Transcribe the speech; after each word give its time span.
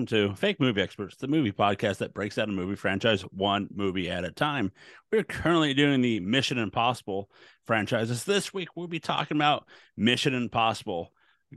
Welcome 0.00 0.16
to 0.16 0.34
Fake 0.34 0.58
Movie 0.58 0.80
Experts, 0.80 1.16
the 1.16 1.28
movie 1.28 1.52
podcast 1.52 1.98
that 1.98 2.14
breaks 2.14 2.36
down 2.36 2.48
a 2.48 2.52
movie 2.52 2.74
franchise 2.74 3.20
one 3.20 3.68
movie 3.70 4.08
at 4.08 4.24
a 4.24 4.30
time. 4.30 4.72
We're 5.12 5.24
currently 5.24 5.74
doing 5.74 6.00
the 6.00 6.20
Mission 6.20 6.56
Impossible 6.56 7.28
franchises. 7.66 8.24
This 8.24 8.54
week 8.54 8.70
we'll 8.74 8.86
be 8.86 8.98
talking 8.98 9.36
about 9.36 9.66
Mission 9.98 10.32
Impossible 10.32 11.12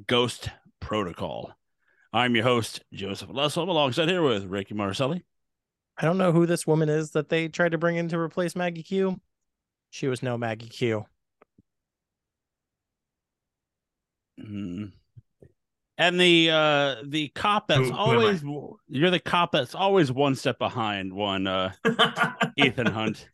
Ghost 0.08 0.50
Protocol. 0.82 1.54
I'm 2.12 2.36
your 2.36 2.44
host, 2.44 2.84
Joseph 2.92 3.30
Lessel, 3.32 3.72
alongside 3.72 4.10
here 4.10 4.22
with 4.22 4.44
Ricky 4.44 4.74
Marcelli. 4.74 5.24
I 5.98 6.04
don't 6.04 6.18
know 6.18 6.34
who 6.34 6.46
this 6.46 6.68
woman 6.68 6.90
is 6.90 7.12
that 7.12 7.30
they 7.30 7.48
tried 7.48 7.72
to 7.72 7.78
bring 7.78 7.96
in 7.96 8.10
to 8.10 8.20
replace 8.20 8.58
Maggie 8.58 8.84
Q. 8.84 9.22
She 9.90 10.10
was 10.10 10.22
no 10.22 10.38
Maggie 10.38 10.68
Q. 10.68 11.06
Mm. 14.38 14.92
And 15.98 16.20
the 16.20 16.50
uh 16.50 16.96
the 17.06 17.28
cop 17.30 17.68
that's 17.68 17.82
Who- 17.82 17.92
who 17.92 17.96
always 17.96 18.44
you're 18.88 19.12
the 19.12 19.20
cop 19.20 19.52
that's 19.52 19.76
always 19.76 20.12
one 20.12 20.36
step 20.36 20.58
behind 20.58 21.14
one 21.14 21.46
uh 21.46 21.74
Ethan 22.58 22.88
Hunt. 22.88 23.30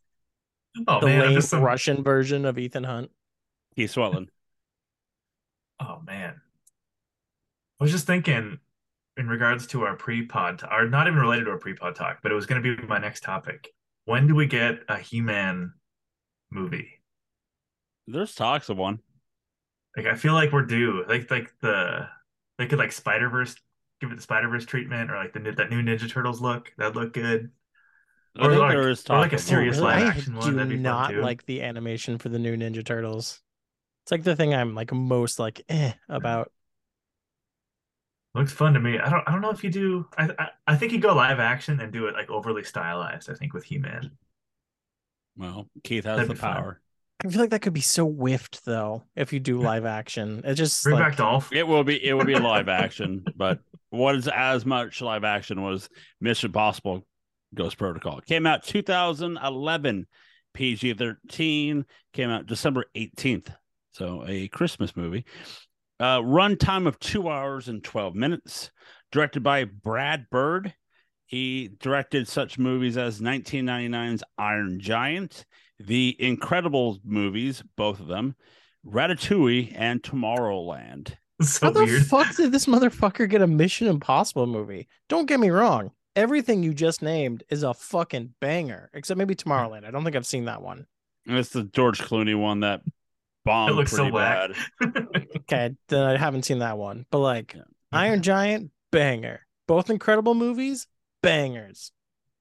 oh 0.88 1.00
The 1.00 1.06
man, 1.08 1.22
I'm 1.22 1.26
lame 1.28 1.36
just 1.36 1.50
some- 1.50 1.64
Russian 1.64 2.04
version 2.04 2.46
of 2.46 2.58
Ethan 2.60 2.84
Hunt. 2.84 3.12
He's 3.76 3.92
swelling. 3.92 4.30
oh 5.80 6.02
man. 6.06 6.42
I 7.80 7.84
was 7.84 7.92
just 7.92 8.06
thinking 8.08 8.60
in 9.16 9.28
regards 9.30 9.68
to 9.68 9.84
our 9.84 9.96
pre-pod, 9.96 10.62
or 10.70 10.88
not 10.88 11.08
even 11.08 11.20
related 11.20 11.46
to 11.46 11.52
our 11.52 11.58
pre-pod 11.58 11.96
talk, 11.96 12.20
but 12.22 12.32
it 12.32 12.36
was 12.36 12.46
going 12.46 12.62
to 12.62 12.76
be 12.78 12.84
my 12.88 12.98
next 13.00 13.22
topic. 13.24 13.70
When 14.06 14.28
do 14.28 14.36
we 14.36 14.48
get 14.48 14.80
a 14.90 14.98
He-Man 14.98 15.74
movie? 16.52 17.00
There's 18.08 18.36
talks 18.36 18.68
of 18.70 18.76
one. 18.78 19.00
Like 19.96 20.08
I 20.08 20.16
feel 20.16 20.34
like 20.34 20.52
we're 20.52 20.66
due. 20.66 21.06
Like 21.08 21.32
like 21.32 21.54
the 21.62 22.08
they 22.60 22.68
could 22.68 22.78
like 22.78 22.92
Spider-Verse 22.92 23.56
give 24.02 24.12
it 24.12 24.16
the 24.18 24.22
Spider-Verse 24.22 24.66
treatment 24.66 25.10
or 25.12 25.16
like 25.16 25.34
the 25.34 25.40
new- 25.40 25.54
that 25.54 25.72
new 25.72 25.82
Ninja 25.82 26.08
Turtles 26.10 26.40
look. 26.42 26.72
That'd 26.78 26.96
look 26.96 27.14
good. 27.14 27.52
I 28.38 28.46
Or 28.46 28.50
think 28.52 28.62
like- 28.62 28.72
there 28.72 28.90
is 28.90 29.02
or 29.02 29.04
talk 29.06 29.20
like 29.22 29.34
a 29.34 29.40
serious 29.40 29.80
Oh, 29.80 29.88
really? 29.88 29.96
live 29.96 30.04
I 30.04 30.10
action 30.12 30.36
one, 30.36 30.52
do 30.52 30.56
that'd 30.58 30.70
be 30.70 30.78
not 30.78 31.16
like 31.16 31.46
the 31.48 31.64
animation 31.64 32.20
for 32.20 32.30
the 32.30 32.38
new 32.40 32.56
Ninja 32.56 32.86
Turtles. 32.86 33.42
It's 34.04 34.12
like 34.12 34.24
the 34.24 34.36
thing 34.36 34.54
I'm 34.54 34.76
like 34.76 34.94
most 34.94 35.40
like 35.40 35.62
eh 35.70 35.94
about. 36.08 36.52
Looks 38.36 38.54
fun 38.54 38.74
to 38.76 38.80
me. 38.80 39.00
I 39.00 39.10
don't 39.10 39.28
I 39.28 39.32
don't 39.32 39.42
know 39.42 39.50
if 39.50 39.64
you 39.64 39.72
do 39.72 40.08
I 40.18 40.30
I, 40.38 40.50
I 40.68 40.76
think 40.78 40.92
you 40.92 41.00
go 41.00 41.14
live 41.16 41.40
action 41.40 41.80
and 41.80 41.92
do 41.92 42.06
it 42.08 42.14
like 42.14 42.30
overly 42.30 42.64
stylized, 42.64 43.30
I 43.30 43.34
think, 43.34 43.54
with 43.54 43.64
He-Man. 43.66 44.18
Well, 45.36 45.68
Keith 45.84 46.06
has 46.06 46.18
That'd 46.18 46.30
the 46.30 46.36
be 46.36 46.40
fun. 46.40 46.54
power. 46.56 46.82
I 47.26 47.30
feel 47.30 47.42
like 47.42 47.50
that 47.50 47.62
could 47.62 47.74
be 47.74 47.82
so 47.82 48.06
whiffed 48.06 48.64
though 48.66 49.04
if 49.16 49.34
you 49.34 49.40
do 49.40 49.60
live 49.60 49.86
action. 49.86 50.42
It 50.46 50.54
just 50.56 50.84
Bring 50.84 50.96
like, 50.96 51.10
back 51.10 51.18
Dolph. 51.18 51.52
It 51.52 51.68
will 51.68 51.84
be 51.84 52.04
it 52.04 52.14
will 52.14 52.26
be 52.26 52.36
live 52.40 52.70
action, 52.70 53.26
but 53.36 53.60
what 53.90 54.16
is 54.16 54.28
as 54.28 54.66
much 54.66 55.02
live 55.02 55.24
action 55.24 55.62
was 55.62 55.90
Mission 56.22 56.48
Impossible 56.48 57.06
Ghost 57.54 57.78
Protocol. 57.78 58.20
It 58.20 58.26
came 58.26 58.46
out 58.46 58.64
2011, 58.64 60.08
PG 60.54 60.94
13, 60.94 61.86
came 62.14 62.30
out 62.30 62.46
December 62.46 62.86
18th. 62.96 63.54
So 63.92 64.24
a 64.28 64.48
Christmas 64.48 64.96
movie. 64.96 65.26
Uh, 66.00 66.22
run 66.24 66.58
time 66.58 66.88
of 66.88 67.00
two 67.00 67.28
hours 67.28 67.68
and 67.68 67.84
12 67.84 68.16
minutes. 68.16 68.72
Directed 69.12 69.44
by 69.44 69.66
Brad 69.66 70.30
Bird. 70.30 70.74
He 71.26 71.72
directed 71.80 72.28
such 72.28 72.58
movies 72.58 72.98
as 72.98 73.20
1999's 73.20 74.24
Iron 74.38 74.80
Giant, 74.80 75.46
The 75.80 76.16
Incredibles 76.20 77.00
movies, 77.04 77.64
both 77.78 78.00
of 78.00 78.08
them, 78.08 78.36
Ratatouille, 78.86 79.74
and 79.76 80.02
Tomorrowland. 80.02 81.16
so 81.42 81.68
how 81.68 81.72
the 81.72 81.86
weird. 81.86 82.06
fuck 82.06 82.36
did 82.36 82.52
this 82.52 82.66
motherfucker 82.66 83.30
get 83.30 83.42
a 83.42 83.48
Mission 83.48 83.88
Impossible 83.88 84.46
movie? 84.48 84.88
Don't 85.08 85.26
get 85.28 85.40
me 85.40 85.50
wrong. 85.50 85.92
Everything 86.16 86.64
you 86.64 86.74
just 86.74 87.02
named 87.02 87.44
is 87.50 87.64
a 87.64 87.74
fucking 87.74 88.34
banger, 88.42 88.90
except 88.94 89.18
maybe 89.18 89.36
Tomorrowland. 89.36 89.86
I 89.86 89.92
don't 89.92 90.04
think 90.04 90.16
I've 90.16 90.26
seen 90.26 90.46
that 90.46 90.62
one. 90.62 90.86
And 91.28 91.38
it's 91.38 91.50
the 91.50 91.64
George 91.64 92.00
Clooney 92.00 92.38
one 92.38 92.62
that 92.62 92.82
bombed 93.46 93.72
It 93.72 93.76
looks 93.76 93.92
so 93.92 93.98
pretty 93.98 94.12
whack. 94.12 94.52
bad. 94.82 95.08
Okay, 95.52 95.76
then 95.88 96.04
I 96.04 96.18
haven't 96.18 96.44
seen 96.44 96.60
that 96.60 96.78
one. 96.78 97.06
But 97.10 97.20
like 97.20 97.54
Yeah. 97.56 97.62
Iron 97.92 98.22
Giant, 98.22 98.72
banger. 98.92 99.42
Both 99.68 99.90
incredible 99.90 100.36
movies, 100.36 100.88
bangers. 101.24 101.92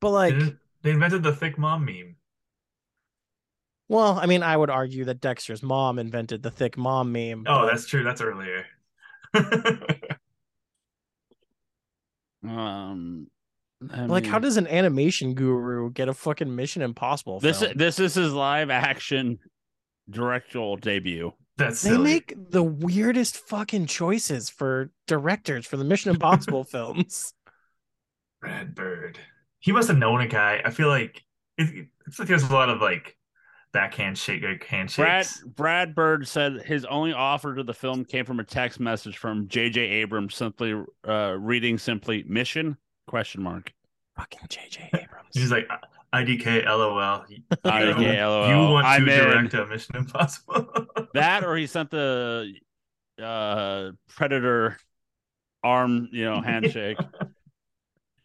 But 0.01 0.11
like, 0.11 0.39
They- 0.39 0.57
they 0.83 0.91
invented 0.93 1.23
the 1.23 1.35
thick 1.35 1.57
mom 1.59 1.85
meme. 1.85 2.17
Well, 3.89 4.19
I 4.19 4.27
mean, 4.27 4.43
I 4.43 4.57
would 4.57 4.71
argue 4.71 5.05
that 5.07 5.21
Dexter's 5.21 5.63
mom 5.63 5.99
invented 5.99 6.43
the 6.43 6.51
thick 6.51 6.77
mom 6.77 7.13
meme. 7.13 7.45
Oh, 7.47 7.63
but- 7.63 7.67
that's 7.73 7.87
true. 7.87 8.03
That's 8.05 8.21
earlier. 8.21 8.65
Um, 12.47 13.27
I 13.93 14.07
like, 14.07 14.27
how 14.27 14.39
does 14.39 14.57
an 14.57 14.67
animation 14.69 15.35
guru 15.35 15.91
get 15.91 16.09
a 16.09 16.15
fucking 16.15 16.55
Mission 16.55 16.83
Impossible 16.83 17.41
this 17.41 17.61
film? 17.61 17.73
this 17.77 17.99
is 17.99 18.15
his 18.15 18.33
live 18.33 18.71
action 18.71 19.39
directorial 20.09 20.77
debut? 20.77 21.33
That's 21.57 21.83
they 21.83 21.91
silly. 21.91 22.05
make 22.05 22.35
the 22.51 22.63
weirdest 22.63 23.37
fucking 23.37 23.87
choices 23.87 24.49
for 24.51 24.91
directors 25.09 25.67
for 25.67 25.77
the 25.77 25.85
Mission 25.85 26.13
Impossible 26.13 26.63
films. 26.73 27.33
Brad 28.41 28.75
Bird. 28.75 29.19
He 29.59 29.73
must 29.73 29.89
have 29.89 29.99
known 29.99 30.21
a 30.21 30.29
guy. 30.29 30.63
I 30.65 30.71
feel 30.71 30.89
like 30.89 31.25
it, 31.57 31.89
it's 32.07 32.19
like 32.21 32.29
there's 32.29 32.45
a 32.45 32.53
lot 32.53 32.69
of 32.69 32.81
like 32.81 33.17
backhand 33.79 34.19
shake 34.19 34.43
like 34.43 34.59
Brad 34.61 34.69
handshakes. 34.71 35.43
Brad 35.45 35.95
Bird 35.95 36.27
said 36.27 36.63
his 36.65 36.85
only 36.87 37.13
offer 37.13 37.55
to 37.55 37.63
the 37.63 37.75
film 37.75 38.05
came 38.05 38.25
from 38.25 38.41
a 38.41 38.45
text 38.45 38.81
message 38.81 39.17
from 39.19 39.47
J.J. 39.49 39.81
Abrams, 39.81 40.35
simply 40.35 40.75
uh, 41.07 41.37
reading 41.39 41.79
simply 41.79 42.25
"mission?" 42.27 42.77
question 43.07 43.43
mark. 43.43 43.73
fucking 44.17 44.41
J.J. 44.49 44.91
Abrams. 44.95 45.29
He's 45.33 45.51
like 45.53 45.69
IDK 46.13 46.65
LOL. 46.67 47.25
You, 47.29 47.43
IDK, 47.65 48.27
LOL. 48.27 48.49
you 48.49 48.73
want 48.73 48.85
to 48.85 48.89
I'm 48.91 49.09
in. 49.09 49.25
direct 49.25 49.55
a 49.55 49.67
Mission 49.67 49.97
Impossible? 49.97 50.87
That 51.15 51.45
or 51.45 51.57
he 51.57 51.67
sent 51.67 51.91
the 51.91 52.53
uh, 53.23 53.91
Predator 54.09 54.77
arm, 55.65 56.09
you 56.13 56.25
know, 56.25 56.41
handshake. 56.43 56.99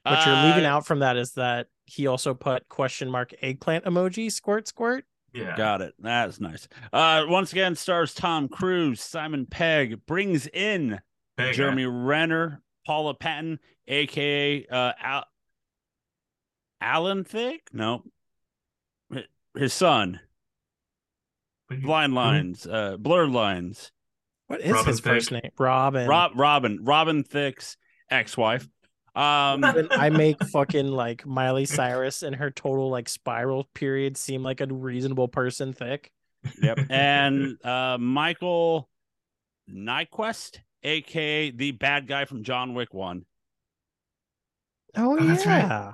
What 0.03 0.25
you're 0.25 0.35
leaving 0.47 0.65
Uh, 0.65 0.69
out 0.75 0.85
from 0.85 0.99
that 0.99 1.15
is 1.17 1.31
that 1.33 1.67
he 1.85 2.07
also 2.07 2.33
put 2.33 2.67
question 2.69 3.09
mark 3.09 3.33
eggplant 3.41 3.85
emoji 3.85 4.31
squirt 4.31 4.67
squirt. 4.67 5.05
Yeah. 5.33 5.55
Got 5.57 5.81
it. 5.81 5.93
That's 5.99 6.39
nice. 6.39 6.67
Uh, 6.91 7.25
once 7.27 7.51
again, 7.51 7.75
stars 7.75 8.13
Tom 8.13 8.47
Cruise, 8.47 9.01
Simon 9.01 9.45
Pegg 9.45 10.05
brings 10.05 10.47
in 10.47 11.01
Big, 11.37 11.55
Jeremy 11.55 11.85
Renner, 11.85 12.61
Paula 12.85 13.13
Patton, 13.15 13.59
aka 13.87 14.65
uh, 14.67 14.93
Al- 15.01 15.27
Alan 16.81 17.23
Thicke. 17.23 17.67
No, 17.73 18.03
his 19.55 19.73
son. 19.73 20.19
Blind 21.69 22.13
lines, 22.13 22.67
uh, 22.67 22.97
blurred 22.97 23.31
lines. 23.31 23.91
What 24.47 24.61
is 24.61 24.73
Robin 24.73 24.87
his 24.87 24.99
first 24.99 25.31
name? 25.31 25.49
Robin. 25.57 26.07
Rob, 26.07 26.33
Robin, 26.35 26.79
Robin 26.83 27.23
Thicke's 27.23 27.77
ex-wife. 28.11 28.67
Um, 29.15 29.61
When 29.61 29.87
I 29.91 30.09
make 30.09 30.43
fucking 30.43 30.87
like 30.87 31.25
Miley 31.25 31.65
Cyrus 31.65 32.23
and 32.23 32.35
her 32.35 32.49
total 32.51 32.89
like 32.89 33.09
spiral 33.09 33.65
period 33.73 34.17
seem 34.17 34.43
like 34.43 34.61
a 34.61 34.65
reasonable 34.67 35.27
person 35.27 35.73
thick. 35.73 36.11
Yep. 36.61 36.79
And 36.89 37.63
uh, 37.65 37.97
Michael 37.99 38.89
Nyqvist, 39.69 40.59
aka 40.83 41.51
the 41.51 41.71
bad 41.71 42.07
guy 42.07 42.25
from 42.25 42.43
John 42.43 42.73
Wick 42.73 42.93
One. 42.93 43.25
Oh, 44.95 45.17
Oh, 45.19 45.23
that's 45.25 45.45
right. 45.45 45.63
yeah. 45.63 45.93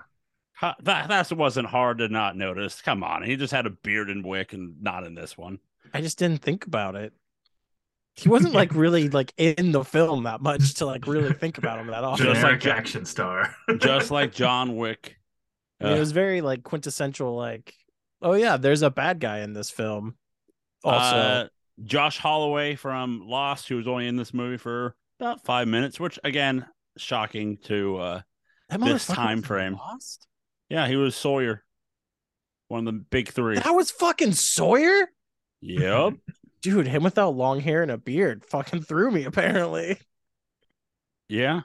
That 0.84 1.08
that 1.08 1.32
wasn't 1.32 1.68
hard 1.68 2.00
to 2.00 2.10
not 2.10 2.36
notice. 2.36 2.82
Come 2.82 3.04
on, 3.04 3.24
he 3.24 3.36
just 3.38 3.54
had 3.54 3.66
a 3.66 3.70
beard 3.70 4.10
in 4.10 4.24
Wick 4.24 4.52
and 4.54 4.82
not 4.82 5.06
in 5.06 5.16
this 5.16 5.38
one. 5.38 5.60
I 5.94 6.02
just 6.02 6.18
didn't 6.20 6.42
think 6.42 6.66
about 6.66 6.96
it. 6.96 7.14
He 8.16 8.30
wasn't 8.30 8.54
like 8.54 8.74
really 8.76 9.10
like 9.10 9.34
in 9.38 9.72
the 9.72 9.84
film 9.84 10.24
that 10.24 10.42
much 10.42 10.76
to 10.76 10.86
like 10.86 11.08
really 11.08 11.34
think 11.34 11.58
about 11.58 11.80
him 11.80 11.88
that 11.88 12.04
often. 12.04 12.26
Just 12.26 12.44
like- 12.44 12.66
action 12.66 13.06
star. 13.06 13.56
Just 13.78 14.12
like 14.12 14.34
John 14.34 14.76
Wick. 14.76 15.18
I 15.80 15.84
mean, 15.86 15.94
Uh, 15.94 15.96
it 15.96 16.00
was 16.00 16.12
very 16.12 16.42
like 16.42 16.64
quintessential 16.64 17.36
like 17.36 17.74
oh 18.22 18.34
yeah, 18.34 18.58
there's 18.58 18.82
a 18.82 18.90
bad 18.90 19.20
guy 19.20 19.40
in 19.40 19.54
this 19.54 19.70
film. 19.70 20.16
Also, 20.84 21.16
uh, 21.16 21.48
Josh 21.84 22.18
Holloway 22.18 22.76
from 22.76 23.22
Lost, 23.26 23.68
who 23.70 23.78
was 23.78 23.88
only 23.88 24.08
in 24.08 24.16
this 24.18 24.34
movie 24.34 24.58
for 24.58 24.96
about 25.20 25.44
five 25.46 25.68
minutes, 25.68 26.00
which 26.00 26.20
again, 26.24 26.66
shocking 26.98 27.58
to. 27.66 27.98
uh 27.98 28.22
that 28.70 28.82
this 28.82 29.08
time 29.08 29.42
frame. 29.42 29.74
Lost? 29.76 30.28
Yeah, 30.70 30.88
he 30.88 30.96
was 30.96 31.16
Sawyer, 31.16 31.64
one 32.68 32.80
of 32.80 32.86
the 32.94 33.00
big 33.10 33.30
three. 33.30 33.56
That 33.56 33.72
was 33.74 33.90
fucking 33.90 34.34
Sawyer? 34.34 35.10
Yep. 35.62 36.14
Dude, 36.62 36.88
him 36.88 37.04
without 37.04 37.36
long 37.36 37.60
hair 37.62 37.82
and 37.82 37.92
a 37.92 37.98
beard 37.98 38.44
fucking 38.46 38.82
threw 38.82 39.12
me 39.12 39.24
apparently. 39.24 40.00
Yeah. 41.28 41.62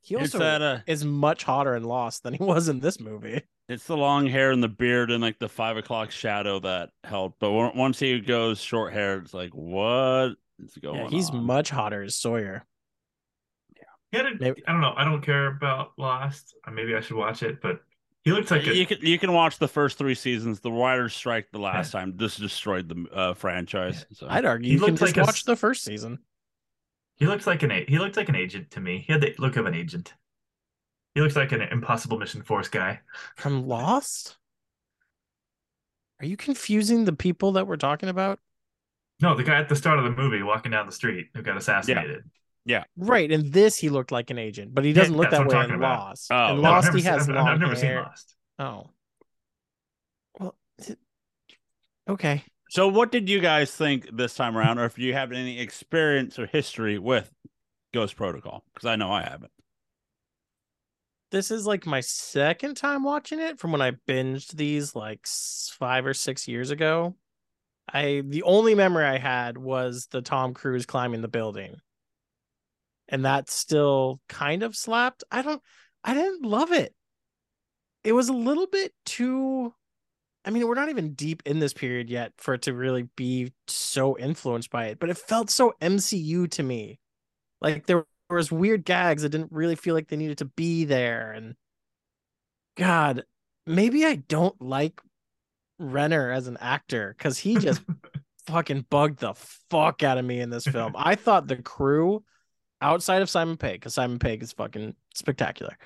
He 0.00 0.16
also 0.16 0.38
that 0.38 0.62
uh 0.62 0.78
is 0.86 1.04
much 1.04 1.42
hotter 1.44 1.74
in 1.74 1.84
Lost 1.84 2.22
than 2.22 2.34
he 2.34 2.42
was 2.42 2.68
in 2.68 2.80
this 2.80 2.98
movie. 3.00 3.42
it's 3.68 3.86
the 3.86 3.96
long 3.96 4.26
hair 4.26 4.52
and 4.52 4.62
the 4.62 4.68
beard 4.68 5.10
and 5.10 5.20
like 5.22 5.38
the 5.38 5.48
five 5.48 5.76
o'clock 5.76 6.10
shadow 6.10 6.60
that 6.60 6.90
helped. 7.04 7.38
But 7.40 7.50
once 7.52 7.98
he 7.98 8.20
goes 8.20 8.60
short 8.60 8.92
hair, 8.92 9.18
it's 9.18 9.34
like 9.34 9.50
what 9.50 10.36
is 10.58 10.74
going 10.80 10.96
Yeah, 11.02 11.08
he's 11.08 11.30
on? 11.30 11.44
much 11.44 11.70
hotter 11.70 12.02
as 12.02 12.14
Sawyer. 12.14 12.64
He 14.12 14.16
had 14.18 14.26
a, 14.26 14.30
Maybe- 14.38 14.62
I 14.66 14.72
don't 14.72 14.80
know. 14.80 14.94
I 14.96 15.04
don't 15.04 15.20
care 15.22 15.48
about 15.48 15.92
Lost. 15.98 16.54
Maybe 16.72 16.94
I 16.94 17.00
should 17.00 17.16
watch 17.16 17.42
it, 17.42 17.60
but 17.60 17.80
he 18.26 18.32
looks 18.32 18.50
like 18.50 18.66
a, 18.66 18.74
you 18.74 18.84
can 18.86 18.98
you 19.02 19.18
can 19.18 19.32
watch 19.32 19.58
the 19.58 19.68
first 19.68 19.98
three 19.98 20.14
seasons. 20.16 20.60
The 20.60 20.70
writers' 20.72 21.14
strike 21.14 21.50
the 21.52 21.60
last 21.60 21.92
time 21.92 22.16
this 22.16 22.36
destroyed 22.36 22.88
the 22.88 23.06
uh, 23.16 23.34
franchise. 23.34 24.04
So 24.12 24.26
I'd 24.28 24.44
argue 24.44 24.68
He 24.68 24.74
you 24.74 24.80
can 24.80 24.96
looked 24.96 24.98
just 24.98 25.16
a 25.16 25.20
watch 25.22 25.44
the 25.44 25.56
first 25.56 25.84
season. 25.84 26.18
he 27.16 27.26
looks 27.26 27.46
like 27.46 27.62
an 27.62 27.70
a- 27.70 27.84
he 27.86 27.98
looked 27.98 28.16
like 28.16 28.28
an 28.28 28.34
agent 28.36 28.70
to 28.72 28.80
me. 28.80 28.98
He 29.06 29.12
had 29.12 29.22
the 29.22 29.34
look 29.38 29.56
of 29.56 29.66
an 29.66 29.74
agent. 29.74 30.14
He 31.14 31.20
looks 31.22 31.36
like 31.36 31.52
an 31.52 31.62
Impossible 31.62 32.18
Mission 32.18 32.42
Force 32.42 32.68
guy. 32.68 33.00
From 33.36 33.66
Lost? 33.66 34.36
Are 36.20 36.26
you 36.26 36.36
confusing 36.36 37.04
the 37.04 37.12
people 37.14 37.52
that 37.52 37.66
we're 37.66 37.76
talking 37.76 38.08
about? 38.08 38.38
No, 39.20 39.34
the 39.34 39.42
guy 39.44 39.58
at 39.58 39.68
the 39.68 39.76
start 39.76 39.98
of 39.98 40.04
the 40.04 40.10
movie 40.10 40.42
walking 40.42 40.72
down 40.72 40.86
the 40.86 40.92
street 40.92 41.28
who 41.34 41.42
got 41.42 41.56
assassinated. 41.56 42.24
Right. 42.96 43.30
In 43.30 43.50
this, 43.50 43.76
he 43.78 43.88
looked 43.88 44.10
like 44.12 44.30
an 44.30 44.38
agent, 44.38 44.74
but 44.74 44.84
he 44.84 44.92
doesn't 44.92 45.16
look 45.16 45.30
that 45.30 45.40
way 45.40 45.44
in 45.44 45.50
talking 45.50 45.74
about. 45.76 46.08
Lost. 46.08 46.28
Oh, 46.30 46.48
in 46.50 46.56
no, 46.56 46.62
Lost, 46.62 46.84
never 46.86 46.96
he 46.98 47.02
seen- 47.02 47.12
has 47.12 47.28
I've, 47.28 47.34
long 47.34 47.48
I've 47.48 47.60
never 47.60 47.76
seen 47.76 47.84
hair. 47.86 48.02
Lost. 48.02 48.34
Oh. 48.58 48.90
Well, 50.38 50.56
okay. 52.08 52.42
So, 52.70 52.88
what 52.88 53.12
did 53.12 53.28
you 53.28 53.40
guys 53.40 53.70
think 53.70 54.08
this 54.12 54.34
time 54.34 54.56
around, 54.58 54.78
or 54.78 54.84
if 54.84 54.98
you 54.98 55.12
have 55.14 55.30
any 55.32 55.60
experience 55.60 56.38
or 56.38 56.46
history 56.46 56.98
with 56.98 57.30
Ghost 57.94 58.16
Protocol? 58.16 58.64
Because 58.74 58.86
I 58.88 58.96
know 58.96 59.12
I 59.12 59.22
haven't. 59.22 59.52
This 61.30 61.50
is 61.50 61.66
like 61.66 61.86
my 61.86 62.00
second 62.00 62.76
time 62.76 63.02
watching 63.02 63.40
it 63.40 63.58
from 63.58 63.72
when 63.72 63.82
I 63.82 63.92
binged 64.08 64.52
these 64.52 64.94
like 64.94 65.26
five 65.78 66.06
or 66.06 66.14
six 66.14 66.48
years 66.48 66.70
ago. 66.70 67.14
I 67.92 68.22
the 68.24 68.42
only 68.42 68.74
memory 68.74 69.04
I 69.04 69.18
had 69.18 69.58
was 69.58 70.08
the 70.10 70.22
Tom 70.22 70.54
Cruise 70.54 70.86
climbing 70.86 71.22
the 71.22 71.28
building. 71.28 71.76
And 73.08 73.24
that 73.24 73.50
still 73.50 74.20
kind 74.28 74.62
of 74.62 74.76
slapped. 74.76 75.24
I 75.30 75.42
don't 75.42 75.62
I 76.04 76.14
didn't 76.14 76.42
love 76.42 76.72
it. 76.72 76.94
It 78.04 78.12
was 78.12 78.28
a 78.28 78.34
little 78.34 78.66
bit 78.66 78.92
too 79.04 79.74
I 80.46 80.50
mean, 80.50 80.66
we're 80.68 80.74
not 80.74 80.90
even 80.90 81.14
deep 81.14 81.42
in 81.44 81.58
this 81.58 81.72
period 81.72 82.08
yet 82.08 82.32
for 82.38 82.54
it 82.54 82.62
to 82.62 82.72
really 82.72 83.08
be 83.16 83.52
so 83.66 84.16
influenced 84.16 84.70
by 84.70 84.86
it, 84.86 85.00
but 85.00 85.10
it 85.10 85.18
felt 85.18 85.50
so 85.50 85.74
MCU 85.80 86.48
to 86.52 86.62
me. 86.62 87.00
Like 87.60 87.86
there 87.86 88.06
was 88.30 88.52
weird 88.52 88.84
gags 88.84 89.22
that 89.22 89.30
didn't 89.30 89.50
really 89.50 89.74
feel 89.74 89.94
like 89.94 90.06
they 90.06 90.16
needed 90.16 90.38
to 90.38 90.44
be 90.44 90.84
there. 90.84 91.32
And 91.32 91.56
God, 92.76 93.24
maybe 93.66 94.06
I 94.06 94.16
don't 94.16 94.60
like 94.62 95.00
Renner 95.80 96.30
as 96.30 96.46
an 96.46 96.58
actor 96.60 97.14
because 97.18 97.38
he 97.38 97.56
just 97.56 97.82
fucking 98.46 98.86
bugged 98.88 99.18
the 99.18 99.34
fuck 99.68 100.04
out 100.04 100.18
of 100.18 100.24
me 100.24 100.38
in 100.40 100.50
this 100.50 100.64
film. 100.64 100.94
I 100.96 101.16
thought 101.16 101.48
the 101.48 101.56
crew 101.56 102.22
outside 102.80 103.22
of 103.22 103.30
Simon 103.30 103.56
Pegg, 103.56 103.80
because 103.80 103.94
Simon 103.94 104.18
Pegg 104.18 104.42
is 104.42 104.52
fucking 104.52 104.94
spectacular, 105.14 105.76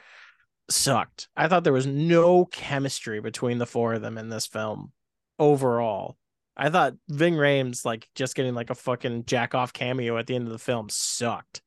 sucked. 0.69 1.29
I 1.37 1.49
thought 1.49 1.65
there 1.65 1.73
was 1.73 1.87
no 1.87 2.45
chemistry 2.47 3.21
between 3.21 3.59
the 3.59 3.67
four 3.67 3.95
of 3.95 4.03
them 4.03 4.19
in 4.19 4.29
this 4.29 4.47
film 4.47 4.93
overall. 5.39 6.17
I 6.57 6.69
thought 6.69 6.95
Ving 7.09 7.35
Rhames 7.35 7.85
like 7.85 8.09
just 8.15 8.35
getting 8.35 8.55
like 8.55 8.71
a 8.71 8.75
fucking 8.75 9.25
jack 9.25 9.55
off 9.55 9.73
cameo 9.73 10.19
at 10.19 10.27
the 10.27 10.35
end 10.35 10.47
of 10.47 10.53
the 10.53 10.59
film 10.59 10.89
sucked. 10.91 11.63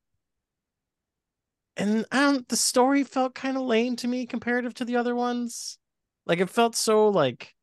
And 1.76 2.06
don't 2.12 2.48
the 2.48 2.56
story 2.56 3.04
felt 3.04 3.34
kind 3.34 3.58
of 3.58 3.64
lame 3.64 3.96
to 3.98 4.08
me 4.08 4.28
comparative 4.28 4.76
to 4.76 4.86
the 4.86 4.98
other 4.98 5.16
ones. 5.16 5.80
Like 6.28 6.40
it 6.40 6.50
felt 6.50 6.76
so 6.76 7.10
like 7.10 7.56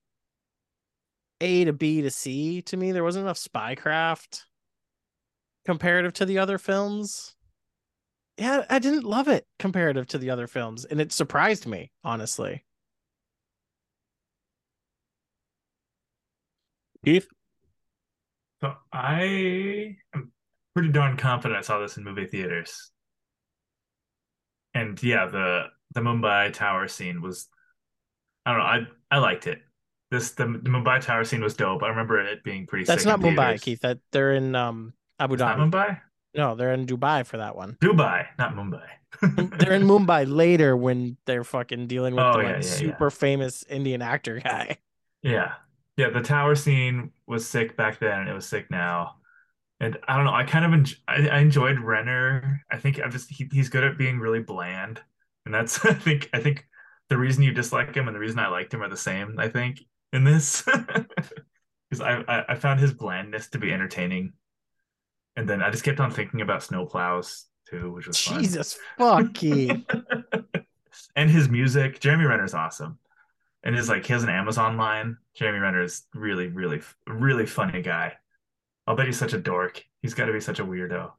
A 1.40 1.64
to 1.64 1.72
B 1.72 2.02
to 2.02 2.10
C 2.10 2.62
to 2.62 2.76
me. 2.76 2.90
There 2.90 3.04
wasn't 3.04 3.24
enough 3.24 3.38
spycraft 3.38 4.42
comparative 5.64 6.12
to 6.14 6.26
the 6.26 6.38
other 6.38 6.58
films. 6.58 7.36
Yeah, 8.40 8.64
I 8.70 8.78
didn't 8.78 9.04
love 9.04 9.28
it 9.28 9.46
comparative 9.58 10.06
to 10.08 10.18
the 10.18 10.30
other 10.30 10.46
films, 10.46 10.86
and 10.86 10.98
it 10.98 11.12
surprised 11.12 11.66
me, 11.66 11.92
honestly. 12.02 12.64
Keith, 17.04 17.28
So 18.62 18.74
I 18.92 19.96
am 20.14 20.32
pretty 20.74 20.90
darn 20.90 21.18
confident 21.18 21.58
I 21.58 21.62
saw 21.62 21.80
this 21.80 21.98
in 21.98 22.04
movie 22.04 22.26
theaters. 22.26 22.90
And 24.72 25.02
yeah, 25.02 25.26
the 25.26 25.64
the 25.92 26.00
Mumbai 26.00 26.52
Tower 26.52 26.88
scene 26.88 27.20
was 27.20 27.46
I 28.46 28.52
don't 28.52 28.60
know, 28.60 28.64
I 29.10 29.16
I 29.16 29.18
liked 29.18 29.46
it. 29.48 29.58
This 30.10 30.30
the, 30.32 30.44
the 30.44 30.70
Mumbai 30.70 31.00
Tower 31.02 31.24
scene 31.24 31.42
was 31.42 31.54
dope. 31.54 31.82
I 31.82 31.88
remember 31.88 32.20
it 32.20 32.42
being 32.42 32.66
pretty 32.66 32.86
That's 32.86 33.02
sick 33.02 33.08
not 33.08 33.22
in 33.22 33.34
Mumbai, 33.34 33.36
theaters. 33.36 33.60
Keith. 33.60 33.80
That 33.80 33.98
they're 34.12 34.32
in 34.32 34.54
um 34.54 34.94
Abu 35.18 35.36
Dhabi. 35.36 35.70
Mumbai? 35.70 36.00
No, 36.34 36.54
they're 36.54 36.72
in 36.72 36.86
Dubai 36.86 37.26
for 37.26 37.38
that 37.38 37.56
one. 37.56 37.76
Dubai, 37.82 38.26
not 38.38 38.54
Mumbai. 38.54 38.86
they're 39.58 39.72
in 39.72 39.82
Mumbai 39.86 40.24
later 40.30 40.76
when 40.76 41.16
they're 41.26 41.44
fucking 41.44 41.86
dealing 41.88 42.14
with 42.14 42.24
Oh, 42.24 42.32
the 42.32 42.42
yeah, 42.42 42.52
like, 42.54 42.62
yeah, 42.64 42.78
yeah. 42.86 43.00
super 43.00 43.10
famous 43.10 43.64
Indian 43.68 44.02
actor 44.02 44.38
guy. 44.40 44.78
Yeah. 45.22 45.54
Yeah, 45.96 46.10
the 46.10 46.22
tower 46.22 46.54
scene 46.54 47.12
was 47.26 47.46
sick 47.48 47.76
back 47.76 47.98
then 47.98 48.20
and 48.20 48.28
it 48.28 48.32
was 48.32 48.46
sick 48.48 48.70
now. 48.70 49.16
And 49.80 49.98
I 50.08 50.16
don't 50.16 50.26
know, 50.26 50.34
I 50.34 50.44
kind 50.44 50.64
of 50.64 50.72
enj 50.72 50.96
I, 51.08 51.28
I 51.28 51.38
enjoyed 51.40 51.78
Renner. 51.80 52.62
I 52.70 52.78
think 52.78 53.00
I'm 53.02 53.10
just 53.10 53.30
he, 53.30 53.48
he's 53.52 53.68
good 53.70 53.84
at 53.84 53.98
being 53.98 54.18
really 54.20 54.40
bland. 54.40 55.00
And 55.46 55.54
that's 55.54 55.84
I 55.84 55.94
think 55.94 56.30
I 56.32 56.40
think 56.40 56.66
the 57.08 57.18
reason 57.18 57.42
you 57.42 57.52
dislike 57.52 57.94
him 57.94 58.08
and 58.08 58.14
the 58.16 58.20
reason 58.20 58.38
I 58.38 58.48
liked 58.48 58.72
him 58.74 58.82
are 58.82 58.88
the 58.88 58.96
same, 58.96 59.36
I 59.38 59.48
think, 59.48 59.80
in 60.12 60.24
this. 60.24 60.64
Because 61.90 62.02
I, 62.02 62.22
I 62.28 62.44
I 62.50 62.54
found 62.54 62.80
his 62.80 62.92
blandness 62.92 63.48
to 63.50 63.58
be 63.58 63.72
entertaining. 63.72 64.32
And 65.36 65.48
then 65.48 65.62
I 65.62 65.70
just 65.70 65.84
kept 65.84 66.00
on 66.00 66.10
thinking 66.10 66.40
about 66.40 66.60
snowplows 66.60 67.44
too, 67.68 67.92
which 67.92 68.06
was. 68.06 68.20
Jesus 68.20 68.78
fuck 68.98 69.32
Keith. 69.34 69.84
and 71.16 71.30
his 71.30 71.48
music. 71.48 72.00
Jeremy 72.00 72.24
Renner's 72.24 72.54
awesome. 72.54 72.98
And 73.62 73.74
his 73.74 73.88
like 73.88 74.06
he 74.06 74.12
has 74.12 74.22
an 74.22 74.30
Amazon 74.30 74.76
line. 74.76 75.18
Jeremy 75.34 75.58
Renner 75.58 75.82
is 75.82 76.02
really, 76.14 76.48
really, 76.48 76.80
really 77.06 77.46
funny 77.46 77.82
guy. 77.82 78.14
I'll 78.86 78.96
bet 78.96 79.06
he's 79.06 79.18
such 79.18 79.34
a 79.34 79.38
dork. 79.38 79.84
He's 80.02 80.14
got 80.14 80.26
to 80.26 80.32
be 80.32 80.40
such 80.40 80.58
a 80.58 80.64
weirdo. 80.64 81.12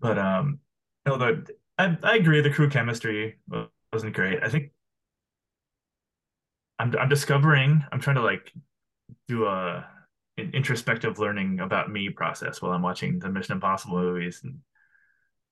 But 0.00 0.18
um, 0.18 0.58
no, 1.06 1.16
the 1.16 1.46
I 1.78 1.96
I 2.02 2.16
agree. 2.16 2.40
The 2.40 2.50
crew 2.50 2.68
chemistry 2.68 3.36
wasn't 3.92 4.14
great. 4.14 4.42
I 4.42 4.48
think 4.48 4.72
I'm 6.78 6.94
I'm 6.98 7.08
discovering. 7.08 7.82
I'm 7.92 8.00
trying 8.00 8.16
to 8.16 8.22
like 8.22 8.52
do 9.28 9.46
a 9.46 9.88
an 10.36 10.50
introspective 10.52 11.18
learning 11.18 11.60
about 11.60 11.90
me 11.90 12.10
process 12.10 12.60
while 12.60 12.72
I'm 12.72 12.82
watching 12.82 13.18
the 13.18 13.30
Mission 13.30 13.54
Impossible 13.54 14.00
movies. 14.00 14.40
And 14.42 14.60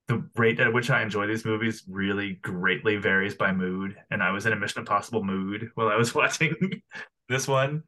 the 0.09 0.29
rate 0.37 0.61
at 0.61 0.73
which 0.73 0.91
I 0.91 1.03
enjoy 1.03 1.27
these 1.27 1.45
movies 1.45 1.85
really 1.89 2.35
greatly 2.43 2.97
varies 2.97 3.35
by 3.35 3.53
mood. 3.53 3.97
And 4.11 4.23
I 4.23 4.33
was 4.33 4.47
in 4.47 4.53
a 4.53 4.57
Mission 4.57 4.81
Impossible 4.81 5.23
mood 5.23 5.71
while 5.75 5.89
I 5.89 5.97
was 5.97 6.15
watching 6.15 6.83
this 7.29 7.47
one. 7.47 7.85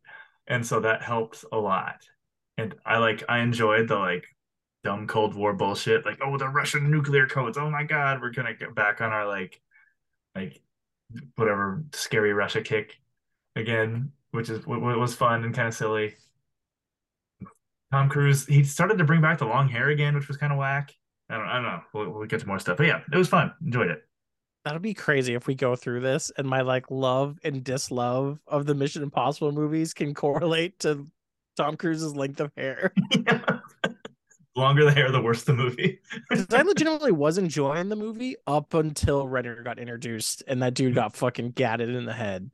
And 0.46 0.64
so 0.66 0.80
that 0.80 1.02
helps 1.02 1.44
a 1.52 1.58
lot. 1.58 2.06
And 2.56 2.74
I 2.86 2.98
like 2.98 3.24
I 3.28 3.40
enjoyed 3.40 3.88
the 3.88 3.96
like 3.96 4.24
dumb 4.84 5.06
Cold 5.06 5.34
War 5.34 5.54
bullshit, 5.54 6.04
like, 6.04 6.18
oh, 6.22 6.38
the 6.38 6.48
Russian 6.48 6.90
nuclear 6.90 7.26
codes. 7.26 7.58
Oh 7.58 7.70
my 7.70 7.82
God, 7.82 8.20
we're 8.20 8.30
gonna 8.30 8.54
get 8.54 8.74
back 8.74 9.00
on 9.00 9.10
our 9.10 9.26
like 9.26 9.60
like 10.34 10.60
whatever 11.36 11.84
scary 11.92 12.32
Russia 12.32 12.62
kick 12.62 13.00
again, 13.56 14.12
which 14.30 14.50
is 14.50 14.64
what 14.66 14.80
was 14.80 15.14
fun 15.14 15.44
and 15.44 15.54
kind 15.54 15.68
of 15.68 15.74
silly. 15.74 16.14
Tom 17.92 18.08
Cruise, 18.08 18.46
he 18.46 18.64
started 18.64 18.98
to 18.98 19.04
bring 19.04 19.20
back 19.20 19.38
the 19.38 19.46
long 19.46 19.68
hair 19.68 19.90
again, 19.90 20.14
which 20.14 20.28
was 20.28 20.36
kind 20.36 20.52
of 20.52 20.58
whack. 20.58 20.92
I 21.30 21.36
don't, 21.36 21.46
I 21.46 21.54
don't 21.54 21.62
know. 21.64 21.80
We'll, 21.92 22.10
we'll 22.10 22.26
get 22.26 22.40
to 22.40 22.46
more 22.46 22.58
stuff, 22.58 22.76
but 22.76 22.86
yeah, 22.86 23.00
it 23.12 23.16
was 23.16 23.28
fun. 23.28 23.52
Enjoyed 23.64 23.90
it. 23.90 24.02
That'll 24.64 24.80
be 24.80 24.94
crazy 24.94 25.34
if 25.34 25.46
we 25.46 25.54
go 25.54 25.76
through 25.76 26.00
this 26.00 26.32
and 26.38 26.46
my 26.46 26.62
like 26.62 26.90
love 26.90 27.38
and 27.44 27.62
dislove 27.62 28.38
of 28.46 28.64
the 28.66 28.74
Mission 28.74 29.02
Impossible 29.02 29.52
movies 29.52 29.92
can 29.92 30.14
correlate 30.14 30.78
to 30.80 31.06
Tom 31.56 31.76
Cruise's 31.76 32.16
length 32.16 32.40
of 32.40 32.50
hair. 32.56 32.92
Longer 34.56 34.84
the 34.84 34.92
hair, 34.92 35.10
the 35.10 35.20
worse 35.20 35.42
the 35.42 35.52
movie. 35.52 36.00
Because 36.30 36.46
I 36.52 36.62
legitimately 36.62 37.12
was 37.12 37.38
enjoying 37.38 37.88
the 37.88 37.96
movie 37.96 38.36
up 38.46 38.72
until 38.72 39.26
Renner 39.28 39.62
got 39.62 39.78
introduced 39.78 40.42
and 40.46 40.62
that 40.62 40.74
dude 40.74 40.94
got 40.94 41.16
fucking 41.16 41.50
gatted 41.50 41.90
in 41.90 42.04
the 42.04 42.12
head. 42.12 42.50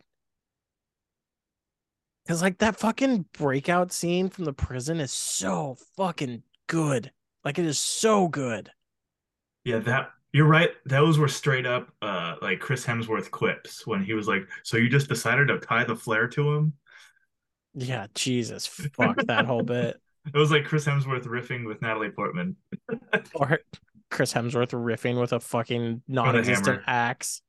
Because 2.31 2.43
like 2.43 2.59
that 2.59 2.79
fucking 2.79 3.25
breakout 3.33 3.91
scene 3.91 4.29
from 4.29 4.45
the 4.45 4.53
prison 4.53 5.01
is 5.01 5.11
so 5.11 5.77
fucking 5.97 6.45
good. 6.69 7.11
Like 7.45 7.59
it 7.59 7.67
is 7.67 7.77
so 7.77 8.29
good. 8.29 8.71
Yeah, 9.65 9.81
that 9.81 10.13
you're 10.33 10.47
right. 10.47 10.71
Those 10.87 11.19
were 11.19 11.27
straight 11.27 11.67
up 11.67 11.91
uh 12.03 12.37
like 12.41 12.61
Chris 12.61 12.87
Hemsworth 12.87 13.33
quips 13.33 13.85
when 13.85 14.05
he 14.05 14.13
was 14.13 14.29
like, 14.29 14.43
"So 14.63 14.77
you 14.77 14.89
just 14.89 15.09
decided 15.09 15.49
to 15.49 15.59
tie 15.59 15.83
the 15.83 15.97
flare 15.97 16.29
to 16.29 16.55
him?" 16.55 16.75
Yeah, 17.75 18.07
Jesus, 18.15 18.65
fuck 18.65 19.17
that 19.27 19.47
whole 19.47 19.65
bit. 19.65 20.01
It 20.33 20.39
was 20.39 20.53
like 20.53 20.67
Chris 20.67 20.85
Hemsworth 20.85 21.25
riffing 21.25 21.67
with 21.67 21.83
Natalie 21.83 22.11
Portman. 22.11 22.55
Or 23.35 23.59
Chris 24.09 24.33
Hemsworth 24.33 24.71
riffing 24.71 25.21
with 25.21 25.33
a 25.33 25.41
fucking 25.41 26.03
non-existent 26.07 26.67
hammer. 26.67 26.85
axe. 26.87 27.43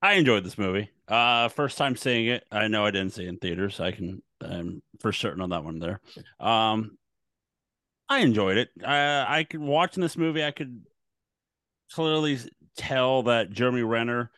I 0.00 0.14
enjoyed 0.14 0.44
this 0.44 0.58
movie. 0.58 0.90
Uh, 1.08 1.48
first 1.48 1.78
time 1.78 1.96
seeing 1.96 2.26
it. 2.26 2.44
I 2.50 2.68
know 2.68 2.84
I 2.84 2.90
didn't 2.90 3.14
see 3.14 3.24
it 3.24 3.28
in 3.28 3.38
theaters. 3.38 3.80
I 3.80 3.90
can, 3.90 4.22
I'm 4.40 4.82
for 5.00 5.12
certain 5.12 5.40
on 5.40 5.50
that 5.50 5.64
one 5.64 5.78
there. 5.78 6.00
Um, 6.38 6.98
I 8.08 8.20
enjoyed 8.20 8.58
it. 8.58 8.70
Uh, 8.82 9.24
I 9.28 9.44
could 9.48 9.60
watching 9.60 10.02
this 10.02 10.16
movie. 10.16 10.44
I 10.44 10.50
could 10.50 10.82
clearly 11.92 12.38
tell 12.76 13.24
that 13.24 13.50
Jeremy 13.50 13.82
Renner. 13.82 14.30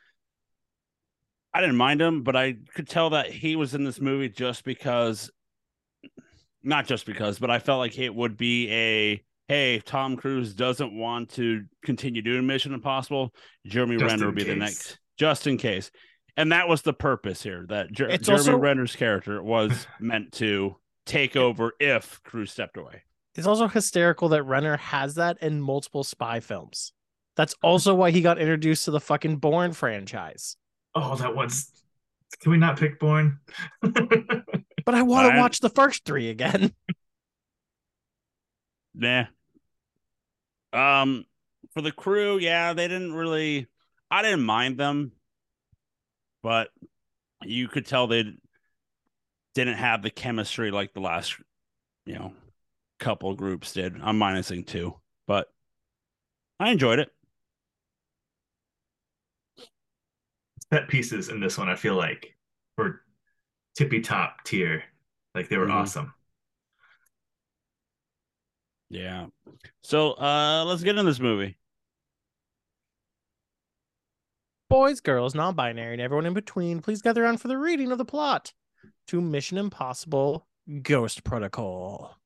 I 1.52 1.60
didn't 1.60 1.76
mind 1.76 2.00
him, 2.00 2.22
but 2.22 2.36
I 2.36 2.56
could 2.74 2.88
tell 2.88 3.10
that 3.10 3.30
he 3.30 3.56
was 3.56 3.74
in 3.74 3.84
this 3.84 4.00
movie 4.00 4.28
just 4.28 4.64
because, 4.64 5.30
not 6.62 6.86
just 6.86 7.06
because, 7.06 7.38
but 7.38 7.50
I 7.50 7.58
felt 7.58 7.80
like 7.80 7.98
it 7.98 8.14
would 8.14 8.36
be 8.36 8.70
a 8.70 9.24
hey, 9.48 9.80
Tom 9.80 10.16
Cruise 10.16 10.54
doesn't 10.54 10.96
want 10.96 11.30
to 11.30 11.64
continue 11.82 12.22
doing 12.22 12.46
Mission 12.46 12.72
Impossible. 12.72 13.34
Jeremy 13.66 13.96
Just 13.96 14.12
Renner 14.12 14.26
would 14.26 14.36
be 14.36 14.44
the 14.44 14.54
next, 14.54 15.00
just 15.20 15.46
in 15.46 15.58
case. 15.58 15.90
And 16.36 16.50
that 16.52 16.66
was 16.66 16.80
the 16.80 16.94
purpose 16.94 17.42
here. 17.42 17.66
That 17.68 17.92
Jer- 17.92 18.08
It's 18.08 18.26
Jeremy 18.26 18.40
also- 18.40 18.56
Renner's 18.56 18.96
character 18.96 19.42
was 19.42 19.86
meant 20.00 20.32
to 20.34 20.76
take 21.04 21.36
over 21.36 21.72
if 21.78 22.22
Cruise 22.22 22.50
stepped 22.52 22.78
away. 22.78 23.02
It's 23.34 23.46
also 23.46 23.68
hysterical 23.68 24.30
that 24.30 24.42
Renner 24.44 24.78
has 24.78 25.16
that 25.16 25.36
in 25.42 25.60
multiple 25.60 26.02
spy 26.04 26.40
films. 26.40 26.92
That's 27.36 27.54
also 27.62 27.94
why 27.94 28.10
he 28.10 28.22
got 28.22 28.38
introduced 28.38 28.86
to 28.86 28.90
the 28.90 29.00
fucking 29.00 29.36
Bourne 29.36 29.72
franchise. 29.72 30.56
Oh, 30.94 31.14
that 31.16 31.36
was. 31.36 31.70
Can 32.40 32.52
we 32.52 32.58
not 32.58 32.78
pick 32.78 32.98
Bourne? 32.98 33.38
But 34.86 34.94
I 34.94 35.02
want 35.02 35.30
to 35.30 35.38
watch 35.38 35.60
the 35.60 35.68
first 35.68 36.04
three 36.06 36.30
again. 36.30 36.72
Nah. 38.94 39.26
Um, 40.72 41.24
for 41.72 41.80
the 41.82 41.92
crew, 41.92 42.38
yeah, 42.38 42.72
they 42.72 42.88
didn't 42.88 43.12
really. 43.12 43.66
I 44.10 44.22
didn't 44.22 44.42
mind 44.42 44.78
them, 44.78 45.12
but 46.42 46.70
you 47.44 47.68
could 47.68 47.86
tell 47.86 48.06
they 48.06 48.24
didn't 49.54 49.76
have 49.76 50.02
the 50.02 50.10
chemistry 50.10 50.70
like 50.70 50.92
the 50.92 51.00
last, 51.00 51.36
you 52.06 52.14
know, 52.14 52.32
couple 52.98 53.34
groups 53.34 53.72
did. 53.72 53.96
I'm 54.02 54.18
minusing 54.18 54.66
two, 54.66 54.96
but 55.26 55.48
I 56.58 56.70
enjoyed 56.70 56.98
it. 56.98 57.10
Set 60.72 60.88
pieces 60.88 61.28
in 61.28 61.40
this 61.40 61.58
one, 61.58 61.68
I 61.68 61.74
feel 61.74 61.94
like, 61.96 62.36
were 62.78 63.02
tippy 63.76 64.00
top 64.00 64.44
tier. 64.44 64.84
Like 65.34 65.48
they 65.48 65.56
were 65.56 65.66
Mhm. 65.66 65.72
awesome. 65.74 66.14
Yeah. 68.88 69.26
So, 69.82 70.12
uh, 70.14 70.64
let's 70.66 70.82
get 70.82 70.98
in 70.98 71.06
this 71.06 71.20
movie. 71.20 71.56
Boys, 74.70 75.00
girls, 75.00 75.34
non 75.34 75.56
binary, 75.56 75.94
and 75.94 76.00
everyone 76.00 76.26
in 76.26 76.32
between, 76.32 76.80
please 76.80 77.02
gather 77.02 77.24
around 77.24 77.38
for 77.38 77.48
the 77.48 77.58
reading 77.58 77.90
of 77.90 77.98
the 77.98 78.04
plot 78.04 78.52
to 79.08 79.20
Mission 79.20 79.58
Impossible 79.58 80.46
Ghost 80.82 81.24
Protocol. 81.24 82.16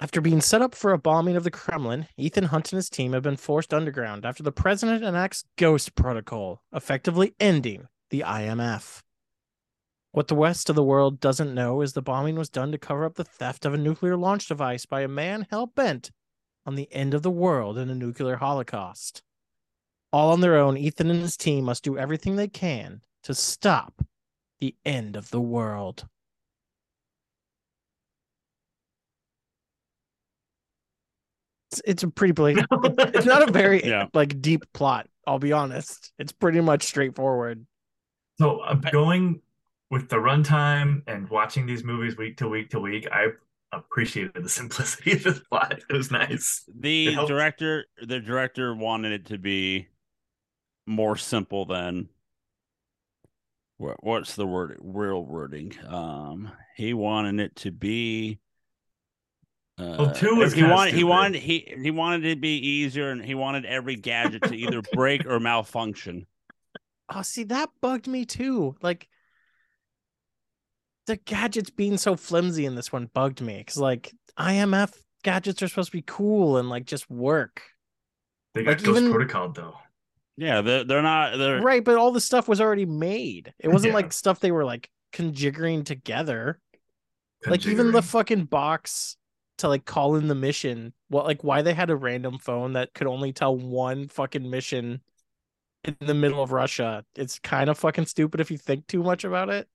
After 0.00 0.20
being 0.20 0.40
set 0.40 0.62
up 0.62 0.74
for 0.74 0.92
a 0.92 0.98
bombing 0.98 1.36
of 1.36 1.44
the 1.44 1.50
Kremlin, 1.52 2.08
Ethan 2.16 2.46
Hunt 2.46 2.72
and 2.72 2.78
his 2.78 2.90
team 2.90 3.12
have 3.12 3.22
been 3.22 3.36
forced 3.36 3.72
underground 3.72 4.26
after 4.26 4.42
the 4.42 4.50
president 4.50 5.04
enacts 5.04 5.44
Ghost 5.56 5.94
Protocol, 5.94 6.60
effectively 6.72 7.36
ending 7.38 7.86
the 8.10 8.24
IMF. 8.26 9.00
What 10.10 10.26
the 10.26 10.34
rest 10.34 10.68
of 10.68 10.74
the 10.74 10.82
world 10.82 11.20
doesn't 11.20 11.54
know 11.54 11.82
is 11.82 11.92
the 11.92 12.02
bombing 12.02 12.34
was 12.34 12.50
done 12.50 12.72
to 12.72 12.78
cover 12.78 13.04
up 13.04 13.14
the 13.14 13.22
theft 13.22 13.64
of 13.64 13.74
a 13.74 13.78
nuclear 13.78 14.16
launch 14.16 14.48
device 14.48 14.86
by 14.86 15.02
a 15.02 15.08
man 15.08 15.46
hell 15.50 15.66
bent 15.66 16.10
on 16.66 16.74
the 16.74 16.92
end 16.92 17.14
of 17.14 17.22
the 17.22 17.30
world 17.30 17.78
in 17.78 17.90
a 17.90 17.94
nuclear 17.94 18.38
holocaust. 18.38 19.22
All 20.14 20.30
on 20.30 20.40
their 20.40 20.56
own, 20.56 20.76
Ethan 20.76 21.10
and 21.10 21.20
his 21.22 21.36
team 21.36 21.64
must 21.64 21.82
do 21.82 21.98
everything 21.98 22.36
they 22.36 22.46
can 22.46 23.00
to 23.24 23.34
stop 23.34 24.00
the 24.60 24.76
end 24.84 25.16
of 25.16 25.28
the 25.30 25.40
world. 25.40 26.06
It's, 31.72 31.82
it's 31.84 32.02
a 32.04 32.08
pretty 32.08 32.30
blatant. 32.32 32.68
It's 32.98 33.26
not 33.26 33.48
a 33.48 33.50
very 33.50 33.84
Yeah. 33.84 34.06
like 34.14 34.40
deep 34.40 34.62
plot. 34.72 35.08
I'll 35.26 35.40
be 35.40 35.52
honest. 35.52 36.12
It's 36.20 36.30
pretty 36.30 36.60
much 36.60 36.84
straightforward. 36.84 37.66
So 38.38 38.60
uh, 38.60 38.74
going 38.74 39.40
with 39.90 40.08
the 40.08 40.16
runtime 40.16 41.02
and 41.08 41.28
watching 41.28 41.66
these 41.66 41.82
movies 41.82 42.16
week 42.16 42.36
to 42.36 42.48
week 42.48 42.70
to 42.70 42.78
week, 42.78 43.08
I 43.10 43.30
appreciated 43.72 44.44
the 44.44 44.48
simplicity 44.60 45.10
of 45.14 45.24
this 45.24 45.40
plot. 45.40 45.80
It 45.90 45.92
was 45.92 46.12
nice. 46.12 46.62
The 46.78 47.14
It 47.14 47.26
director, 47.26 47.86
the 48.00 48.20
director 48.20 48.76
wanted 48.76 49.10
it 49.10 49.26
to 49.26 49.38
be 49.38 49.88
more 50.86 51.16
simple 51.16 51.64
than 51.64 52.08
what, 53.78 54.02
what's 54.04 54.36
the 54.36 54.46
word? 54.46 54.78
Real 54.80 55.24
wording. 55.24 55.74
Um, 55.86 56.50
he 56.76 56.94
wanted 56.94 57.40
it 57.40 57.56
to 57.56 57.70
be. 57.70 58.38
Uh, 59.78 59.96
Well, 59.98 60.14
two 60.14 60.36
was 60.36 60.52
he 60.52 60.60
kinda 60.60 60.74
wanted 60.74 60.94
he 60.94 61.02
wanted 61.04 61.40
he 61.42 61.74
he 61.82 61.90
wanted 61.90 62.24
it 62.24 62.34
to 62.36 62.40
be 62.40 62.56
easier, 62.58 63.10
and 63.10 63.24
he 63.24 63.34
wanted 63.34 63.64
every 63.64 63.96
gadget 63.96 64.42
to 64.44 64.54
either 64.54 64.80
break 64.92 65.26
or 65.26 65.40
malfunction. 65.40 66.26
Oh, 67.12 67.22
see, 67.22 67.44
that 67.44 67.70
bugged 67.80 68.06
me 68.06 68.24
too. 68.24 68.76
Like 68.82 69.08
the 71.06 71.16
gadgets 71.16 71.70
being 71.70 71.98
so 71.98 72.16
flimsy 72.16 72.64
in 72.64 72.76
this 72.76 72.92
one 72.92 73.10
bugged 73.12 73.40
me 73.40 73.58
because 73.58 73.76
like 73.78 74.12
IMF 74.38 74.92
gadgets 75.24 75.60
are 75.62 75.68
supposed 75.68 75.90
to 75.90 75.96
be 75.98 76.04
cool 76.06 76.56
and 76.56 76.70
like 76.70 76.86
just 76.86 77.10
work. 77.10 77.60
They 78.54 78.62
got 78.62 78.76
Like, 78.76 78.84
Ghost 78.84 79.00
even- 79.00 79.10
Protocol 79.12 79.48
though. 79.50 79.74
Yeah, 80.36 80.62
they're 80.62 80.84
they're 80.84 81.02
not 81.02 81.36
they're 81.36 81.60
Right, 81.60 81.84
but 81.84 81.96
all 81.96 82.10
the 82.12 82.20
stuff 82.20 82.48
was 82.48 82.60
already 82.60 82.86
made. 82.86 83.54
It 83.58 83.68
wasn't 83.68 83.90
Yeah. 83.90 83.94
like 83.94 84.12
stuff 84.12 84.40
they 84.40 84.50
were 84.52 84.64
like 84.64 84.90
conjiggering 85.12 85.84
together. 85.84 86.60
Like 87.46 87.66
even 87.66 87.92
the 87.92 88.02
fucking 88.02 88.46
box 88.46 89.16
to 89.58 89.68
like 89.68 89.84
call 89.84 90.16
in 90.16 90.28
the 90.28 90.34
mission. 90.34 90.92
What 91.08 91.26
like 91.26 91.44
why 91.44 91.62
they 91.62 91.74
had 91.74 91.90
a 91.90 91.96
random 91.96 92.38
phone 92.38 92.72
that 92.72 92.94
could 92.94 93.06
only 93.06 93.32
tell 93.32 93.56
one 93.56 94.08
fucking 94.08 94.48
mission 94.48 95.02
in 95.84 95.96
the 96.00 96.14
middle 96.14 96.42
of 96.42 96.52
Russia. 96.52 97.04
It's 97.14 97.38
kind 97.38 97.68
of 97.70 97.78
fucking 97.78 98.06
stupid 98.06 98.40
if 98.40 98.50
you 98.50 98.58
think 98.58 98.86
too 98.86 99.02
much 99.02 99.24
about 99.24 99.50
it. 99.50 99.68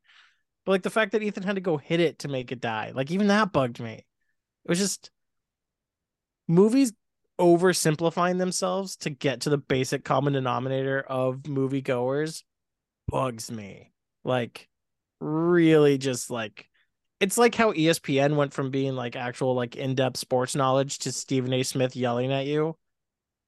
But 0.66 0.72
like 0.74 0.84
the 0.84 0.90
fact 0.90 1.12
that 1.14 1.24
Ethan 1.24 1.44
had 1.44 1.56
to 1.56 1.62
go 1.62 1.78
hit 1.78 2.00
it 2.00 2.20
to 2.20 2.28
make 2.28 2.52
it 2.52 2.60
die, 2.60 2.92
like 2.96 3.12
even 3.12 3.28
that 3.28 3.54
bugged 3.54 3.80
me. 3.80 3.94
It 3.94 4.70
was 4.70 4.80
just 4.80 5.12
movies 6.48 6.94
oversimplifying 7.40 8.38
themselves 8.38 8.98
to 8.98 9.10
get 9.10 9.42
to 9.42 9.50
the 9.50 9.58
basic 9.58 10.04
common 10.04 10.34
denominator 10.34 11.02
of 11.02 11.38
moviegoers 11.44 12.44
bugs 13.08 13.50
me. 13.50 13.92
Like 14.24 14.68
really 15.22 15.98
just 15.98 16.30
like 16.30 16.68
it's 17.20 17.38
like 17.38 17.56
how 17.56 17.74
ESPN 17.74 18.36
went 18.36 18.54
from 18.54 18.72
being 18.72 18.96
like 18.96 19.16
actual 19.16 19.54
like 19.54 19.76
in-depth 19.76 20.18
sports 20.18 20.56
knowledge 20.56 21.00
to 21.00 21.12
Stephen 21.12 21.52
A. 21.54 21.64
Smith 21.64 21.96
yelling 21.96 22.32
at 22.32 22.46
you. 22.46 22.78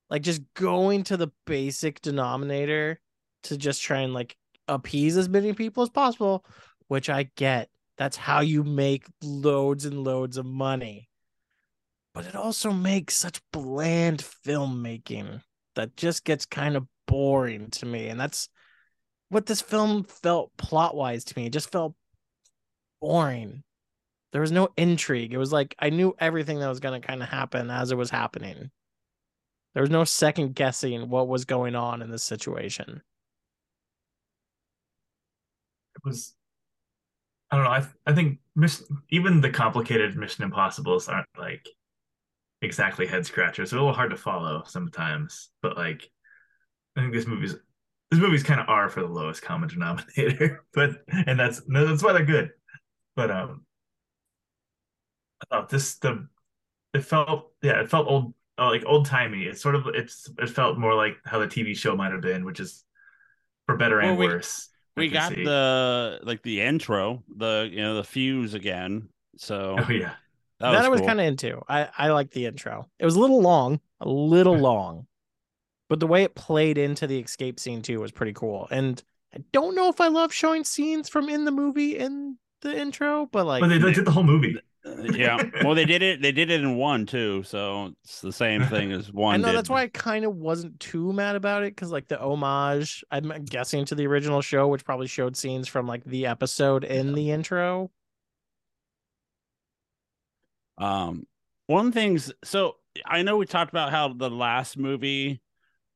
Like 0.10 0.24
just 0.24 0.42
going 0.56 1.04
to 1.06 1.18
the 1.18 1.32
basic 1.46 2.02
denominator 2.02 3.00
to 3.44 3.58
just 3.58 3.82
try 3.82 4.00
and 4.00 4.14
like 4.14 4.36
appease 4.68 5.16
as 5.16 5.30
many 5.30 5.54
people 5.54 5.84
as 5.84 5.90
possible, 5.90 6.46
which 6.88 7.10
I 7.10 7.30
get. 7.36 7.70
That's 7.98 8.18
how 8.18 8.42
you 8.42 8.64
make 8.64 9.06
loads 9.22 9.86
and 9.86 10.04
loads 10.04 10.38
of 10.38 10.46
money. 10.46 11.08
But 12.14 12.26
it 12.26 12.36
also 12.36 12.72
makes 12.72 13.16
such 13.16 13.42
bland 13.54 14.20
filmmaking 14.46 15.42
that 15.76 15.96
just 15.96 16.26
gets 16.26 16.46
kind 16.46 16.76
of 16.76 16.88
boring 17.08 17.70
to 17.72 17.86
me. 17.86 18.08
And 18.08 18.20
that's 18.20 18.50
what 19.30 19.46
this 19.46 19.62
film 19.62 20.04
felt 20.04 20.52
plot 20.58 20.96
wise 20.96 21.24
to 21.26 21.40
me. 21.40 21.46
It 21.46 21.54
just 21.54 21.72
felt 21.72 21.96
boring. 23.02 23.64
There 24.34 24.42
was 24.42 24.52
no 24.52 24.70
intrigue. 24.78 25.34
It 25.34 25.38
was 25.38 25.54
like 25.54 25.76
I 25.80 25.90
knew 25.90 26.16
everything 26.20 26.60
that 26.60 26.70
was 26.70 26.80
going 26.80 27.00
to 27.02 27.06
kind 27.06 27.24
of 27.24 27.30
happen 27.30 27.70
as 27.70 27.92
it 27.92 27.98
was 27.98 28.10
happening. 28.10 28.72
There 29.74 29.84
was 29.84 29.90
no 29.90 30.04
second 30.04 30.56
guessing 30.56 31.10
what 31.10 31.28
was 31.30 31.46
going 31.46 31.76
on 31.76 32.02
in 32.02 32.12
this 32.12 32.24
situation. 32.24 33.02
it 35.96 36.08
was 36.08 36.36
I 37.50 37.58
don't 37.58 37.66
know. 37.66 37.72
I 37.72 37.86
I 38.08 38.14
think 38.16 38.40
mission, 38.56 38.86
even 39.10 39.42
the 39.42 39.50
complicated 39.50 40.16
Mission 40.16 40.44
Impossibles 40.44 41.08
aren't 41.08 41.28
like 41.38 41.68
exactly 42.62 43.08
head 43.08 43.26
scratchers. 43.26 43.72
They're 43.72 43.80
a 43.80 43.82
little 43.82 43.96
hard 43.96 44.12
to 44.12 44.18
follow 44.18 44.64
sometimes, 44.66 45.50
but 45.62 45.78
like 45.78 46.10
I 46.96 47.02
think 47.02 47.14
this 47.14 47.28
movie's 47.28 47.56
this 48.12 48.20
movies 48.20 48.44
kind 48.44 48.60
of 48.60 48.68
are 48.70 48.90
for 48.90 49.02
the 49.02 49.08
lowest 49.08 49.42
common 49.42 49.70
denominator. 49.70 50.64
But 50.74 51.04
and 51.08 51.40
that's 51.40 51.62
that's 51.68 52.04
why 52.04 52.14
they're 52.14 52.26
good. 52.26 52.52
But 53.16 53.32
um, 53.32 53.66
I 55.42 55.56
thought 55.56 55.70
this 55.70 55.96
the 55.96 56.28
it 56.94 57.04
felt 57.04 57.52
yeah 57.62 57.82
it 57.82 57.90
felt 57.90 58.08
old 58.08 58.34
uh, 58.58 58.70
like 58.70 58.84
old 58.86 59.06
timey. 59.06 59.44
It's 59.44 59.62
sort 59.62 59.76
of 59.76 59.88
it's 59.94 60.30
it 60.38 60.50
felt 60.50 60.78
more 60.78 60.94
like 60.94 61.18
how 61.26 61.40
the 61.40 61.48
TV 61.48 61.76
show 61.76 61.96
might 61.96 62.12
have 62.12 62.22
been, 62.22 62.46
which 62.46 62.60
is 62.60 62.84
for 63.66 63.78
better 63.78 64.00
and 64.00 64.18
we- 64.18 64.28
worse. 64.28 64.68
We 64.98 65.08
got 65.08 65.32
see. 65.32 65.46
the 65.46 66.20
like 66.22 66.44
the 66.44 66.62
intro, 66.62 67.24
the 67.34 67.70
you 67.72 67.82
know 67.82 67.96
the 67.96 68.04
fuse 68.04 68.54
again. 68.54 69.08
So 69.38 69.78
oh 69.80 69.92
yeah. 69.92 70.16
That, 70.62 70.72
That, 70.72 70.78
was 70.78 70.86
I 70.86 70.90
was 70.90 71.02
cool. 71.02 71.08
kind 71.08 71.20
of 71.20 71.26
into. 71.28 71.62
I 71.68 71.90
I 71.98 72.10
liked 72.10 72.34
the 72.34 72.46
intro. 72.46 72.90
It 73.00 73.06
was 73.06 73.16
a 73.16 73.20
little 73.20 73.42
long, 73.42 73.80
a 74.00 74.08
little 74.10 74.58
long, 74.60 75.08
but 75.90 76.00
the 76.00 76.08
way 76.08 76.24
it 76.24 76.36
played 76.36 76.78
into 76.78 77.08
the 77.08 77.20
escape 77.20 77.60
scene 77.60 77.82
too 77.82 78.00
was 78.00 78.12
pretty 78.12 78.34
cool. 78.34 78.68
And 78.72 79.02
I 79.36 79.40
don't 79.54 79.76
know 79.76 79.90
if 79.90 80.02
I 80.02 80.08
love 80.08 80.34
showing 80.34 80.64
scenes 80.64 81.10
from 81.10 81.30
in 81.30 81.46
the 81.46 81.52
movie 81.52 81.98
in 81.98 82.38
the 82.62 82.78
intro, 82.80 83.28
but 83.32 83.46
like 83.46 83.62
But 83.62 83.68
they, 83.70 83.78
they 83.78 83.94
did 83.94 84.06
the 84.06 84.12
whole 84.12 84.24
movie. 84.24 84.58
Uh, 84.84 85.04
yeah. 85.14 85.38
Well, 85.64 85.76
they 85.76 85.86
did 85.86 86.02
it. 86.02 86.22
They 86.24 86.32
did 86.32 86.50
it 86.50 86.62
in 86.62 86.76
one 86.76 87.06
too, 87.06 87.44
so 87.44 87.94
it's 88.04 88.22
the 88.22 88.32
same 88.32 88.64
thing 88.64 88.92
as 88.92 89.12
one. 89.14 89.36
I 89.36 89.38
know 89.38 89.50
did. 89.50 89.58
that's 89.58 89.70
why 89.70 89.84
I 89.84 89.88
kind 89.90 90.26
of 90.26 90.36
wasn't 90.36 90.80
too 90.80 91.14
mad 91.14 91.36
about 91.36 91.64
it 91.64 91.76
because 91.76 91.92
like 91.92 92.08
the 92.08 92.20
homage, 92.20 93.04
I'm 93.12 93.30
guessing 93.46 93.86
to 93.86 93.96
the 93.96 94.08
original 94.08 94.42
show, 94.42 94.68
which 94.68 94.84
probably 94.84 95.08
showed 95.08 95.38
scenes 95.38 95.68
from 95.68 95.88
like 95.88 96.04
the 96.04 96.26
episode 96.26 96.84
in 96.84 97.14
the 97.14 97.30
intro. 97.32 97.92
Um, 100.82 101.28
one 101.68 101.88
of 101.88 101.94
the 101.94 102.00
things. 102.00 102.34
So 102.44 102.76
I 103.06 103.22
know 103.22 103.38
we 103.38 103.46
talked 103.46 103.72
about 103.72 103.92
how 103.92 104.14
the 104.14 104.30
last 104.30 104.78
movie 104.78 105.42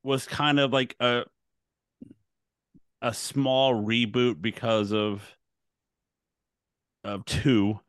was 0.04 0.25
kind 0.27 0.60
of 0.60 0.72
like 0.72 0.96
a 1.00 1.24
a 3.01 3.13
small 3.13 3.74
reboot 3.74 4.42
because 4.42 4.94
of 4.94 5.22
of 7.04 7.25
two. 7.25 7.80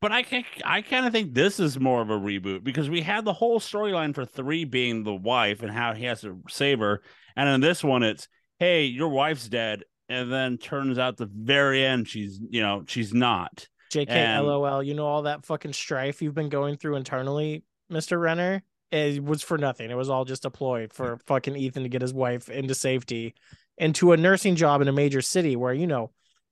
But 0.00 0.12
I 0.12 0.22
can 0.22 0.44
I 0.64 0.82
kind 0.82 1.06
of 1.06 1.12
think 1.12 1.32
this 1.32 1.58
is 1.60 1.78
more 1.78 2.02
of 2.02 2.10
a 2.10 2.18
reboot 2.18 2.62
because 2.62 2.90
we 2.90 3.00
had 3.00 3.24
the 3.24 3.32
whole 3.32 3.60
storyline 3.60 4.14
for 4.14 4.26
three 4.26 4.64
being 4.64 5.02
the 5.02 5.14
wife 5.14 5.62
and 5.62 5.70
how 5.70 5.94
he 5.94 6.04
has 6.04 6.20
to 6.22 6.42
save 6.48 6.80
her, 6.80 7.00
and 7.36 7.48
in 7.48 7.60
this 7.60 7.82
one 7.82 8.02
it's 8.02 8.28
hey 8.58 8.84
your 8.84 9.08
wife's 9.08 9.48
dead, 9.48 9.84
and 10.08 10.30
then 10.30 10.58
turns 10.58 10.98
out 10.98 11.16
the 11.16 11.30
very 11.32 11.86
end 11.86 12.08
she's 12.08 12.40
you 12.50 12.60
know 12.60 12.84
she's 12.86 13.14
not. 13.14 13.68
JK, 13.94 14.10
And- 14.10 14.46
LOL. 14.46 14.82
You 14.82 14.94
know 14.94 15.06
all 15.06 15.22
that 15.22 15.44
fucking 15.44 15.72
strife 15.72 16.20
you've 16.20 16.34
been 16.34 16.48
going 16.48 16.76
through 16.76 16.96
internally, 16.96 17.64
Mister 17.88 18.18
Renner. 18.18 18.62
It 18.90 19.24
was 19.24 19.42
for 19.42 19.58
nothing. 19.58 19.90
It 19.90 19.96
was 19.96 20.08
all 20.08 20.24
just 20.24 20.44
a 20.44 20.50
ploy 20.50 20.88
for 20.92 21.16
mm. 21.16 21.22
fucking 21.26 21.56
Ethan 21.56 21.82
to 21.82 21.88
get 21.88 22.02
his 22.02 22.14
wife 22.14 22.48
into 22.48 22.74
safety, 22.74 23.34
into 23.78 24.12
a 24.12 24.16
nursing 24.16 24.54
job 24.56 24.82
in 24.82 24.88
a 24.88 24.92
major 24.92 25.20
city 25.20 25.56
where 25.56 25.74
you 25.74 25.86
know 25.86 26.10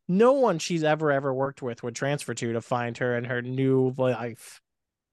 no 0.09 0.33
one 0.33 0.59
she's 0.59 0.85
ever 0.85 1.13
ever 1.13 1.33
worked 1.33 1.63
with 1.63 1.83
would 1.83 1.95
transfer 1.95 2.35
to 2.35 2.53
to 2.53 2.61
find 2.61 2.99
her 2.99 3.17
and 3.17 3.27
her 3.27 3.43
new 3.43 3.95
life. 3.97 4.61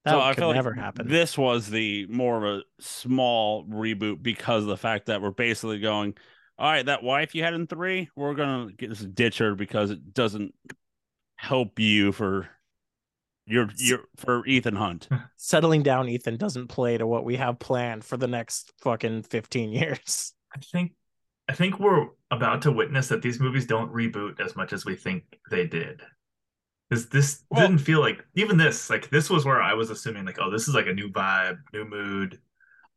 That 0.04 0.12
So 0.12 0.20
I 0.20 0.30
could 0.30 0.40
feel 0.40 0.48
like 0.48 0.54
never 0.56 0.72
happen. 0.72 1.08
This 1.08 1.36
was 1.36 1.68
the 1.68 2.06
more 2.06 2.38
of 2.38 2.44
a 2.44 2.62
small 2.80 3.66
reboot 3.66 4.22
because 4.22 4.62
of 4.62 4.68
the 4.68 4.76
fact 4.76 5.06
that 5.06 5.20
we're 5.20 5.30
basically 5.30 5.78
going, 5.78 6.14
all 6.58 6.70
right, 6.70 6.86
that 6.86 7.02
wife 7.02 7.34
you 7.34 7.42
had 7.42 7.54
in 7.54 7.66
three, 7.66 8.08
we're 8.16 8.34
gonna 8.34 8.72
get 8.72 8.88
this 8.88 9.00
ditch 9.00 9.38
her 9.38 9.54
because 9.54 9.90
it 9.90 10.14
doesn't 10.14 10.54
help 11.40 11.78
you 11.78 12.12
for 12.12 12.48
your 13.46 13.68
your 13.76 14.00
for 14.16 14.46
Ethan 14.46 14.76
Hunt. 14.76 15.08
Settling 15.36 15.82
down, 15.82 16.08
Ethan 16.08 16.36
doesn't 16.36 16.68
play 16.68 16.98
to 16.98 17.06
what 17.06 17.24
we 17.24 17.36
have 17.36 17.58
planned 17.58 18.04
for 18.04 18.16
the 18.16 18.28
next 18.28 18.72
fucking 18.82 19.22
fifteen 19.22 19.72
years. 19.72 20.34
I 20.54 20.60
think 20.60 20.92
I 21.48 21.54
think 21.54 21.80
we're 21.80 22.06
about 22.30 22.62
to 22.62 22.72
witness 22.72 23.08
that 23.08 23.22
these 23.22 23.40
movies 23.40 23.66
don't 23.66 23.92
reboot 23.92 24.40
as 24.40 24.54
much 24.54 24.72
as 24.72 24.84
we 24.84 24.94
think 24.94 25.24
they 25.50 25.66
did. 25.66 26.02
This 26.90 27.06
this 27.06 27.42
Well- 27.50 27.62
didn't 27.66 27.80
feel 27.80 28.00
like 28.00 28.24
even 28.34 28.56
this 28.56 28.90
like 28.90 29.10
this 29.10 29.30
was 29.30 29.44
where 29.44 29.62
I 29.62 29.74
was 29.74 29.90
assuming 29.90 30.26
like 30.26 30.38
oh 30.40 30.50
this 30.50 30.68
is 30.68 30.74
like 30.74 30.86
a 30.86 30.92
new 30.92 31.08
vibe, 31.08 31.58
new 31.72 31.84
mood. 31.84 32.38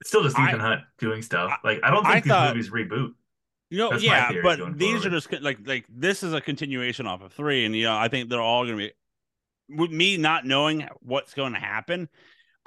It's 0.01 0.09
still 0.09 0.23
just 0.23 0.37
I- 0.37 0.49
Ethan 0.49 0.59
Hunt 0.59 0.81
doing 0.99 1.21
stuff. 1.21 1.51
I- 1.63 1.67
Like 1.67 1.79
I 1.83 1.89
don't 1.91 2.05
I 2.05 2.13
think 2.13 2.25
these 2.25 2.33
thought- 2.33 2.55
movies 2.55 2.69
reboot. 2.69 3.13
You 3.73 3.79
know, 3.79 3.89
That's 3.89 4.03
yeah, 4.03 4.31
but 4.43 4.77
these 4.77 5.01
forward. 5.01 5.07
are 5.07 5.09
just 5.09 5.41
like 5.41 5.57
like 5.65 5.85
this 5.89 6.21
is 6.21 6.31
a 6.31 6.39
continuation 6.39 7.07
off 7.07 7.23
of 7.23 7.33
three, 7.33 7.65
and 7.65 7.75
you 7.75 7.85
know, 7.85 7.97
I 7.97 8.07
think 8.07 8.29
they're 8.29 8.39
all 8.39 8.65
gonna 8.65 8.77
be 8.77 8.91
with 9.67 9.89
me 9.89 10.15
not 10.15 10.45
knowing 10.45 10.87
what's 11.01 11.33
going 11.33 11.53
to 11.53 11.59
happen. 11.59 12.07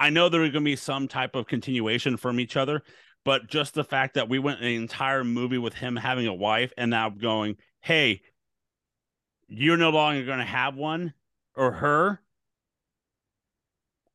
I 0.01 0.09
know 0.09 0.27
there 0.27 0.41
are 0.41 0.49
going 0.49 0.65
to 0.65 0.69
be 0.69 0.75
some 0.75 1.07
type 1.07 1.33
of 1.33 1.47
continuation 1.47 2.17
from 2.17 2.41
each 2.41 2.57
other, 2.57 2.83
but 3.23 3.47
just 3.47 3.73
the 3.73 3.85
fact 3.85 4.15
that 4.15 4.27
we 4.27 4.37
went 4.37 4.59
an 4.59 4.67
entire 4.67 5.23
movie 5.23 5.57
with 5.57 5.75
him 5.75 5.95
having 5.95 6.27
a 6.27 6.33
wife 6.33 6.73
and 6.77 6.91
now 6.91 7.09
going, 7.09 7.55
hey, 7.79 8.21
you're 9.47 9.77
no 9.77 9.91
longer 9.91 10.25
going 10.25 10.39
to 10.39 10.43
have 10.43 10.75
one 10.75 11.13
or 11.55 11.71
her. 11.71 12.21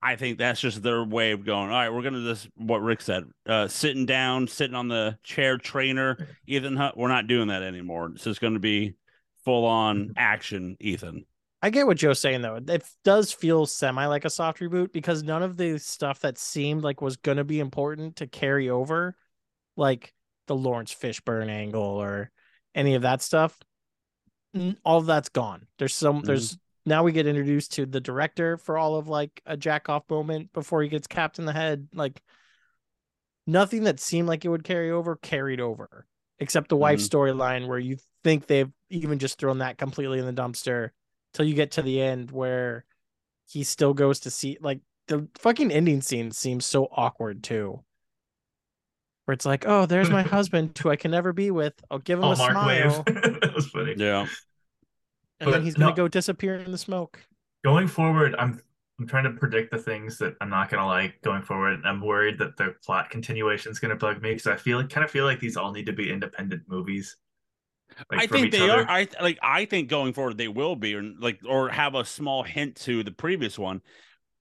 I 0.02 0.16
think 0.16 0.38
that's 0.38 0.60
just 0.60 0.82
their 0.82 1.04
way 1.04 1.30
of 1.30 1.44
going. 1.44 1.70
All 1.70 1.76
right, 1.76 1.88
we're 1.90 2.02
gonna 2.02 2.24
just 2.24 2.48
what 2.56 2.82
Rick 2.82 3.02
said, 3.02 3.24
uh, 3.46 3.68
sitting 3.68 4.04
down, 4.04 4.48
sitting 4.48 4.74
on 4.74 4.88
the 4.88 5.16
chair, 5.22 5.58
trainer, 5.58 6.26
Ethan 6.46 6.76
Hunt. 6.76 6.96
We're 6.96 7.08
not 7.08 7.28
doing 7.28 7.48
that 7.48 7.62
anymore. 7.62 8.10
It's 8.14 8.24
just 8.24 8.40
going 8.40 8.54
to 8.54 8.60
be 8.60 8.94
full 9.44 9.64
on 9.64 10.12
action, 10.16 10.76
Ethan. 10.80 11.24
I 11.62 11.70
get 11.70 11.86
what 11.86 11.96
Joe's 11.96 12.18
saying 12.18 12.42
though. 12.42 12.56
It 12.56 12.84
does 13.04 13.32
feel 13.32 13.66
semi 13.66 14.06
like 14.06 14.24
a 14.24 14.30
soft 14.30 14.58
reboot 14.58 14.92
because 14.92 15.22
none 15.22 15.44
of 15.44 15.56
the 15.56 15.78
stuff 15.78 16.18
that 16.20 16.36
seemed 16.36 16.82
like 16.82 17.00
was 17.00 17.16
gonna 17.16 17.44
be 17.44 17.60
important 17.60 18.16
to 18.16 18.26
carry 18.26 18.68
over, 18.68 19.16
like 19.76 20.12
the 20.48 20.56
Laurence 20.56 20.92
Fishburne 20.92 21.48
angle 21.48 21.80
or 21.82 22.32
any 22.74 22.96
of 22.96 23.02
that 23.02 23.22
stuff, 23.22 23.56
all 24.84 24.98
of 24.98 25.06
that's 25.06 25.28
gone. 25.28 25.66
There's 25.78 25.94
some. 25.94 26.22
Mhm. 26.22 26.26
There's 26.26 26.58
now 26.84 27.04
we 27.04 27.12
get 27.12 27.26
introduced 27.26 27.72
to 27.74 27.86
the 27.86 28.00
director 28.00 28.56
for 28.56 28.76
all 28.76 28.96
of 28.96 29.08
like 29.08 29.40
a 29.46 29.56
jack 29.56 29.88
off 29.88 30.08
moment 30.10 30.52
before 30.52 30.82
he 30.82 30.88
gets 30.88 31.06
capped 31.06 31.38
in 31.38 31.44
the 31.44 31.52
head. 31.52 31.88
Like 31.94 32.22
nothing 33.46 33.84
that 33.84 34.00
seemed 34.00 34.28
like 34.28 34.44
it 34.44 34.48
would 34.48 34.64
carry 34.64 34.90
over 34.90 35.16
carried 35.16 35.60
over, 35.60 36.06
except 36.38 36.68
the 36.68 36.76
wife 36.76 37.00
mm-hmm. 37.00 37.16
storyline 37.16 37.68
where 37.68 37.78
you 37.78 37.98
think 38.24 38.46
they've 38.46 38.72
even 38.90 39.18
just 39.18 39.38
thrown 39.38 39.58
that 39.58 39.78
completely 39.78 40.18
in 40.18 40.26
the 40.26 40.32
dumpster 40.32 40.90
till 41.34 41.46
you 41.46 41.54
get 41.54 41.72
to 41.72 41.82
the 41.82 42.00
end 42.00 42.30
where 42.30 42.84
he 43.48 43.64
still 43.64 43.94
goes 43.94 44.20
to 44.20 44.30
see 44.30 44.58
like 44.60 44.80
the 45.08 45.28
fucking 45.38 45.70
ending 45.70 46.00
scene 46.00 46.30
seems 46.30 46.64
so 46.64 46.88
awkward 46.90 47.42
too. 47.42 47.82
Where 49.24 49.34
it's 49.34 49.46
like, 49.46 49.64
oh, 49.68 49.86
there's 49.86 50.10
my 50.10 50.22
husband 50.22 50.76
who 50.78 50.90
I 50.90 50.96
can 50.96 51.12
never 51.12 51.32
be 51.32 51.52
with. 51.52 51.74
I'll 51.90 51.98
give 51.98 52.18
him 52.18 52.24
a 52.24 52.34
Hallmark 52.34 52.52
smile, 52.52 53.04
wave. 53.06 53.14
that 53.40 53.52
was 53.54 53.68
funny. 53.68 53.94
Yeah. 53.96 54.26
And 55.42 55.52
then 55.52 55.60
But 55.60 55.64
he's 55.64 55.74
gonna 55.74 55.90
no. 55.90 55.96
go 55.96 56.08
disappear 56.08 56.54
in 56.56 56.70
the 56.72 56.78
smoke. 56.78 57.20
Going 57.64 57.88
forward, 57.88 58.34
I'm 58.38 58.60
I'm 58.98 59.06
trying 59.06 59.24
to 59.24 59.30
predict 59.32 59.70
the 59.72 59.78
things 59.78 60.18
that 60.18 60.34
I'm 60.40 60.50
not 60.50 60.70
gonna 60.70 60.86
like 60.86 61.20
going 61.22 61.42
forward. 61.42 61.80
I'm 61.84 62.00
worried 62.00 62.38
that 62.38 62.56
the 62.56 62.74
plot 62.84 63.10
continuation 63.10 63.72
is 63.72 63.78
gonna 63.78 63.96
bug 63.96 64.22
me 64.22 64.30
because 64.30 64.46
I 64.46 64.56
feel 64.56 64.78
like 64.78 64.90
kind 64.90 65.04
of 65.04 65.10
feel 65.10 65.24
like 65.24 65.40
these 65.40 65.56
all 65.56 65.72
need 65.72 65.86
to 65.86 65.92
be 65.92 66.10
independent 66.10 66.62
movies. 66.68 67.16
Like, 68.10 68.20
I 68.22 68.26
think 68.26 68.52
they 68.52 68.70
other. 68.70 68.82
are. 68.82 68.88
I 68.88 69.08
like. 69.20 69.38
I 69.42 69.64
think 69.66 69.88
going 69.88 70.12
forward 70.14 70.38
they 70.38 70.48
will 70.48 70.76
be, 70.76 70.94
or 70.94 71.02
like, 71.02 71.40
or 71.46 71.68
have 71.68 71.94
a 71.94 72.04
small 72.04 72.42
hint 72.42 72.76
to 72.76 73.02
the 73.02 73.12
previous 73.12 73.58
one. 73.58 73.82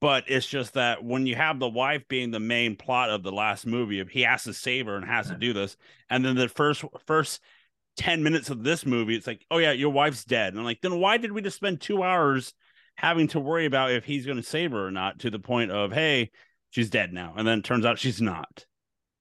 But 0.00 0.24
it's 0.26 0.46
just 0.46 0.74
that 0.74 1.04
when 1.04 1.26
you 1.26 1.36
have 1.36 1.60
the 1.60 1.68
wife 1.68 2.08
being 2.08 2.30
the 2.32 2.40
main 2.40 2.76
plot 2.76 3.10
of 3.10 3.22
the 3.22 3.30
last 3.30 3.66
movie, 3.66 4.00
if 4.00 4.08
he 4.08 4.22
has 4.22 4.44
to 4.44 4.54
save 4.54 4.86
her 4.86 4.96
and 4.96 5.04
has 5.04 5.28
to 5.28 5.36
do 5.36 5.52
this, 5.52 5.76
and 6.10 6.24
then 6.24 6.34
the 6.34 6.48
first 6.48 6.84
first 7.06 7.40
ten 7.96 8.22
minutes 8.22 8.50
of 8.50 8.64
this 8.64 8.86
movie, 8.86 9.16
it's 9.16 9.26
like, 9.26 9.44
oh 9.50 9.58
yeah, 9.58 9.72
your 9.72 9.90
wife's 9.90 10.24
dead, 10.24 10.52
and 10.52 10.58
I'm 10.58 10.64
like, 10.64 10.80
then 10.80 10.98
why 10.98 11.16
did 11.16 11.32
we 11.32 11.42
just 11.42 11.56
spend 11.56 11.80
two 11.80 12.02
hours 12.02 12.54
having 12.96 13.28
to 13.28 13.40
worry 13.40 13.66
about 13.66 13.90
if 13.90 14.04
he's 14.04 14.26
going 14.26 14.36
to 14.36 14.42
save 14.42 14.72
her 14.72 14.86
or 14.86 14.90
not? 14.90 15.20
To 15.20 15.30
the 15.30 15.38
point 15.38 15.70
of, 15.70 15.92
hey, 15.92 16.30
she's 16.70 16.90
dead 16.90 17.12
now, 17.12 17.34
and 17.36 17.46
then 17.46 17.60
it 17.60 17.64
turns 17.64 17.84
out 17.84 17.98
she's 17.98 18.20
not. 18.20 18.66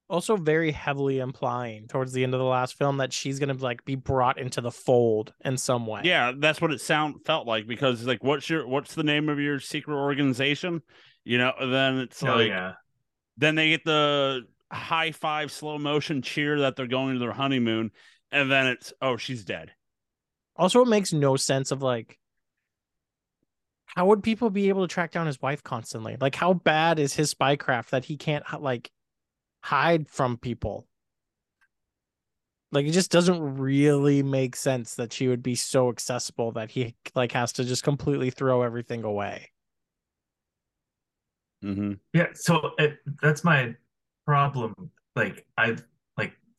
Also, 0.09 0.35
very 0.35 0.71
heavily 0.71 1.19
implying 1.19 1.87
towards 1.87 2.11
the 2.11 2.25
end 2.25 2.33
of 2.33 2.39
the 2.39 2.45
last 2.45 2.77
film 2.77 2.97
that 2.97 3.13
she's 3.13 3.39
gonna 3.39 3.53
like 3.53 3.85
be 3.85 3.95
brought 3.95 4.37
into 4.37 4.59
the 4.59 4.69
fold 4.69 5.33
in 5.45 5.57
some 5.57 5.87
way. 5.87 6.01
Yeah, 6.03 6.33
that's 6.37 6.59
what 6.59 6.73
it 6.73 6.81
sound 6.81 7.23
felt 7.25 7.47
like 7.47 7.65
because 7.65 8.05
like 8.05 8.21
what's 8.21 8.49
your 8.49 8.67
what's 8.67 8.93
the 8.93 9.03
name 9.03 9.29
of 9.29 9.39
your 9.39 9.61
secret 9.61 9.95
organization? 9.95 10.81
You 11.23 11.37
know, 11.37 11.53
then 11.61 11.99
it's 11.99 12.21
oh 12.23 12.35
like 12.35 12.49
yeah. 12.49 12.73
then 13.37 13.55
they 13.55 13.69
get 13.69 13.85
the 13.85 14.41
high 14.69 15.11
five 15.11 15.49
slow 15.49 15.77
motion 15.77 16.21
cheer 16.21 16.59
that 16.59 16.75
they're 16.75 16.87
going 16.87 17.13
to 17.13 17.19
their 17.19 17.31
honeymoon, 17.31 17.91
and 18.31 18.51
then 18.51 18.67
it's 18.67 18.93
oh 19.01 19.17
she's 19.17 19.43
dead. 19.43 19.71
Also, 20.55 20.81
it 20.81 20.87
makes 20.87 21.13
no 21.13 21.35
sense 21.35 21.71
of 21.71 21.81
like 21.81 22.19
how 23.95 24.05
would 24.05 24.23
people 24.23 24.49
be 24.49 24.69
able 24.69 24.87
to 24.87 24.93
track 24.93 25.11
down 25.11 25.27
his 25.27 25.41
wife 25.41 25.63
constantly? 25.63 26.15
Like, 26.19 26.35
how 26.35 26.53
bad 26.53 26.97
is 26.97 27.13
his 27.13 27.33
spycraft 27.33 27.89
that 27.89 28.05
he 28.05 28.15
can't 28.15 28.45
like 28.61 28.89
hide 29.61 30.07
from 30.07 30.37
people? 30.37 30.87
Like, 32.71 32.85
it 32.85 32.91
just 32.91 33.11
doesn't 33.11 33.57
really 33.57 34.23
make 34.23 34.55
sense 34.55 34.95
that 34.95 35.11
she 35.11 35.27
would 35.27 35.43
be 35.43 35.55
so 35.55 35.89
accessible 35.89 36.53
that 36.53 36.71
he 36.71 36.95
like 37.15 37.33
has 37.33 37.51
to 37.53 37.65
just 37.65 37.83
completely 37.83 38.29
throw 38.29 38.61
everything 38.61 39.03
away. 39.03 39.49
Mm-hmm. 41.63 41.93
Yeah, 42.13 42.27
so 42.33 42.71
it, 42.77 42.99
that's 43.21 43.43
my 43.43 43.75
problem. 44.25 44.73
Like 45.15 45.45
I 45.57 45.67
like 45.67 45.81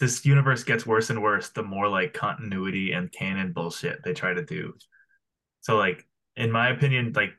this 0.02 0.26
universe 0.26 0.64
gets 0.64 0.84
worse 0.84 1.10
and 1.10 1.22
worse 1.22 1.50
the 1.50 1.62
more 1.62 1.88
like 1.88 2.12
continuity 2.12 2.90
and 2.90 3.12
canon 3.12 3.52
bullshit 3.52 4.02
they 4.02 4.12
try 4.12 4.34
to 4.34 4.44
do. 4.44 4.74
So 5.60 5.76
like 5.76 6.04
in 6.34 6.50
my 6.50 6.70
opinion, 6.70 7.12
like 7.14 7.34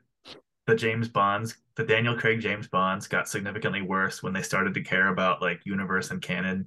the 0.66 0.74
James 0.74 1.06
Bonds, 1.06 1.56
the 1.76 1.84
Daniel 1.84 2.16
Craig 2.16 2.40
James 2.40 2.66
Bonds 2.66 3.06
got 3.06 3.28
significantly 3.28 3.82
worse 3.82 4.22
when 4.22 4.32
they 4.32 4.40
started 4.40 4.72
to 4.72 4.82
care 4.82 5.08
about 5.08 5.42
like 5.42 5.60
universe 5.66 6.10
and 6.10 6.22
canon. 6.22 6.66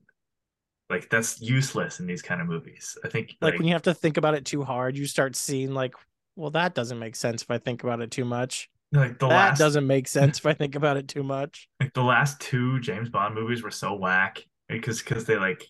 Like 0.87 1.09
that's 1.09 1.41
useless 1.41 1.99
in 1.99 2.05
these 2.05 2.21
kind 2.21 2.41
of 2.41 2.47
movies. 2.47 2.95
I 3.03 3.09
think 3.09 3.35
Like, 3.41 3.53
like, 3.53 3.59
when 3.59 3.67
you 3.67 3.73
have 3.73 3.81
to 3.83 3.95
think 3.95 4.17
about 4.17 4.35
it 4.35 4.45
too 4.45 4.63
hard, 4.63 4.95
you 4.95 5.07
start 5.07 5.35
seeing 5.35 5.73
like, 5.73 5.95
well, 6.35 6.51
that 6.51 6.75
doesn't 6.75 6.99
make 6.99 7.15
sense 7.15 7.41
if 7.41 7.49
I 7.49 7.57
think 7.57 7.83
about 7.83 8.01
it 8.01 8.11
too 8.11 8.23
much. 8.23 8.69
like 8.91 9.17
the 9.17 9.27
that 9.29 9.35
last 9.35 9.57
doesn't 9.57 9.87
make 9.87 10.07
sense 10.07 10.37
if 10.37 10.45
I 10.45 10.53
think 10.53 10.75
about 10.75 10.95
it 10.95 11.07
too 11.07 11.23
much. 11.23 11.67
like 11.79 11.95
the 11.95 12.03
last 12.03 12.39
two 12.39 12.79
James 12.81 13.09
Bond 13.09 13.33
movies 13.33 13.63
were 13.63 13.71
so 13.71 13.95
whack 13.95 14.45
because 14.69 15.01
because 15.01 15.25
they 15.25 15.37
like 15.37 15.67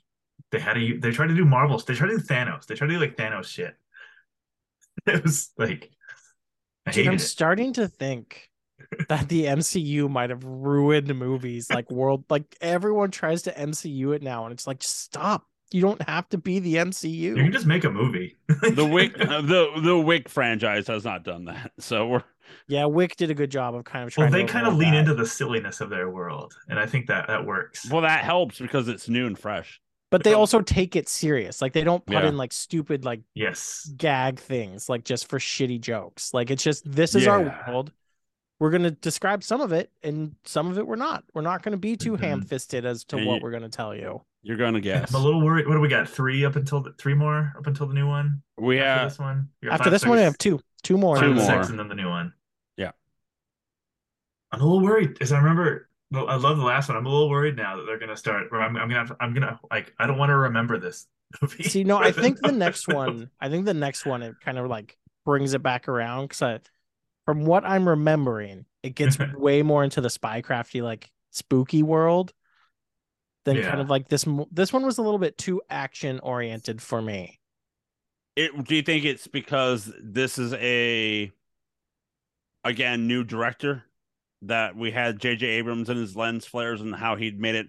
they 0.51 0.59
had 0.59 0.77
a 0.77 0.97
they 0.97 1.11
tried 1.11 1.27
to 1.27 1.35
do 1.35 1.45
Marvels 1.45 1.85
they 1.85 1.93
tried 1.95 2.09
to 2.09 2.17
do 2.17 2.23
Thanos 2.23 2.65
they 2.65 2.75
tried 2.75 2.87
to 2.87 2.93
do 2.93 2.99
like 2.99 3.17
Thanos 3.17 3.45
shit. 3.45 3.75
It 5.05 5.23
was 5.23 5.51
like 5.57 5.91
I 6.85 6.91
Dude, 6.91 7.05
hated 7.05 7.07
I'm 7.07 7.15
it. 7.15 7.19
starting 7.19 7.73
to 7.73 7.87
think 7.87 8.49
that 9.09 9.29
the 9.29 9.45
MCU 9.45 10.09
might 10.09 10.29
have 10.29 10.43
ruined 10.43 11.13
movies 11.15 11.71
like 11.71 11.91
world 11.91 12.25
like 12.29 12.55
everyone 12.61 13.11
tries 13.11 13.43
to 13.43 13.51
MCU 13.53 14.15
it 14.15 14.21
now 14.23 14.45
and 14.45 14.53
it's 14.53 14.67
like 14.67 14.79
just 14.79 14.99
stop. 15.01 15.45
You 15.71 15.81
don't 15.81 16.01
have 16.03 16.29
to 16.29 16.37
be 16.37 16.59
the 16.59 16.75
MCU. 16.75 17.35
You 17.35 17.43
can 17.43 17.51
just 17.51 17.65
make 17.65 17.83
a 17.83 17.89
movie. 17.91 18.37
The 18.69 18.85
Wick 18.85 19.15
uh, 19.19 19.41
the 19.41 19.69
the 19.81 19.99
Wick 19.99 20.29
franchise 20.29 20.87
has 20.87 21.03
not 21.05 21.23
done 21.23 21.45
that. 21.45 21.71
So 21.79 22.07
we're 22.07 22.23
Yeah, 22.67 22.85
Wick 22.85 23.15
did 23.17 23.29
a 23.31 23.33
good 23.33 23.51
job 23.51 23.75
of 23.75 23.83
kind 23.83 24.05
of 24.07 24.13
trying. 24.13 24.31
Well, 24.31 24.31
trying 24.31 24.45
they 24.45 24.45
to 24.45 24.51
kind 24.51 24.67
of 24.67 24.75
lean 24.75 24.93
that. 24.93 24.99
into 24.99 25.13
the 25.13 25.25
silliness 25.25 25.81
of 25.81 25.89
their 25.89 26.09
world, 26.09 26.53
and 26.69 26.79
I 26.79 26.85
think 26.85 27.07
that 27.07 27.27
that 27.27 27.45
works. 27.45 27.89
well 27.89 28.01
that 28.01 28.23
helps 28.23 28.59
because 28.59 28.87
it's 28.87 29.09
new 29.09 29.27
and 29.27 29.37
fresh. 29.37 29.81
But 30.09 30.23
they 30.23 30.33
also 30.33 30.61
take 30.61 30.95
it 30.95 31.09
serious. 31.09 31.61
Like 31.61 31.73
they 31.73 31.83
don't 31.83 32.05
put 32.05 32.13
Yeah. 32.13 32.27
in 32.27 32.37
like 32.37 32.53
stupid 32.53 33.03
like 33.05 33.21
yes, 33.33 33.89
gag 33.97 34.39
things 34.39 34.89
like 34.89 35.03
just 35.03 35.29
for 35.29 35.39
shitty 35.39 35.81
jokes. 35.81 36.33
Like 36.33 36.49
it's 36.51 36.63
just 36.63 36.89
this 36.89 37.15
is 37.15 37.27
our 37.27 37.41
world. 37.67 37.91
We're 38.59 38.71
gonna 38.71 38.89
describe 38.91 39.43
some 39.43 39.61
of 39.61 39.71
it, 39.71 39.91
and 40.01 40.35
some 40.43 40.71
of 40.71 40.77
it 40.79 40.87
we're 40.87 40.95
not. 40.95 41.23
We're 41.35 41.41
not 41.43 41.61
gonna 41.61 41.77
be 41.77 41.95
too 41.95 42.13
Mhm. 42.13 42.19
ham-fisted 42.21 42.85
as 42.85 43.03
to 43.05 43.17
And 43.17 43.27
what 43.27 43.41
we're 43.43 43.51
gonna 43.51 43.69
tell 43.69 43.95
you. 43.95 44.21
You're 44.41 44.57
gonna 44.57 44.79
guess. 44.81 45.13
I'm 45.13 45.21
a 45.21 45.23
little 45.23 45.43
worried. 45.43 45.67
What 45.67 45.73
do 45.75 45.79
we 45.79 45.89
got? 45.89 46.07
Three 46.09 46.43
up 46.45 46.55
until 46.55 46.81
the, 46.81 46.93
three 46.93 47.13
more 47.13 47.53
up 47.57 47.67
until 47.67 47.85
the 47.85 47.93
new 47.93 48.07
one. 48.07 48.41
We 48.57 48.79
After 48.79 48.99
have 49.01 49.09
this 49.11 49.19
one. 49.19 49.49
After 49.69 49.83
five, 49.83 49.91
this 49.91 50.05
one, 50.05 50.17
I 50.17 50.21
have 50.21 50.37
two, 50.39 50.59
two 50.83 50.97
more. 50.97 51.17
Two 51.17 51.25
and 51.25 51.35
more. 51.35 51.45
six, 51.45 51.69
and 51.69 51.77
then 51.77 51.87
the 51.89 51.95
new 51.95 52.07
one. 52.09 52.33
Yeah. 52.77 52.91
I'm 54.51 54.61
a 54.61 54.63
little 54.63 54.81
worried 54.81 55.09
because 55.13 55.31
I 55.31 55.37
remember. 55.37 55.89
Well, 56.11 56.27
I 56.29 56.35
love 56.35 56.57
the 56.57 56.63
last 56.63 56.87
one. 56.87 56.97
I'm 56.97 57.05
a 57.05 57.09
little 57.09 57.29
worried 57.29 57.57
now 57.57 57.75
that 57.77 57.83
they're 57.85 57.99
gonna 57.99 58.15
start. 58.17 58.47
I'm, 58.51 58.77
I'm 58.77 58.87
gonna. 58.89 58.95
Have, 58.95 59.13
I'm 59.19 59.33
gonna 59.33 59.59
like. 59.69 59.93
I 59.99 60.07
don't 60.07 60.17
want 60.17 60.29
to 60.29 60.35
remember 60.37 60.77
this 60.79 61.05
movie. 61.41 61.63
See, 61.63 61.83
no, 61.83 61.97
I 61.97 62.11
think 62.11 62.41
the 62.41 62.51
next 62.53 62.87
month. 62.87 63.19
one, 63.19 63.29
I 63.39 63.49
think 63.49 63.65
the 63.65 63.73
next 63.73 64.05
one, 64.05 64.23
it 64.23 64.39
kind 64.39 64.57
of 64.57 64.67
like 64.67 64.97
brings 65.25 65.53
it 65.53 65.61
back 65.61 65.87
around 65.87 66.25
because 66.25 66.41
I, 66.41 66.59
from 67.25 67.45
what 67.45 67.65
I'm 67.65 67.87
remembering, 67.87 68.65
it 68.83 68.95
gets 68.95 69.17
way 69.33 69.63
more 69.63 69.83
into 69.83 69.99
the 70.01 70.07
spycrafty, 70.07 70.81
like 70.81 71.09
spooky 71.31 71.83
world 71.83 72.33
than 73.45 73.61
kind 73.61 73.81
of 73.81 73.89
like 73.89 74.07
this. 74.07 74.25
mo- 74.25 74.47
This 74.51 74.71
one 74.71 74.85
was 74.85 74.97
a 74.97 75.01
little 75.01 75.19
bit 75.19 75.37
too 75.37 75.61
action 75.69 76.19
oriented 76.21 76.81
for 76.81 77.01
me. 77.01 77.39
it 78.35 78.51
do 78.65 78.75
you 78.75 78.81
think 78.81 79.03
it's 79.05 79.27
because 79.27 79.91
this 80.01 80.37
is 80.37 80.53
a 80.53 81.31
again 82.63 83.07
new 83.07 83.23
director 83.23 83.83
that 84.43 84.75
we 84.75 84.91
had 84.91 85.19
JJ 85.19 85.43
Abrams 85.43 85.89
and 85.89 85.99
his 85.99 86.15
lens 86.15 86.45
flares 86.45 86.81
and 86.81 86.95
how 86.95 87.15
he'd 87.15 87.39
made 87.39 87.55
it 87.55 87.67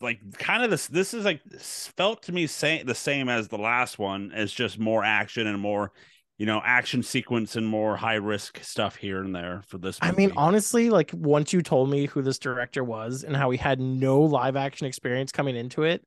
like 0.00 0.20
kind 0.38 0.62
of 0.62 0.70
this 0.70 0.86
this 0.88 1.14
is 1.14 1.24
like 1.24 1.40
felt 1.60 2.22
to 2.24 2.32
me 2.32 2.46
same 2.46 2.84
the 2.84 2.94
same 2.94 3.28
as 3.28 3.48
the 3.48 3.56
last 3.56 3.98
one 3.98 4.32
as 4.32 4.52
just 4.52 4.78
more 4.78 5.04
action 5.04 5.46
and 5.46 5.60
more 5.60 5.92
you 6.36 6.46
know 6.46 6.60
action 6.64 7.02
sequence 7.02 7.56
and 7.56 7.66
more 7.66 7.96
high 7.96 8.14
risk 8.14 8.62
stuff 8.62 8.96
here 8.96 9.22
and 9.22 9.34
there 9.34 9.62
for 9.66 9.78
this 9.78 9.98
I 10.02 10.12
mean, 10.12 10.32
honestly, 10.36 10.90
like 10.90 11.10
once 11.14 11.52
you 11.52 11.62
told 11.62 11.90
me 11.90 12.06
who 12.06 12.22
this 12.22 12.38
director 12.38 12.82
was 12.82 13.24
and 13.24 13.36
how 13.36 13.50
he 13.50 13.58
had 13.58 13.80
no 13.80 14.20
live 14.20 14.56
action 14.56 14.86
experience 14.86 15.30
coming 15.30 15.56
into 15.56 15.84
it, 15.84 16.04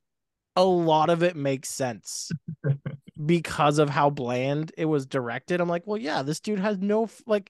a 0.56 0.64
lot 0.64 1.10
of 1.10 1.24
it 1.24 1.36
makes 1.36 1.70
sense 1.70 2.32
because 3.26 3.80
of 3.80 3.90
how 3.90 4.10
bland 4.10 4.72
it 4.78 4.86
was 4.86 5.06
directed. 5.06 5.62
I'm 5.62 5.70
like, 5.70 5.84
well, 5.86 6.00
yeah, 6.00 6.24
this 6.24 6.40
dude 6.40 6.60
has 6.60 6.78
no 6.78 7.10
like. 7.26 7.50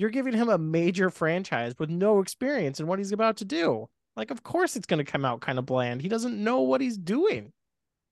You're 0.00 0.10
giving 0.10 0.34
him 0.34 0.48
a 0.48 0.58
major 0.58 1.10
franchise 1.10 1.74
with 1.78 1.90
no 1.90 2.20
experience 2.20 2.80
in 2.80 2.86
what 2.86 2.98
he's 2.98 3.12
about 3.12 3.36
to 3.38 3.44
do. 3.44 3.88
Like, 4.16 4.30
of 4.30 4.42
course, 4.42 4.76
it's 4.76 4.86
going 4.86 5.04
to 5.04 5.10
come 5.10 5.24
out 5.24 5.40
kind 5.40 5.58
of 5.58 5.66
bland. 5.66 6.02
He 6.02 6.08
doesn't 6.08 6.42
know 6.42 6.60
what 6.60 6.80
he's 6.80 6.96
doing. 6.96 7.52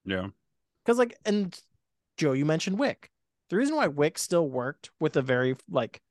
yeah 0.05 0.29
Because, 0.85 0.99
like, 0.99 1.17
and 1.25 1.59
Joe, 2.17 2.33
you 2.33 2.45
mentioned 2.45 2.79
Wick. 2.79 3.11
The 3.51 3.57
reason 3.57 3.77
why 3.77 3.87
Wick 3.87 4.19
still 4.19 4.49
worked 4.49 4.91
with 5.01 5.17
a 5.17 5.23
very 5.23 5.57
like 5.71 6.03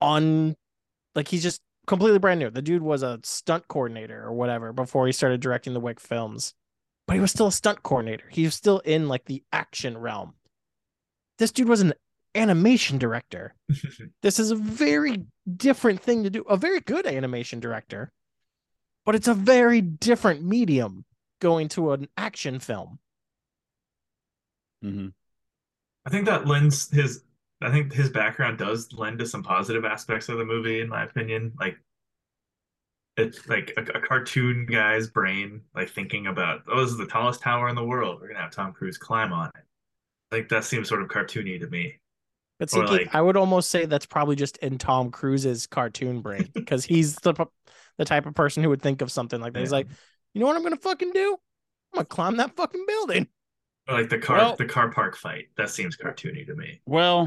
on 0.00 0.54
like 1.14 1.28
he's 1.28 1.42
just 1.42 1.60
completely 1.86 2.18
brand 2.18 2.38
new. 2.38 2.50
The 2.50 2.62
dude 2.62 2.82
was 2.82 3.02
a 3.02 3.18
stunt 3.24 3.66
coordinator 3.68 4.22
or 4.22 4.32
whatever 4.32 4.72
before 4.72 5.06
he 5.06 5.12
started 5.12 5.40
directing 5.40 5.74
the 5.74 5.80
Wick 5.80 5.98
films. 5.98 6.54
But 7.06 7.14
he 7.14 7.20
was 7.20 7.32
still 7.32 7.48
a 7.48 7.52
stunt 7.52 7.82
coordinator. 7.82 8.26
He 8.30 8.44
was 8.44 8.54
still 8.54 8.78
in 8.80 9.08
like 9.08 9.24
the 9.24 9.42
action 9.52 9.98
realm. 9.98 10.34
This 11.38 11.50
dude 11.50 11.68
was 11.68 11.80
an 11.80 11.94
animation 12.34 12.98
director. 12.98 13.54
This 14.22 14.38
is 14.38 14.50
a 14.50 14.56
very 14.56 15.24
different 15.56 16.00
thing 16.02 16.24
to 16.24 16.30
do. 16.30 16.42
A 16.42 16.56
very 16.56 16.80
good 16.80 17.06
animation 17.06 17.60
director. 17.60 18.12
But 19.04 19.14
it's 19.14 19.28
a 19.28 19.34
very 19.34 19.80
different 19.80 20.42
medium 20.44 21.04
going 21.40 21.68
to 21.70 21.92
an 21.92 22.08
action 22.16 22.58
film. 22.60 22.98
hmm 24.82 25.08
I 26.06 26.10
think 26.10 26.26
that 26.26 26.46
lends 26.46 26.90
his. 26.90 27.22
I 27.62 27.70
think 27.70 27.92
his 27.92 28.08
background 28.10 28.58
does 28.58 28.92
lend 28.92 29.18
to 29.18 29.26
some 29.26 29.42
positive 29.42 29.84
aspects 29.84 30.28
of 30.30 30.38
the 30.38 30.44
movie, 30.46 30.80
in 30.80 30.88
my 30.88 31.04
opinion. 31.04 31.52
Like, 31.60 31.76
it's 33.16 33.46
like 33.48 33.72
a, 33.76 33.82
a 33.98 34.00
cartoon 34.00 34.66
guy's 34.66 35.08
brain, 35.08 35.62
like 35.74 35.90
thinking 35.90 36.26
about, 36.26 36.62
oh, 36.68 36.80
this 36.82 36.90
is 36.92 36.98
the 36.98 37.06
tallest 37.06 37.42
tower 37.42 37.68
in 37.68 37.74
the 37.76 37.84
world. 37.84 38.20
We're 38.20 38.28
gonna 38.28 38.40
have 38.40 38.52
Tom 38.52 38.72
Cruise 38.72 38.98
climb 38.98 39.32
on 39.32 39.50
it. 39.56 39.64
Like 40.32 40.48
that 40.50 40.64
seems 40.64 40.88
sort 40.88 41.02
of 41.02 41.08
cartoony 41.08 41.60
to 41.60 41.66
me. 41.68 42.00
But 42.60 42.70
see, 42.70 42.80
like- 42.80 43.12
I 43.14 43.20
would 43.20 43.36
almost 43.36 43.70
say 43.70 43.86
that's 43.86 44.06
probably 44.06 44.36
just 44.36 44.56
in 44.58 44.78
Tom 44.78 45.10
Cruise's 45.10 45.66
cartoon 45.66 46.20
brain 46.20 46.48
because 46.54 46.84
he's 46.84 47.16
the 47.16 47.34
the 47.98 48.04
type 48.04 48.26
of 48.26 48.34
person 48.34 48.62
who 48.62 48.68
would 48.68 48.80
think 48.82 49.02
of 49.02 49.10
something 49.10 49.40
like 49.40 49.52
that. 49.54 49.60
He's 49.60 49.72
like, 49.72 49.88
you 50.34 50.40
know 50.40 50.46
what 50.46 50.54
I'm 50.56 50.62
gonna 50.62 50.76
fucking 50.76 51.10
do? 51.12 51.32
I'm 51.92 51.96
gonna 51.96 52.04
climb 52.04 52.36
that 52.36 52.54
fucking 52.56 52.84
building. 52.86 53.26
Or 53.88 53.98
like 54.00 54.08
the 54.10 54.18
car, 54.18 54.36
Well- 54.36 54.56
the 54.56 54.66
car 54.66 54.92
park 54.92 55.16
fight. 55.16 55.46
That 55.56 55.70
seems 55.70 55.96
cartoony 55.96 56.46
to 56.46 56.54
me. 56.54 56.80
Well, 56.86 57.26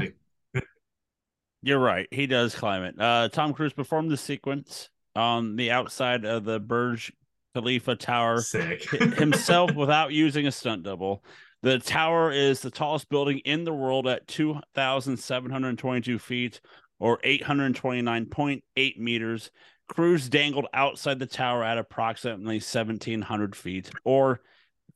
you're 1.62 1.78
right. 1.80 2.06
He 2.10 2.26
does 2.26 2.54
climb 2.54 2.82
it. 2.84 2.94
Uh, 2.98 3.28
Tom 3.30 3.52
Cruise 3.54 3.72
performed 3.72 4.10
the 4.10 4.16
sequence 4.16 4.88
on 5.16 5.56
the 5.56 5.70
outside 5.70 6.24
of 6.24 6.44
the 6.44 6.60
Burj 6.60 7.12
Khalifa 7.54 7.96
Tower 7.96 8.40
Sick. 8.40 8.82
himself 8.90 9.74
without 9.74 10.12
using 10.12 10.46
a 10.46 10.52
stunt 10.52 10.82
double. 10.82 11.24
The 11.64 11.78
tower 11.78 12.30
is 12.30 12.60
the 12.60 12.70
tallest 12.70 13.08
building 13.08 13.38
in 13.38 13.64
the 13.64 13.72
world 13.72 14.06
at 14.06 14.28
2,722 14.28 16.18
feet 16.18 16.60
or 16.98 17.18
829.8 17.20 18.98
meters. 18.98 19.50
Cruise 19.88 20.28
dangled 20.28 20.66
outside 20.74 21.18
the 21.18 21.24
tower 21.24 21.64
at 21.64 21.78
approximately 21.78 22.56
1,700 22.56 23.56
feet 23.56 23.90
or 24.04 24.42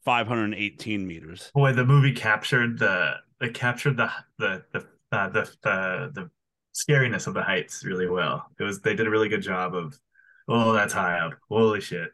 518 0.05 1.07
meters. 1.07 1.51
Boy, 1.55 1.73
the 1.73 1.87
movie 1.87 2.13
captured 2.13 2.79
the 2.79 3.15
it 3.41 3.55
captured 3.55 3.97
the 3.97 4.11
the 4.39 4.63
the 4.75 4.85
uh, 5.11 5.31
the 5.31 5.51
the 5.63 6.11
the 6.13 6.31
scariness 6.75 7.27
of 7.27 7.33
the 7.33 7.43
heights 7.43 7.83
really 7.83 8.11
well. 8.11 8.45
It 8.61 8.65
was 8.65 8.83
they 8.83 8.95
did 8.95 9.07
a 9.07 9.11
really 9.11 9.31
good 9.31 9.41
job 9.41 9.75
of 9.75 9.99
oh 10.49 10.75
that's 10.75 10.93
high 10.93 11.19
up. 11.19 11.33
Holy 11.49 11.81
shit. 11.81 12.11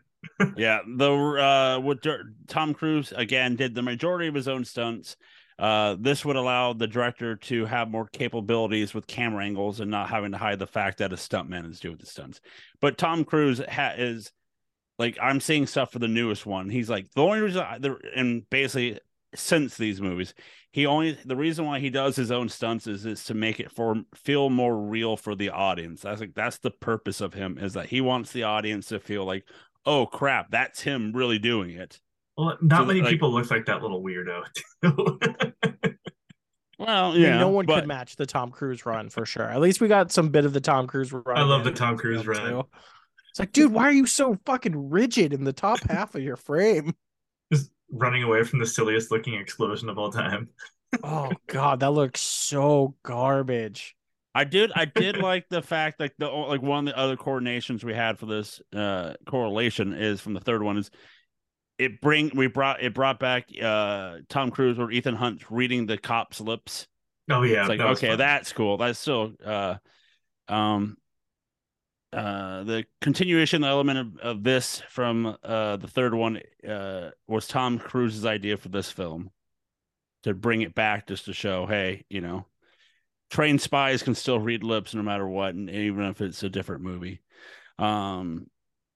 Yeah, 0.57 0.81
the 0.87 1.11
uh, 1.11 1.81
with 1.81 2.01
Tom 2.49 2.75
Cruise 2.75 3.13
again 3.17 3.57
did 3.57 3.75
the 3.75 3.83
majority 3.83 4.29
of 4.29 4.35
his 4.35 4.49
own 4.49 4.65
stunts. 4.65 5.17
Uh, 5.59 5.97
this 6.01 6.25
would 6.25 6.37
allow 6.37 6.73
the 6.73 6.87
director 6.87 7.37
to 7.37 7.65
have 7.65 7.89
more 7.89 8.07
capabilities 8.07 8.93
with 8.93 9.07
camera 9.07 9.45
angles 9.45 9.79
and 9.79 9.91
not 9.91 10.11
having 10.11 10.33
to 10.33 10.39
hide 10.39 10.59
the 10.59 10.67
fact 10.67 10.99
that 10.99 11.13
a 11.13 11.17
stuntman 11.17 11.71
is 11.71 11.79
doing 11.79 11.97
the 11.97 12.07
stunts. 12.07 12.41
But 12.81 12.99
Tom 12.99 13.25
Cruise 13.25 13.61
ha- 13.69 13.95
is 13.97 14.33
like 14.99 15.17
I'm 15.23 15.41
seeing 15.41 15.67
stuff 15.67 15.93
for 15.93 16.01
the 16.01 16.09
newest 16.09 16.45
one. 16.45 16.71
He's 16.71 16.91
like 16.91 17.11
the 17.15 17.23
only 17.23 17.41
reason, 17.41 17.63
I, 17.63 17.79
the, 17.79 17.97
and 18.17 18.49
basically 18.51 18.99
since 19.35 19.77
these 19.77 20.01
movies, 20.01 20.35
he 20.71 20.87
only 20.87 21.17
the 21.25 21.37
reason 21.37 21.67
why 21.67 21.79
he 21.79 21.91
does 21.91 22.17
his 22.17 22.33
own 22.33 22.49
stunts 22.49 22.87
is 22.87 23.07
is 23.07 23.25
to 23.25 23.35
make 23.35 23.61
it 23.61 23.71
for 23.71 23.97
feel 24.15 24.51
more 24.51 24.77
real 24.77 25.17
for 25.17 25.35
the 25.35 25.51
audience. 25.51 26.03
That's 26.03 26.21
like 26.21 26.35
that's 26.35 26.59
the 26.59 26.71
purpose 26.71 27.21
of 27.21 27.35
him 27.35 27.59
is 27.59 27.75
that 27.75 27.87
he 27.87 28.01
wants 28.01 28.33
the 28.33 28.45
audience 28.45 28.87
to 28.89 28.99
feel 28.99 29.25
like 29.25 29.45
oh 29.87 30.07
crap, 30.07 30.51
that's 30.51 30.81
him 30.81 31.13
really 31.15 31.39
doing 31.39 31.71
it. 31.71 32.01
Well, 32.37 32.59
not 32.61 32.81
So, 32.81 32.85
many 32.87 33.01
like- 33.01 33.11
people 33.11 33.33
look 33.33 33.51
like 33.51 33.67
that 33.67 33.83
little 33.83 34.03
weirdo. 34.03 34.45
too. 34.83 35.21
Well, 36.77 37.13
I 37.13 37.15
mean, 37.15 37.23
yeah, 37.23 37.39
no 37.39 37.51
one 37.51 37.67
but 37.67 37.81
could 37.81 37.89
match 37.89 38.17
the 38.17 38.27
Tom 38.27 38.51
Cruise 38.51 38.85
run 38.85 39.09
for 39.09 39.25
sure. 39.25 39.45
At 39.49 39.61
least 39.61 39.81
we 39.81 39.87
got 39.87 40.11
some 40.11 40.31
bit 40.31 40.45
of 40.45 40.53
the 40.53 40.61
Tom 40.61 40.89
Cruise 40.89 41.13
run. 41.13 41.23
I 41.39 41.43
love 41.43 41.63
the 41.63 41.71
Tom 41.71 41.97
Cruise 41.97 42.27
run. 42.27 42.51
too. 42.51 42.69
It's 43.31 43.39
like, 43.39 43.53
dude, 43.53 43.73
why 43.73 43.85
are 43.85 43.93
you 43.93 44.07
so 44.07 44.37
fucking 44.45 44.91
rigid 44.91 45.33
in 45.33 45.45
the 45.45 45.53
top 45.53 45.79
half 45.89 46.17
of 46.17 46.23
your 46.23 46.37
frame? 46.37 46.93
Just 47.53 47.71
running 47.93 48.25
away 48.25 48.43
from 48.43 48.59
the 48.59 48.67
silliest 48.67 49.13
looking 49.13 49.35
explosion 49.35 49.89
of 49.89 49.99
all 49.99 50.11
time. 50.11 50.49
Oh 51.05 51.31
god, 51.47 51.81
that 51.81 51.93
looks 51.93 52.21
so 52.21 52.97
garbage. 53.05 53.95
I 54.35 54.45
did 54.45 54.73
I 54.75 54.85
did 54.85 55.17
like 55.17 55.49
the 55.49 55.63
fact 55.63 56.01
like 56.01 56.15
the 56.19 56.29
like 56.29 56.61
one 56.61 56.89
of 56.89 56.93
the 56.93 56.99
other 56.99 57.17
coordinations 57.17 57.85
we 57.85 57.95
had 57.95 58.19
for 58.19 58.27
this 58.27 58.61
uh 58.75 59.15
correlation 59.27 59.93
is 59.93 60.21
from 60.21 60.35
the 60.35 60.41
third 60.41 60.63
one 60.63 60.77
is 60.77 60.91
it 61.79 62.01
bring 62.01 62.33
we 62.35 62.49
brought 62.49 62.83
it 62.83 62.95
brought 62.95 63.21
back 63.21 63.49
uh 63.63 64.19
Tom 64.29 64.51
Cruise 64.51 64.79
or 64.79 64.91
Ethan 64.91 65.15
Hunt 65.15 65.51
reading 65.51 65.87
the 65.87 65.97
cop's 65.97 66.41
lips. 66.41 66.89
Oh 67.31 67.43
yeah, 67.43 67.61
It's 67.61 67.69
like 67.69 67.79
that 67.79 67.89
okay, 67.89 68.17
that's 68.17 68.53
cool. 68.53 68.77
That's 68.77 68.99
still 68.99 69.33
uh 69.45 69.77
um 70.49 70.97
uh 72.13 72.65
the 72.65 72.85
continuation 73.01 73.65
element 73.65 73.99
of, 73.99 74.19
of 74.19 74.43
this 74.43 74.83
from 74.89 75.37
uh 75.45 75.77
the 75.77 75.89
third 75.89 76.13
one 76.13 76.41
uh 76.69 77.11
was 77.29 77.47
Tom 77.47 77.79
Cruise's 77.79 78.27
idea 78.27 78.57
for 78.57 78.69
this 78.69 78.91
film 78.91 79.31
to 80.25 80.35
bring 80.35 80.63
it 80.63 80.75
back 80.75 81.07
just 81.07 81.27
to 81.27 81.33
show 81.33 81.67
hey, 81.67 82.05
you 82.09 82.21
know, 82.21 82.47
trained 83.35 83.61
spies 83.61 84.05
can 84.05 84.15
still 84.15 84.39
read 84.39 84.63
lips 84.63 84.95
no 84.95 85.03
matter 85.03 85.27
what, 85.27 85.55
and 85.55 85.69
even 85.69 86.05
if 86.05 86.21
it's 86.21 86.45
a 86.45 86.49
different 86.49 86.83
movie. 86.83 87.21
Um, 87.81 88.47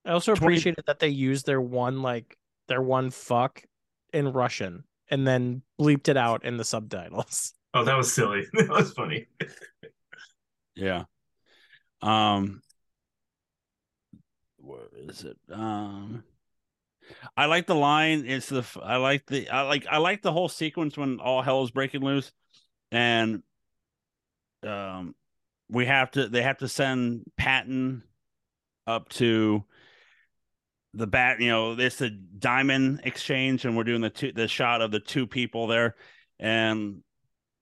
I 0.05 0.11
also 0.11 0.33
20 0.33 0.45
appreciated 0.45 0.85
that 0.87 0.99
they 0.99 1.09
used 1.09 1.45
their 1.45 1.59
one 1.59 2.01
like 2.01 2.37
their 2.69 2.81
one 2.81 3.11
fuck 3.11 3.61
in 4.13 4.31
Russian 4.31 4.85
and 5.11 5.27
then 5.27 5.61
bleeped 5.79 6.07
it 6.07 6.15
out 6.15 6.45
in 6.45 6.57
the 6.57 6.63
subtitles. 6.63 7.53
Oh, 7.71 7.83
that 7.83 7.95
was 7.95 8.11
silly. 8.11 8.47
that 8.53 8.67
was 8.67 8.91
funny. 8.93 9.27
yeah. 10.73 11.03
Um, 12.01 12.63
where 14.57 14.87
is 15.07 15.23
it? 15.23 15.37
Um, 15.51 16.23
I 17.37 17.45
like 17.45 17.67
the 17.67 17.75
line. 17.75 18.25
It's 18.25 18.49
the 18.49 18.65
I 18.81 18.95
like 18.95 19.27
the 19.27 19.49
I 19.49 19.61
like 19.61 19.85
I 19.85 19.97
like 19.97 20.23
the 20.23 20.31
whole 20.31 20.49
sequence 20.49 20.97
when 20.97 21.19
all 21.19 21.43
hell 21.43 21.61
is 21.61 21.69
breaking 21.69 22.01
loose, 22.01 22.31
and 22.91 23.43
um, 24.63 25.15
we 25.69 25.85
have 25.85 26.11
to 26.11 26.27
they 26.27 26.41
have 26.41 26.57
to 26.59 26.67
send 26.67 27.23
Patton 27.37 28.03
up 28.87 29.09
to 29.09 29.63
the 30.93 31.07
bat. 31.07 31.39
You 31.39 31.49
know, 31.49 31.71
it's 31.77 31.97
the 31.97 32.09
diamond 32.09 33.01
exchange, 33.03 33.65
and 33.65 33.77
we're 33.77 33.83
doing 33.83 34.01
the 34.01 34.09
two 34.09 34.31
the 34.31 34.47
shot 34.47 34.81
of 34.81 34.91
the 34.91 34.99
two 34.99 35.27
people 35.27 35.67
there, 35.67 35.95
and 36.39 37.03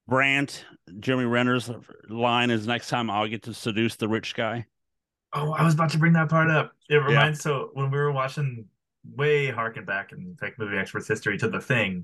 Brandt 0.07 0.65
Jeremy 0.99 1.25
Renner's 1.25 1.69
line 2.09 2.49
is 2.49 2.65
next 2.65 2.89
time 2.89 3.09
I'll 3.09 3.27
get 3.27 3.43
to 3.43 3.53
seduce 3.53 3.95
the 3.95 4.07
rich 4.07 4.35
guy. 4.35 4.65
Oh, 5.33 5.51
I 5.51 5.63
was 5.63 5.73
about 5.73 5.89
to 5.91 5.97
bring 5.97 6.13
that 6.13 6.29
part 6.29 6.49
up. 6.49 6.71
It 6.89 6.95
reminds 6.95 7.41
so 7.41 7.71
when 7.73 7.91
we 7.91 7.97
were 7.97 8.11
watching 8.11 8.65
way 9.15 9.49
harken 9.49 9.85
back 9.85 10.11
in 10.11 10.35
fact 10.39 10.59
movie 10.59 10.77
experts 10.77 11.07
history 11.07 11.37
to 11.37 11.47
the 11.47 11.61
thing 11.61 12.03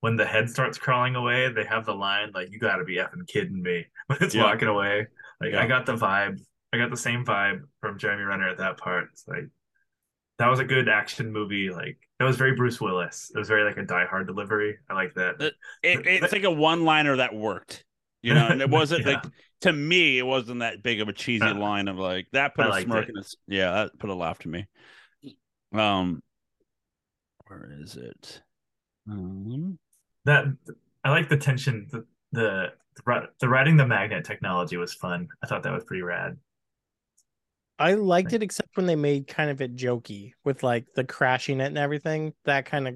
when 0.00 0.16
the 0.16 0.24
head 0.26 0.48
starts 0.48 0.78
crawling 0.78 1.16
away 1.16 1.52
they 1.52 1.64
have 1.64 1.84
the 1.86 1.94
line 1.94 2.30
like 2.34 2.50
you 2.50 2.58
gotta 2.58 2.84
be 2.84 2.96
effing 2.96 3.26
kidding 3.26 3.62
me 3.62 3.84
when 4.06 4.18
it's 4.22 4.34
Yeah. 4.34 4.44
walking 4.44 4.68
away 4.68 5.06
like 5.40 5.52
Yeah. 5.52 5.62
i 5.62 5.66
got 5.66 5.86
the 5.86 5.96
vibe 5.96 6.40
i 6.72 6.78
got 6.78 6.90
the 6.90 6.96
same 6.96 7.24
vibe 7.24 7.62
from 7.80 7.98
jeremy 7.98 8.22
renner 8.24 8.48
at 8.48 8.58
that 8.58 8.78
part 8.78 9.08
it's 9.12 9.26
like 9.26 9.48
that 10.38 10.48
was 10.48 10.60
a 10.60 10.64
good 10.64 10.88
action 10.88 11.32
movie 11.32 11.70
like 11.70 11.98
that 12.18 12.24
was 12.24 12.36
very 12.36 12.54
bruce 12.54 12.80
willis 12.80 13.30
it 13.34 13.38
was 13.38 13.48
very 13.48 13.64
like 13.64 13.76
a 13.76 13.82
die 13.84 14.06
hard 14.06 14.26
delivery 14.26 14.76
i 14.88 14.94
like 14.94 15.14
that 15.14 15.36
Uh, 15.40 15.50
It, 15.82 16.06
it's 16.06 16.32
like 16.32 16.44
a 16.44 16.50
one 16.50 16.84
liner 16.84 17.16
that 17.16 17.34
worked, 17.34 17.84
you 18.22 18.34
know, 18.34 18.48
and 18.48 18.60
it 18.60 18.68
wasn't 18.70 19.06
Yeah. 19.06 19.22
like 19.22 19.24
to 19.62 19.72
me, 19.72 20.18
it 20.18 20.26
wasn't 20.26 20.60
that 20.60 20.82
big 20.82 21.00
of 21.00 21.08
a 21.08 21.12
cheesy 21.12 21.46
Uh, 21.46 21.54
line 21.54 21.88
of 21.88 21.96
like 21.96 22.26
that 22.32 22.54
put 22.54 22.66
I 22.66 22.70
a 22.70 22.82
smirk 22.82 23.04
it. 23.04 23.10
in 23.10 23.16
his 23.16 23.36
yeah, 23.46 23.70
that 23.72 23.98
put 23.98 24.10
a 24.10 24.14
laugh 24.14 24.38
to 24.40 24.48
me. 24.48 24.66
Um, 25.72 26.22
where 27.46 27.68
is 27.80 27.96
it? 27.96 28.42
Um, 29.10 29.78
that 30.28 30.44
i 31.04 31.10
like 31.10 31.28
the 31.28 31.36
tension 31.36 31.86
the 31.90 32.04
the 32.32 32.72
the, 32.96 33.28
the 33.40 33.48
riding 33.48 33.76
the 33.76 33.86
magnet 33.86 34.24
technology 34.24 34.76
was 34.76 34.92
fun 34.94 35.28
i 35.42 35.46
thought 35.46 35.62
that 35.62 35.72
was 35.72 35.84
pretty 35.84 36.02
rad 36.02 36.36
I 37.78 37.94
liked 37.94 38.32
it 38.32 38.42
except 38.42 38.76
when 38.76 38.86
they 38.86 38.96
made 38.96 39.28
kind 39.28 39.50
of 39.50 39.60
it 39.60 39.76
jokey 39.76 40.32
with 40.44 40.64
like 40.64 40.86
the 40.96 41.04
crashing 41.04 41.60
it 41.60 41.66
and 41.66 41.78
everything. 41.78 42.34
That 42.44 42.66
kind 42.66 42.88
of 42.88 42.94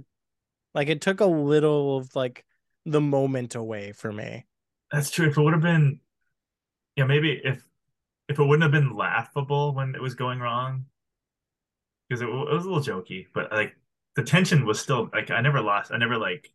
like 0.74 0.88
it 0.88 1.00
took 1.00 1.20
a 1.20 1.26
little 1.26 1.98
of 1.98 2.14
like 2.16 2.44
the 2.84 3.00
moment 3.00 3.54
away 3.54 3.92
for 3.92 4.12
me. 4.12 4.44
That's 4.90 5.10
true. 5.10 5.28
If 5.28 5.36
it 5.36 5.40
would 5.40 5.52
have 5.52 5.62
been, 5.62 6.00
yeah, 6.96 7.04
maybe 7.04 7.40
if 7.44 7.64
if 8.28 8.38
it 8.38 8.44
wouldn't 8.44 8.62
have 8.62 8.72
been 8.72 8.96
laughable 8.96 9.74
when 9.74 9.94
it 9.94 10.02
was 10.02 10.14
going 10.14 10.40
wrong, 10.40 10.86
because 12.08 12.22
it, 12.22 12.28
it 12.28 12.32
was 12.32 12.64
a 12.64 12.70
little 12.70 13.02
jokey, 13.02 13.26
but 13.32 13.52
like 13.52 13.76
the 14.16 14.24
tension 14.24 14.66
was 14.66 14.80
still 14.80 15.08
like 15.12 15.30
I 15.30 15.40
never 15.40 15.60
lost. 15.60 15.92
I 15.92 15.96
never 15.96 16.18
like 16.18 16.52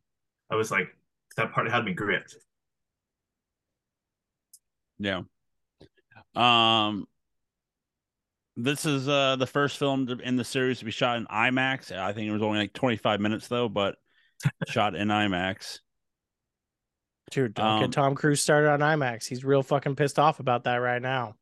I 0.50 0.56
was 0.56 0.72
like 0.72 0.88
that 1.36 1.52
part 1.52 1.70
had 1.70 1.86
me 1.86 1.94
gripped. 1.94 2.36
yeah. 5.00 5.22
Um, 6.36 7.08
this 8.56 8.86
is 8.86 9.08
uh 9.08 9.36
the 9.36 9.46
first 9.48 9.78
film 9.78 10.08
to- 10.08 10.20
in 10.20 10.36
the 10.36 10.44
series 10.44 10.80
to 10.80 10.86
be 10.86 10.92
shot 10.92 11.18
in 11.18 11.26
IMAX. 11.28 11.92
I 11.96 12.14
think 12.14 12.28
it 12.28 12.32
was 12.32 12.42
only 12.42 12.60
like 12.60 12.74
25 12.74 13.20
minutes 13.20 13.48
though, 13.48 13.70
but 13.70 13.96
shot 14.68 14.96
in 14.96 15.08
IMAX. 15.10 15.80
Dude, 17.32 17.54
don't 17.56 17.66
Um, 17.66 17.82
get 17.82 17.92
Tom 17.92 18.16
Cruise 18.16 18.42
started 18.42 18.70
on 18.70 18.80
IMAX. 18.80 19.26
He's 19.28 19.44
real 19.44 19.62
fucking 19.64 19.96
pissed 19.96 20.18
off 20.18 20.40
about 20.40 20.64
that 20.64 20.78
right 20.78 21.02
now. 21.02 21.36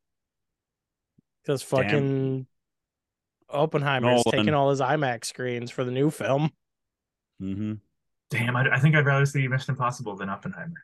Because 1.44 1.62
Damn. 1.62 1.68
fucking 1.84 2.48
Oppenheimer's 3.50 4.24
Nolan. 4.26 4.40
taking 4.40 4.54
all 4.56 4.72
his 4.72 4.82
IMAX 4.82 5.26
screens 5.26 5.70
for 5.70 5.84
the 5.84 5.92
new 5.92 6.10
film. 6.10 6.52
Mm-hmm. 7.42 7.74
Damn, 8.30 8.56
I, 8.56 8.76
I 8.76 8.80
think 8.80 8.96
I'd 8.96 9.06
rather 9.06 9.26
see 9.26 9.48
Mission 9.48 9.72
Impossible 9.72 10.16
than 10.16 10.30
Oppenheimer. 10.30 10.84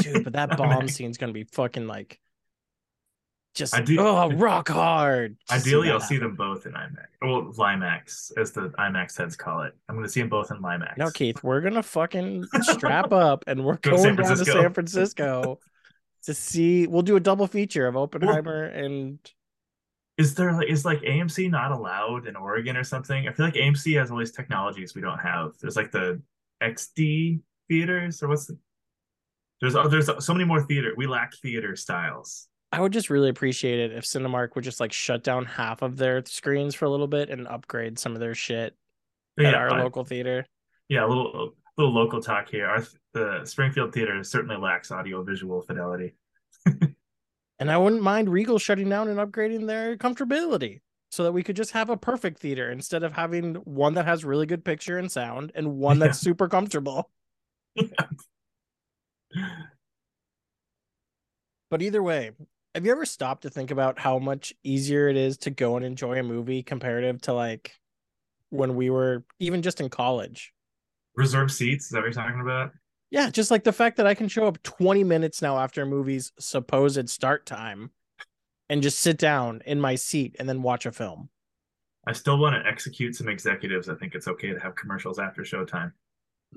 Dude, 0.00 0.24
but 0.24 0.32
that 0.32 0.56
bomb 0.56 0.88
scene's 0.88 1.18
gonna 1.18 1.32
be 1.32 1.44
fucking 1.44 1.86
like 1.86 2.20
just 3.54 3.84
do- 3.84 4.00
oh 4.00 4.30
rock 4.32 4.68
hard. 4.68 5.36
To 5.48 5.54
Ideally, 5.54 5.88
that 5.88 5.94
I'll 5.94 6.00
see 6.00 6.18
them 6.18 6.34
both 6.34 6.66
in 6.66 6.72
IMAX. 6.72 7.06
Well, 7.22 7.52
Limax, 7.52 8.32
as 8.36 8.52
the 8.52 8.70
IMAX 8.70 9.16
heads 9.16 9.36
call 9.36 9.62
it. 9.62 9.74
I'm 9.88 9.94
going 9.94 10.04
to 10.04 10.10
see 10.10 10.20
them 10.20 10.28
both 10.28 10.50
in 10.50 10.58
Limax. 10.58 10.96
No, 10.98 11.10
Keith, 11.10 11.42
we're 11.42 11.60
gonna 11.60 11.82
fucking 11.82 12.46
strap 12.62 13.12
up 13.12 13.44
and 13.46 13.64
we're 13.64 13.76
Go 13.76 13.92
going 13.92 14.02
San 14.02 14.16
down 14.16 14.36
to 14.36 14.44
San 14.44 14.72
Francisco 14.72 15.60
to 16.24 16.34
see. 16.34 16.86
We'll 16.86 17.02
do 17.02 17.16
a 17.16 17.20
double 17.20 17.46
feature 17.46 17.86
of 17.86 17.96
Oppenheimer 17.96 18.64
and 18.64 19.18
Is 20.18 20.34
there 20.34 20.52
like 20.52 20.68
is 20.68 20.84
like 20.84 21.00
AMC 21.02 21.48
not 21.50 21.70
allowed 21.70 22.26
in 22.26 22.34
Oregon 22.34 22.76
or 22.76 22.84
something? 22.84 23.28
I 23.28 23.32
feel 23.32 23.46
like 23.46 23.54
AMC 23.54 23.98
has 23.98 24.10
all 24.10 24.18
these 24.18 24.32
technologies 24.32 24.96
we 24.96 25.00
don't 25.00 25.18
have. 25.18 25.52
There's 25.60 25.76
like 25.76 25.92
the 25.92 26.20
XD 26.64 27.40
theaters 27.68 28.22
or 28.22 28.28
what's 28.28 28.46
the 28.46 28.58
there's 29.60 29.76
oh, 29.76 29.88
there's 29.88 30.10
so 30.24 30.32
many 30.32 30.44
more 30.44 30.62
theater. 30.62 30.92
We 30.96 31.06
lack 31.06 31.32
theater 31.36 31.76
styles. 31.76 32.48
I 32.72 32.80
would 32.80 32.92
just 32.92 33.08
really 33.08 33.28
appreciate 33.28 33.78
it 33.78 33.92
if 33.92 34.04
Cinemark 34.04 34.54
would 34.56 34.64
just 34.64 34.80
like 34.80 34.92
shut 34.92 35.22
down 35.22 35.44
half 35.44 35.80
of 35.82 35.96
their 35.96 36.22
screens 36.26 36.74
for 36.74 36.86
a 36.86 36.90
little 36.90 37.06
bit 37.06 37.30
and 37.30 37.46
upgrade 37.46 37.98
some 37.98 38.14
of 38.14 38.20
their 38.20 38.34
shit 38.34 38.74
But 39.36 39.46
at 39.46 39.54
our 39.54 39.72
I- 39.72 39.82
local 39.82 40.04
theater. 40.04 40.44
yeah, 40.88 41.04
a 41.04 41.08
little 41.08 41.54
little 41.78 41.94
local 41.94 42.20
talk 42.20 42.50
here. 42.50 42.66
Our 42.66 42.82
the 43.14 43.44
Springfield 43.44 43.92
theater 43.94 44.22
certainly 44.24 44.56
lacks 44.56 44.90
audio 44.90 45.22
visual 45.22 45.62
fidelity. 45.62 46.14
And 47.60 47.70
I 47.70 47.76
wouldn't 47.78 48.02
mind 48.02 48.28
Regal 48.28 48.58
shutting 48.58 48.88
down 48.88 49.06
and 49.08 49.18
upgrading 49.18 49.68
their 49.68 49.96
comfortability 49.96 50.80
so 51.14 51.22
that 51.22 51.32
we 51.32 51.42
could 51.42 51.56
just 51.56 51.70
have 51.70 51.90
a 51.90 51.96
perfect 51.96 52.40
theater 52.40 52.70
instead 52.70 53.02
of 53.02 53.12
having 53.12 53.54
one 53.56 53.94
that 53.94 54.04
has 54.04 54.24
really 54.24 54.46
good 54.46 54.64
picture 54.64 54.98
and 54.98 55.10
sound 55.10 55.52
and 55.54 55.76
one 55.76 55.98
that's 55.98 56.18
super 56.18 56.48
comfortable. 56.48 57.10
But 61.70 61.82
either 61.82 62.04
way, 62.04 62.30
have 62.76 62.86
you 62.86 62.92
ever 62.92 63.04
stopped 63.04 63.42
to 63.42 63.50
think 63.50 63.72
about 63.72 63.98
how 63.98 64.20
much 64.20 64.54
easier 64.62 65.08
it 65.08 65.16
is 65.16 65.38
to 65.38 65.50
go 65.50 65.76
and 65.76 65.84
enjoy 65.84 66.20
a 66.20 66.22
movie 66.22 66.62
comparative 66.62 67.20
to 67.22 67.32
like 67.32 67.72
when 68.50 68.76
we 68.76 68.90
were 68.90 69.24
even 69.40 69.60
just 69.60 69.80
in 69.80 69.88
college? 69.88 70.52
Reserved 71.16 71.50
seats, 71.50 71.86
is 71.86 71.90
that 71.90 71.98
what 71.98 72.04
you're 72.04 72.12
talking 72.12 72.40
about? 72.40 72.70
Yeah, 73.10 73.28
just 73.28 73.50
like 73.50 73.64
the 73.64 73.72
fact 73.72 73.96
that 73.96 74.06
I 74.06 74.14
can 74.14 74.28
show 74.28 74.46
up 74.46 74.62
20 74.62 75.02
minutes 75.02 75.42
now 75.42 75.58
after 75.58 75.82
a 75.82 75.86
movie's 75.86 76.30
supposed 76.38 77.08
start 77.10 77.44
time 77.44 77.90
and 78.68 78.82
just 78.82 79.00
sit 79.00 79.18
down 79.18 79.62
in 79.66 79.80
my 79.80 79.94
seat 79.94 80.36
and 80.38 80.48
then 80.48 80.62
watch 80.62 80.86
a 80.86 80.92
film. 80.92 81.28
I 82.06 82.12
still 82.12 82.38
want 82.38 82.62
to 82.62 82.68
execute 82.68 83.16
some 83.16 83.28
executives. 83.28 83.88
I 83.88 83.94
think 83.94 84.14
it's 84.14 84.28
okay 84.28 84.52
to 84.52 84.60
have 84.60 84.74
commercials 84.76 85.18
after 85.18 85.42
showtime. 85.42 85.92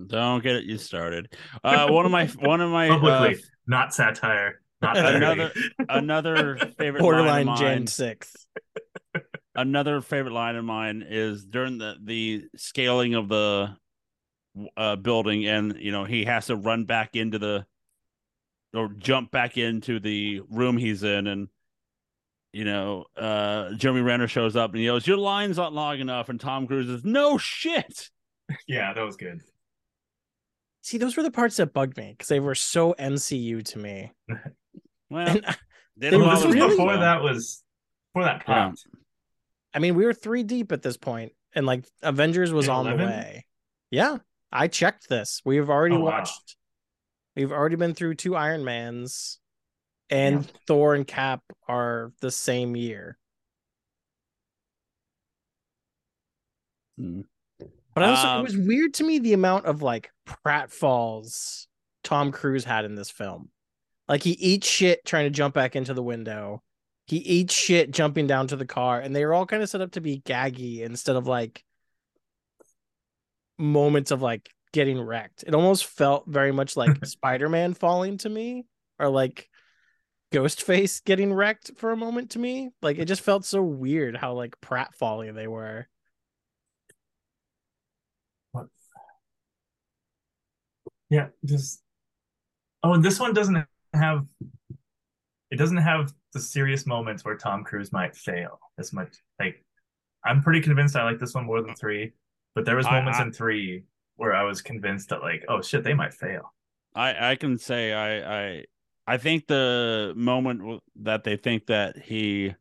Don't 0.08 0.44
get 0.44 0.56
it 0.56 0.66
you 0.66 0.78
started. 0.78 1.34
Uh, 1.64 1.88
one 1.88 2.06
of 2.06 2.12
my 2.12 2.28
one 2.28 2.62
of 2.62 2.70
my 2.70 2.90
uh, 2.90 3.34
not 3.66 3.94
satire. 3.94 4.62
Not 4.82 4.98
another 4.98 5.52
another 5.90 6.58
favorite 6.78 7.02
line 7.02 7.46
Borderline 7.46 7.50
of 7.50 7.58
Jan 7.58 7.68
mine, 7.80 7.86
6th. 7.86 8.36
another 9.56 10.02
favorite 10.02 10.34
line 10.34 10.56
of 10.56 10.64
mine 10.64 11.04
is 11.08 11.46
during 11.46 11.78
the 11.80 11.96
the 12.04 12.46
scaling 12.56 13.16
of 13.16 13.28
the 13.28 13.76
uh 14.76 14.96
building 14.96 15.46
and 15.48 15.78
you 15.80 15.92
know 15.92 16.04
he 16.04 16.26
has 16.26 16.48
to 16.48 16.56
run 16.56 16.86
back 16.86 17.16
into 17.16 17.40
the 17.40 17.66
or 18.74 18.90
jump 18.90 19.32
back 19.32 19.58
into 19.58 20.00
the 20.00 20.42
room 20.50 20.78
he's 20.78 21.04
in 21.04 21.28
and 21.28 21.48
you 22.58 22.66
know 22.66 23.06
uh 23.16 23.72
Jeremy 23.74 24.02
Renner 24.02 24.28
shows 24.28 24.56
up 24.56 24.72
and 24.72 24.80
he 24.80 24.88
goes 24.88 25.06
your 25.06 25.18
line's 25.18 25.58
not 25.58 25.74
long 25.74 26.00
enough 26.00 26.30
and 26.30 26.40
Tom 26.40 26.66
Cruise 26.68 26.90
is 26.90 27.04
no 27.06 27.38
shit 27.38 28.10
Yeah, 28.68 28.94
that 28.94 29.02
was 29.04 29.16
good. 29.18 29.42
See, 30.82 30.98
those 30.98 31.18
were 31.18 31.24
the 31.24 31.32
parts 31.32 31.58
that 31.58 31.74
bugged 31.74 31.98
me 31.98 32.12
because 32.18 32.30
they 32.30 32.40
were 32.40 32.56
so 32.56 32.96
MCU 32.98 33.62
to 33.66 33.78
me. 33.78 34.12
well 35.10 35.28
And 35.28 35.46
they 35.98 36.08
It 36.08 36.12
don't 36.12 36.22
Well, 36.22 36.36
this 36.36 36.46
was 36.46 36.56
really- 36.56 36.70
before 36.70 36.94
so- 36.94 37.00
that 37.02 37.22
was 37.22 37.64
before 38.14 38.24
that 38.26 38.44
Yeah. 38.48 38.72
I 39.74 39.80
mean, 39.80 39.96
we 39.96 40.06
were 40.06 40.14
three 40.14 40.44
deep 40.44 40.72
at 40.72 40.82
this 40.82 40.98
point, 40.98 41.34
and 41.54 41.66
like 41.66 41.86
Avengers 42.02 42.52
was 42.54 42.66
In 42.66 42.72
on 42.72 42.86
the 42.86 42.96
way. 42.96 43.46
Yeah, 43.92 44.18
I 44.52 44.68
checked 44.70 45.08
this. 45.10 45.42
We've 45.46 45.70
already 45.70 45.96
Oh, 45.96 46.00
wow. 46.00 46.12
watched. 46.20 46.56
We've 47.36 47.52
already 47.52 47.76
been 47.76 47.94
through 47.94 48.16
two 48.16 48.36
Iron 48.36 48.64
Mans, 48.64 49.40
and 50.10 50.44
Yeah. 50.46 50.52
Thor 50.68 50.96
and 50.96 51.08
Cap 51.08 51.42
are 51.68 52.14
the 52.22 52.32
same 52.32 52.76
year. 52.76 53.18
Hmm. 56.98 57.22
But 57.94 58.04
also, 58.04 58.28
Um, 58.28 58.40
it 58.40 58.44
was 58.44 58.58
weird 58.58 58.94
to 58.96 59.04
me 59.04 59.20
the 59.20 59.34
amount 59.34 59.66
of 59.66 59.82
like 59.82 60.12
pratfalls 60.26 61.68
Tom 62.04 62.32
Cruise 62.32 62.64
had 62.64 62.86
in 62.86 62.96
this 62.96 63.10
film. 63.10 63.50
Like 64.08 64.24
he 64.24 64.32
eats 64.32 64.68
shit 64.68 65.04
trying 65.06 65.26
to 65.26 65.30
jump 65.30 65.54
back 65.56 65.76
into 65.76 65.94
the 65.94 66.04
window. 66.04 66.64
He 67.08 67.18
eats 67.18 67.54
shit 67.54 67.92
jumping 67.92 68.28
down 68.28 68.48
to 68.48 68.56
the 68.56 68.66
car, 68.66 69.00
and 69.00 69.16
they 69.16 69.26
were 69.26 69.34
all 69.34 69.46
kind 69.46 69.64
of 69.64 69.70
set 69.70 69.82
up 69.82 69.92
to 69.92 70.02
be 70.02 70.22
gaggy 70.22 70.82
instead 70.82 71.16
of 71.16 71.26
like 71.28 71.64
moments 73.58 74.12
of 74.12 74.22
like 74.22 74.50
getting 74.74 75.00
wrecked. 75.02 75.44
It 75.48 75.56
almost 75.56 75.86
felt 75.86 76.28
very 76.28 76.52
much 76.52 76.76
like 76.78 76.90
Spider-Man 77.06 77.74
falling 77.74 78.18
to 78.20 78.30
me, 78.30 78.66
or 79.00 79.10
like 79.10 79.50
Ghostface 80.38 81.04
getting 81.04 81.34
wrecked 81.34 81.72
for 81.78 81.92
a 81.92 81.98
moment 81.98 82.32
to 82.32 82.40
me. 82.40 82.72
Like 82.82 82.98
it 82.98 83.06
just 83.06 83.22
felt 83.22 83.46
so 83.46 83.62
weird 83.64 84.16
how 84.16 84.34
like 84.34 84.60
pratfally 84.62 85.34
they 85.34 85.48
were. 85.48 85.88
What? 88.52 88.68
Yeah, 91.10 91.28
just 91.46 91.82
oh, 92.84 92.94
and 92.94 93.04
this 93.04 93.20
one 93.20 93.34
doesn't 93.34 93.66
have 93.94 94.26
it 95.50 95.56
doesn't 95.58 95.78
have 95.78 96.14
the 96.34 96.40
serious 96.40 96.86
moments 96.86 97.24
where 97.24 97.38
Tom 97.38 97.64
Cruise 97.64 97.92
might 97.92 98.16
fail 98.16 98.60
as 98.78 98.94
much. 98.94 99.16
Like 99.40 99.64
I'm 100.26 100.44
pretty 100.44 100.62
convinced 100.62 100.96
I 100.96 101.04
like 101.04 101.20
this 101.20 101.34
one 101.34 101.46
more 101.46 101.62
than 101.62 101.76
three, 101.76 102.12
but 102.54 102.66
there 102.66 102.76
was 102.76 102.86
I- 102.86 103.00
moments 103.00 103.20
I- 103.20 103.24
in 103.24 103.32
three 103.32 103.84
where 104.18 104.36
I 104.36 104.44
was 104.44 104.62
convinced 104.62 105.10
that 105.10 105.22
like, 105.22 105.46
oh 105.48 105.62
shit, 105.62 105.84
they 105.84 105.94
might 105.94 106.14
fail. 106.14 106.54
I 106.96 107.32
I 107.32 107.36
can 107.36 107.58
say 107.58 107.94
I 107.94 108.40
I 108.58 108.66
I 109.08 109.18
think 109.18 109.48
the 109.48 110.14
moment 110.16 110.82
that 110.98 111.24
they 111.24 111.38
think 111.38 111.68
that 111.68 111.98
he 111.98 112.54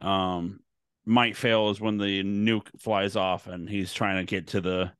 um 0.00 0.60
might 1.06 1.36
fail 1.36 1.68
is 1.70 1.80
when 1.80 1.98
the 1.98 2.24
nuke 2.24 2.68
flies 2.80 3.14
off 3.16 3.46
and 3.46 3.68
he's 3.68 3.92
trying 3.92 4.16
to 4.16 4.24
get 4.28 4.46
to 4.48 4.60
the 4.62 4.90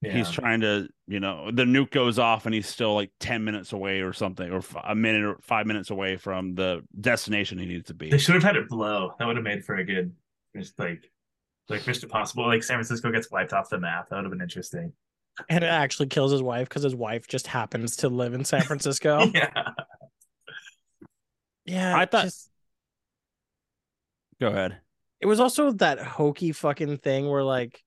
Yeah. 0.00 0.12
he's 0.12 0.30
trying 0.30 0.60
to 0.60 0.88
you 1.08 1.18
know 1.20 1.50
the 1.50 1.64
nuke 1.64 1.90
goes 1.90 2.18
off 2.20 2.46
and 2.46 2.54
he's 2.54 2.68
still 2.68 2.94
like 2.94 3.10
10 3.20 3.42
minutes 3.44 3.72
away 3.72 4.00
or 4.00 4.12
something 4.12 4.50
or 4.50 4.58
f- 4.58 4.76
a 4.84 4.94
minute 4.94 5.24
or 5.24 5.38
5 5.42 5.66
minutes 5.66 5.90
away 5.90 6.16
from 6.16 6.54
the 6.54 6.82
destination 7.00 7.58
he 7.58 7.66
needs 7.66 7.88
to 7.88 7.94
be. 7.94 8.10
They 8.10 8.18
should 8.18 8.34
have 8.36 8.44
had 8.44 8.56
it 8.56 8.68
blow. 8.68 9.14
That 9.18 9.26
would 9.26 9.36
have 9.36 9.44
made 9.44 9.64
for 9.64 9.74
a 9.76 9.84
good, 9.84 10.12
just 10.56 10.78
like, 10.78 11.10
like 11.68 11.86
Mission 11.86 12.04
Impossible. 12.04 12.46
Like 12.46 12.62
San 12.62 12.76
Francisco 12.76 13.10
gets 13.10 13.30
wiped 13.30 13.52
off 13.52 13.68
the 13.68 13.78
map. 13.78 14.08
That 14.08 14.16
would 14.16 14.24
have 14.24 14.32
been 14.32 14.40
interesting. 14.40 14.92
And 15.48 15.64
it 15.64 15.68
actually 15.68 16.08
kills 16.08 16.30
his 16.32 16.42
wife 16.42 16.68
because 16.68 16.82
his 16.82 16.94
wife 16.94 17.26
just 17.26 17.46
happens 17.46 17.96
to 17.96 18.08
live 18.08 18.34
in 18.34 18.44
San 18.44 18.62
Francisco. 18.62 19.20
yeah. 19.34 19.70
yeah, 21.64 21.96
I 21.96 22.06
thought- 22.06 22.24
just- 22.24 22.50
Go 24.40 24.48
ahead. 24.48 24.78
it 25.20 25.26
was 25.26 25.38
also 25.38 25.70
that 25.72 26.00
hokey 26.00 26.50
fucking 26.52 26.98
thing 26.98 27.28
where 27.28 27.44
like 27.44 27.80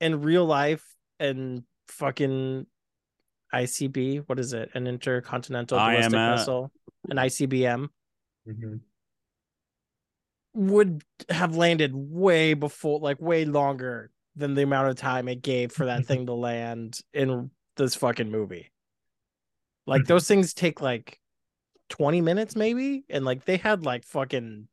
in 0.00 0.22
real 0.22 0.46
life 0.46 0.82
and 1.18 1.62
fucking 1.88 2.66
ICB, 3.52 4.24
what 4.26 4.38
is 4.38 4.54
it? 4.54 4.70
An 4.74 4.86
intercontinental 4.86 5.78
ballistic 5.78 6.12
IMF. 6.14 6.30
missile, 6.36 6.72
an 7.08 7.16
ICBM 7.18 7.88
hmm 8.46 8.76
would 10.52 11.04
have 11.28 11.54
landed 11.54 11.92
way 11.94 12.54
before 12.54 12.98
like 12.98 13.20
way 13.20 13.44
longer 13.44 14.10
than 14.36 14.54
the 14.54 14.62
amount 14.62 14.88
of 14.88 14.96
time 14.96 15.28
it 15.28 15.42
gave 15.42 15.72
for 15.72 15.86
that 15.86 16.00
mm-hmm. 16.00 16.06
thing 16.06 16.26
to 16.26 16.32
land 16.32 17.00
in 17.12 17.50
this 17.76 17.94
fucking 17.94 18.30
movie. 18.30 18.70
Like 19.86 20.02
mm-hmm. 20.02 20.08
those 20.08 20.28
things 20.28 20.54
take 20.54 20.80
like 20.80 21.18
20 21.90 22.20
minutes 22.20 22.54
maybe 22.54 23.04
and 23.10 23.24
like 23.24 23.44
they 23.44 23.56
had 23.56 23.84
like 23.84 24.04
fucking 24.04 24.68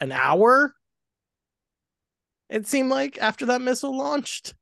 an 0.00 0.12
hour 0.12 0.72
it 2.48 2.66
seemed 2.66 2.90
like 2.90 3.18
after 3.20 3.46
that 3.46 3.62
missile 3.62 3.96
launched. 3.96 4.54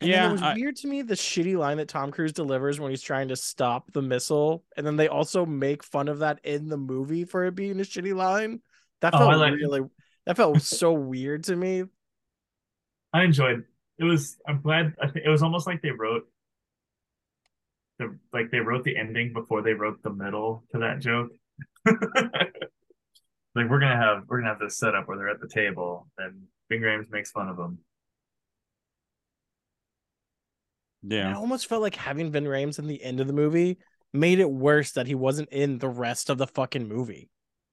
And 0.00 0.10
Yeah, 0.10 0.28
it 0.28 0.32
was 0.32 0.42
I- 0.42 0.54
weird 0.54 0.76
to 0.76 0.88
me 0.88 1.00
the 1.02 1.14
shitty 1.14 1.56
line 1.56 1.78
that 1.78 1.88
Tom 1.88 2.10
Cruise 2.10 2.32
delivers 2.32 2.78
when 2.78 2.90
he's 2.90 3.00
trying 3.00 3.28
to 3.28 3.36
stop 3.36 3.90
the 3.92 4.02
missile, 4.02 4.64
and 4.76 4.86
then 4.86 4.96
they 4.96 5.08
also 5.08 5.46
make 5.46 5.82
fun 5.82 6.08
of 6.08 6.18
that 6.18 6.40
in 6.44 6.68
the 6.68 6.76
movie 6.76 7.24
for 7.24 7.44
it 7.44 7.54
being 7.54 7.80
a 7.80 7.84
shitty 7.84 8.14
line. 8.14 8.60
That 9.00 9.14
Oh, 9.14 9.18
felt 9.18 9.32
I 9.32 9.36
like- 9.36 9.54
really, 9.54 9.82
that 10.26 10.36
felt 10.36 10.62
so 10.62 10.92
weird 10.92 11.44
to 11.44 11.56
me. 11.56 11.84
I 13.12 13.24
enjoyed. 13.24 13.64
It 13.98 14.04
was. 14.04 14.36
I'm 14.46 14.60
glad. 14.60 14.94
I 15.00 15.08
think 15.08 15.24
it 15.24 15.30
was 15.30 15.42
almost 15.42 15.66
like 15.66 15.82
they 15.82 15.90
wrote. 15.90 16.28
The 17.98 18.18
like 18.32 18.50
they 18.50 18.58
wrote 18.58 18.82
the 18.84 18.96
ending 18.96 19.32
before 19.32 19.62
they 19.62 19.72
wrote 19.72 20.02
the 20.02 20.10
middle 20.10 20.64
to 20.72 20.78
that 20.80 20.98
joke. 20.98 21.30
like 21.86 23.70
we're 23.70 23.78
gonna 23.78 23.96
have 23.96 24.24
we're 24.28 24.38
gonna 24.40 24.50
have 24.50 24.58
this 24.58 24.78
setup 24.78 25.06
where 25.06 25.16
they're 25.16 25.28
at 25.28 25.40
the 25.40 25.48
table 25.48 26.08
and 26.18 26.42
Ving 26.68 26.80
Rhames 26.80 27.10
makes 27.10 27.30
fun 27.30 27.48
of 27.48 27.56
them. 27.56 27.78
And 31.04 31.12
Yeah. 31.12 31.30
I 31.30 31.34
almost 31.34 31.68
felt 31.68 31.82
like 31.82 31.94
having 31.94 32.32
Ving 32.32 32.44
Rhames 32.44 32.78
in 32.78 32.86
the 32.86 33.02
end 33.02 33.20
of 33.20 33.26
the 33.26 33.32
movie 33.32 33.78
made 34.12 34.40
it 34.40 34.50
worse 34.50 34.92
that 34.92 35.06
he 35.06 35.14
wasn't 35.14 35.50
in 35.50 35.78
the 35.78 35.88
rest 35.88 36.30
of 36.30 36.38
the 36.38 36.46
fucking 36.46 36.88
movie. 36.88 37.30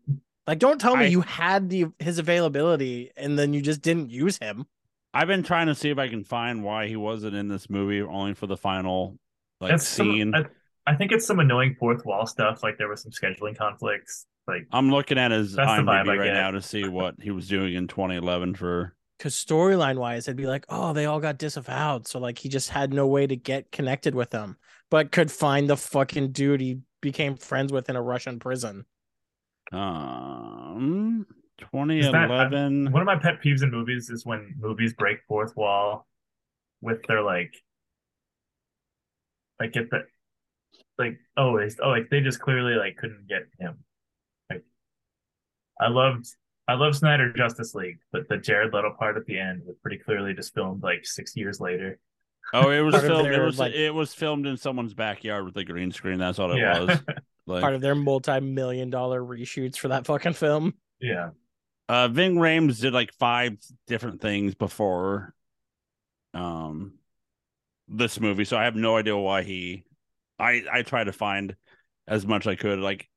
like, 0.50 0.58
don't 0.58 0.80
tell 0.80 0.96
me 0.96 1.04
I- 1.04 1.08
you 1.08 1.20
had 1.22 1.70
the 1.70 1.86
his 1.98 2.18
availability 2.18 3.10
and 3.16 3.38
then 3.38 3.54
you 3.54 3.62
just 3.62 3.82
didn't 3.82 4.10
use 4.10 4.36
him. 4.38 4.66
I've 5.14 5.28
been 5.28 5.42
trying 5.42 5.66
to 5.66 5.74
see 5.74 5.90
if 5.90 5.98
I 5.98 6.08
can 6.08 6.22
find 6.24 6.62
why 6.62 6.86
he 6.86 6.96
wasn't 6.96 7.34
in 7.34 7.48
this 7.48 7.68
movie 7.68 8.00
only 8.02 8.34
for 8.34 8.46
the 8.46 8.56
final 8.56 9.18
like 9.60 9.70
That's 9.72 9.86
some- 9.88 10.06
scene. 10.06 10.34
I, 10.34 10.44
I 10.86 10.96
think 10.96 11.12
it's 11.12 11.26
some 11.26 11.38
annoying 11.40 11.76
fourth 11.78 12.04
wall 12.04 12.26
stuff. 12.26 12.62
Like 12.62 12.78
there 12.78 12.88
was 12.88 13.02
some 13.02 13.12
scheduling 13.12 13.56
conflicts. 13.56 14.26
Like 14.46 14.66
I'm 14.72 14.90
looking 14.90 15.18
at 15.18 15.30
his 15.30 15.52
That's 15.52 15.70
the 15.80 15.82
vibe 15.82 16.06
IMDb 16.06 16.18
right 16.18 16.32
now 16.32 16.50
to 16.52 16.62
see 16.62 16.88
what 16.88 17.14
he 17.20 17.30
was 17.30 17.46
doing 17.48 17.74
in 17.74 17.86
2011 17.86 18.54
for. 18.56 18.94
Because 19.18 19.34
storyline 19.34 19.98
wise, 19.98 20.26
it'd 20.26 20.36
be 20.36 20.46
like, 20.46 20.64
oh, 20.70 20.92
they 20.94 21.04
all 21.04 21.20
got 21.20 21.36
disavowed. 21.36 22.08
So, 22.08 22.18
like, 22.18 22.38
he 22.38 22.48
just 22.48 22.70
had 22.70 22.94
no 22.94 23.06
way 23.06 23.26
to 23.26 23.36
get 23.36 23.70
connected 23.70 24.14
with 24.14 24.30
them, 24.30 24.56
but 24.90 25.12
could 25.12 25.30
find 25.30 25.68
the 25.68 25.76
fucking 25.76 26.32
dude 26.32 26.62
he 26.62 26.78
became 27.02 27.36
friends 27.36 27.70
with 27.70 27.90
in 27.90 27.96
a 27.96 28.02
Russian 28.02 28.38
prison. 28.38 28.86
Um, 29.72 31.26
that- 31.28 31.66
2011. 31.72 32.90
one 32.92 33.02
of 33.02 33.06
my 33.06 33.16
pet 33.18 33.42
peeves 33.42 33.62
in 33.62 33.70
movies 33.70 34.08
is 34.10 34.24
when 34.24 34.54
movies 34.58 34.94
break 34.94 35.18
fourth 35.28 35.54
wall 35.56 36.06
with 36.80 37.02
their 37.06 37.22
like 37.22 37.54
like 39.60 39.72
get 39.72 39.90
the 39.90 40.04
like 40.98 41.18
oh 41.36 41.56
it's 41.58 41.76
oh 41.82 41.88
like 41.90 42.08
they 42.10 42.20
just 42.20 42.40
clearly 42.40 42.74
like 42.74 42.96
couldn't 42.96 43.28
get 43.28 43.42
him. 43.58 43.76
Like 44.48 44.64
I 45.80 45.88
loved 45.88 46.26
I 46.66 46.74
love 46.74 46.96
Snyder 46.96 47.32
Justice 47.32 47.74
League, 47.74 47.98
but 48.12 48.28
the 48.28 48.38
Jared 48.38 48.72
Leto 48.72 48.94
part 48.98 49.16
at 49.16 49.26
the 49.26 49.38
end 49.38 49.62
was 49.66 49.76
pretty 49.82 49.98
clearly 49.98 50.32
just 50.34 50.54
filmed 50.54 50.82
like 50.82 51.04
six 51.04 51.36
years 51.36 51.60
later. 51.60 51.98
oh, 52.54 52.70
it 52.70 52.80
was 52.80 52.96
filmed. 53.00 53.28
It 53.28 53.42
was 53.42 53.58
like- 53.58 53.74
it 53.74 53.92
was 53.94 54.14
filmed 54.14 54.46
in 54.46 54.56
someone's 54.56 54.94
backyard 54.94 55.44
with 55.44 55.56
a 55.58 55.64
green 55.64 55.92
screen. 55.92 56.18
That's 56.18 56.38
all 56.38 56.52
it 56.52 56.58
Yeah. 56.58 56.80
was. 56.80 56.98
Like, 57.50 57.60
Part 57.62 57.74
of 57.74 57.80
their 57.80 57.94
multi 57.94 58.40
million 58.40 58.90
dollar 58.90 59.20
reshoots 59.20 59.76
for 59.76 59.88
that 59.88 60.06
fucking 60.06 60.32
film. 60.34 60.74
yeah. 61.00 61.30
uh, 61.88 62.08
Ving 62.08 62.36
Rhames 62.36 62.80
did 62.80 62.92
like 62.92 63.12
five 63.14 63.56
different 63.86 64.20
things 64.20 64.54
before, 64.54 65.34
um, 66.34 66.94
this 67.88 68.20
movie. 68.20 68.44
So 68.44 68.56
I 68.56 68.64
have 68.64 68.76
no 68.76 68.96
idea 68.96 69.16
why 69.16 69.42
he. 69.42 69.84
I 70.38 70.62
I 70.72 70.82
tried 70.82 71.04
to 71.04 71.12
find 71.12 71.56
as 72.06 72.24
much 72.26 72.46
I 72.46 72.54
could. 72.54 72.78
Like 72.78 73.08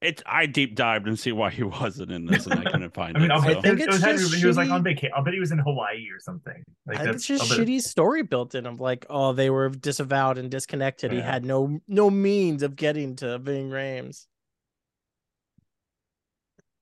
it, 0.00 0.22
I 0.24 0.46
deep 0.46 0.74
dived 0.74 1.06
and 1.06 1.18
see 1.18 1.32
why 1.32 1.50
he 1.50 1.62
wasn't 1.80 2.10
in 2.10 2.24
this, 2.26 2.46
and 2.46 2.60
I 2.66 2.70
couldn't 2.70 2.94
find 2.94 3.16
I 3.16 3.20
mean, 3.20 3.30
it. 3.30 3.34
I'll 3.34 3.42
so. 3.42 3.48
bet 3.48 3.58
I 3.58 3.60
think 3.60 3.80
it 3.80 3.84
it's 3.84 3.92
was, 3.94 4.02
had- 4.02 4.18
just 4.18 4.34
he 4.34 4.46
was 4.46 4.56
like 4.56 4.70
on 4.70 4.82
vacation. 4.82 5.12
I'll 5.14 5.22
bet 5.22 5.34
he 5.34 5.40
was 5.40 5.52
in 5.52 5.58
Hawaii 5.58 6.08
or 6.10 6.18
something. 6.18 6.62
Like 6.86 6.98
I 6.98 7.02
think 7.02 7.12
that's 7.12 7.16
it's 7.30 7.40
just 7.40 7.52
I'll 7.52 7.58
shitty 7.58 7.80
story 7.82 8.22
built 8.22 8.54
in 8.54 8.66
of 8.66 8.80
like, 8.80 9.06
oh, 9.10 9.32
they 9.32 9.50
were 9.50 9.68
disavowed 9.68 10.38
and 10.38 10.50
disconnected. 10.50 11.12
He 11.12 11.20
had 11.20 11.44
no 11.44 11.80
no 11.86 12.10
means 12.10 12.62
of 12.62 12.76
getting 12.76 13.16
to 13.16 13.38
Ving 13.38 13.70
Rhames. 13.70 14.26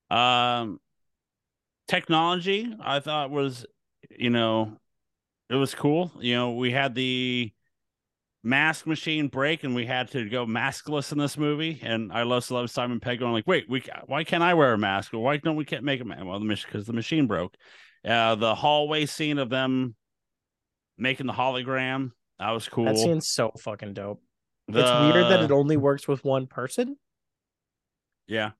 Um, 0.09 0.79
technology, 1.87 2.73
I 2.81 2.99
thought 2.99 3.29
was, 3.29 3.65
you 4.09 4.29
know, 4.29 4.77
it 5.49 5.55
was 5.55 5.75
cool. 5.75 6.11
You 6.19 6.35
know, 6.35 6.51
we 6.53 6.71
had 6.71 6.95
the 6.95 7.51
mask 8.43 8.87
machine 8.87 9.27
break, 9.27 9.63
and 9.63 9.75
we 9.75 9.85
had 9.85 10.11
to 10.11 10.29
go 10.29 10.45
maskless 10.45 11.11
in 11.11 11.17
this 11.17 11.37
movie. 11.37 11.79
And 11.81 12.11
I 12.11 12.23
love 12.23 12.49
love 12.51 12.69
Simon 12.69 12.99
Pegg 12.99 13.19
going 13.19 13.33
like, 13.33 13.47
"Wait, 13.47 13.69
we 13.69 13.83
why 14.05 14.23
can't 14.23 14.43
I 14.43 14.53
wear 14.53 14.73
a 14.73 14.77
mask? 14.77 15.13
Or 15.13 15.19
why 15.19 15.37
don't 15.37 15.55
we 15.55 15.65
can't 15.65 15.83
make 15.83 16.01
a 16.01 16.05
mask? 16.05 16.25
Well, 16.25 16.39
the 16.39 16.47
because 16.47 16.85
the 16.85 16.93
machine 16.93 17.27
broke." 17.27 17.55
Uh, 18.07 18.35
the 18.35 18.55
hallway 18.55 19.05
scene 19.05 19.39
of 19.39 19.49
them 19.49 19.93
making 20.97 21.27
the 21.27 21.33
hologram 21.33 22.11
that 22.39 22.51
was 22.51 22.67
cool. 22.69 22.85
That 22.85 22.97
scene's 22.97 23.27
so 23.27 23.51
fucking 23.59 23.93
dope. 23.93 24.21
it's 24.69 24.75
weird 24.75 25.29
that 25.29 25.41
it 25.43 25.51
only 25.51 25.77
works 25.77 26.07
with 26.07 26.23
one 26.23 26.47
person. 26.47 26.95
yeah. 28.27 28.51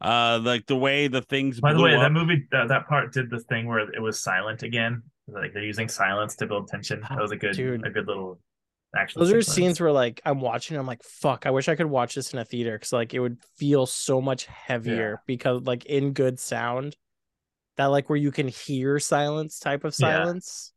Uh, 0.00 0.40
like 0.42 0.64
the 0.66 0.76
way 0.76 1.08
the 1.08 1.20
things. 1.20 1.60
By 1.60 1.74
the 1.74 1.82
way, 1.82 1.94
up. 1.94 2.00
that 2.00 2.12
movie 2.12 2.46
that, 2.52 2.68
that 2.68 2.88
part 2.88 3.12
did 3.12 3.28
the 3.28 3.40
thing 3.40 3.66
where 3.66 3.80
it 3.80 4.00
was 4.00 4.22
silent 4.22 4.62
again. 4.62 5.02
Like 5.28 5.52
they're 5.52 5.62
using 5.62 5.88
silence 5.88 6.36
to 6.36 6.46
build 6.46 6.68
tension. 6.68 7.02
That 7.06 7.20
was 7.20 7.32
a 7.32 7.36
good 7.36 7.54
Dude. 7.54 7.86
a 7.86 7.90
good 7.90 8.06
little 8.06 8.40
action. 8.96 9.20
Those 9.20 9.32
are 9.32 9.42
scenes 9.42 9.80
where 9.80 9.92
like 9.92 10.20
I'm 10.24 10.40
watching, 10.40 10.76
I'm 10.76 10.86
like, 10.86 11.02
fuck, 11.02 11.46
I 11.46 11.50
wish 11.50 11.68
I 11.68 11.76
could 11.76 11.86
watch 11.86 12.14
this 12.14 12.32
in 12.32 12.38
a 12.38 12.44
theater 12.44 12.76
because 12.76 12.92
like 12.92 13.14
it 13.14 13.20
would 13.20 13.38
feel 13.56 13.86
so 13.86 14.20
much 14.20 14.46
heavier 14.46 15.20
because 15.26 15.62
like 15.62 15.86
in 15.86 16.12
good 16.12 16.38
sound. 16.38 16.96
That 17.76 17.86
like 17.86 18.10
where 18.10 18.18
you 18.18 18.30
can 18.30 18.48
hear 18.48 18.98
silence 18.98 19.58
type 19.58 19.84
of 19.84 19.94
Yeah. 19.98 20.24
silence. 20.24 20.72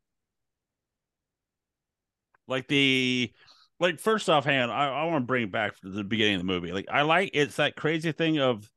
like 2.47 2.68
the 2.68 3.32
like 3.80 3.99
first 3.99 4.30
off, 4.30 4.45
hand, 4.45 4.72
I, 4.72 4.88
I 4.88 5.03
want 5.05 5.24
to 5.24 5.28
bring 5.28 5.43
it 5.43 5.51
back 5.51 5.80
to 5.82 5.89
the 5.89 6.03
beginning 6.03 6.36
of 6.36 6.41
the 6.41 6.45
movie. 6.45 6.72
Like 6.72 6.88
I 6.91 7.01
like 7.01 7.32
it's 7.34 7.57
that 7.57 7.76
crazy 7.76 8.11
thing 8.11 8.39
of 8.39 8.70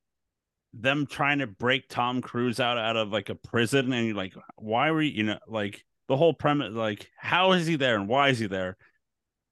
them 0.72 1.07
trying 1.07 1.39
to 1.39 1.47
break 1.47 1.89
Tom 1.89 2.20
Cruise 2.20 2.61
out 2.61 2.78
out 2.78 2.97
of 2.97 3.11
like 3.11 3.28
a 3.28 3.34
prison, 3.34 3.93
and 3.93 4.07
you're 4.07 4.16
like, 4.16 4.34
why 4.57 4.91
were 4.91 5.03
you, 5.03 5.12
you 5.12 5.22
know, 5.24 5.39
like 5.47 5.84
the 6.09 6.16
whole 6.16 6.34
premise, 6.34 6.72
like 6.72 7.11
how 7.18 7.53
is 7.53 7.66
he 7.66 7.76
there 7.76 7.97
and 7.97 8.09
why 8.09 8.28
is 8.30 8.39
he 8.39 8.47
there? 8.47 8.76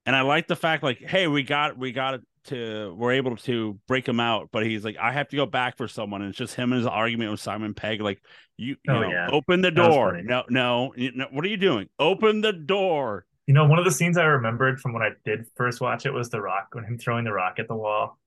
And 0.06 0.14
I 0.14 0.20
like 0.22 0.46
the 0.48 0.56
fact, 0.56 0.82
like, 0.82 0.98
hey, 0.98 1.26
we 1.28 1.42
got 1.42 1.78
we 1.78 1.92
got 1.92 2.20
to 2.44 2.94
we're 2.98 3.12
able 3.12 3.36
to 3.36 3.78
break 3.88 4.06
him 4.06 4.20
out, 4.20 4.50
but 4.52 4.66
he's 4.66 4.84
like, 4.84 4.96
I 5.00 5.12
have 5.12 5.28
to 5.28 5.36
go 5.36 5.46
back 5.46 5.76
for 5.78 5.88
someone. 5.88 6.20
And 6.20 6.28
it's 6.30 6.38
just 6.38 6.54
him 6.54 6.72
and 6.72 6.78
his 6.80 6.86
argument 6.86 7.30
with 7.30 7.40
Simon 7.40 7.72
Pegg, 7.72 8.00
like, 8.02 8.20
you, 8.58 8.76
you 8.84 8.92
Oh, 8.92 9.00
know, 9.00 9.08
yeah. 9.10 9.28
open 9.32 9.62
the 9.62 9.70
door. 9.70 10.10
funny. 10.12 10.24
No, 10.24 10.42
no, 10.50 10.92
what 11.32 11.44
are 11.44 11.48
you 11.48 11.56
doing? 11.56 11.88
Open 11.98 12.42
the 12.42 12.52
door. 12.52 13.24
You 13.46 13.54
know, 13.54 13.64
one 13.66 13.78
of 13.78 13.84
the 13.86 13.90
scenes 13.90 14.18
I 14.18 14.24
remembered 14.24 14.78
from 14.80 14.92
when 14.92 15.02
I 15.02 15.10
did 15.24 15.46
first 15.56 15.80
watch 15.80 16.04
it 16.06 16.10
was 16.12 16.28
the 16.30 16.40
rock 16.40 16.68
when 16.72 16.84
him 16.84 16.98
throwing 16.98 17.24
the 17.24 17.32
rock 17.32 17.58
at 17.58 17.68
the 17.68 17.74
wall. 17.76 18.18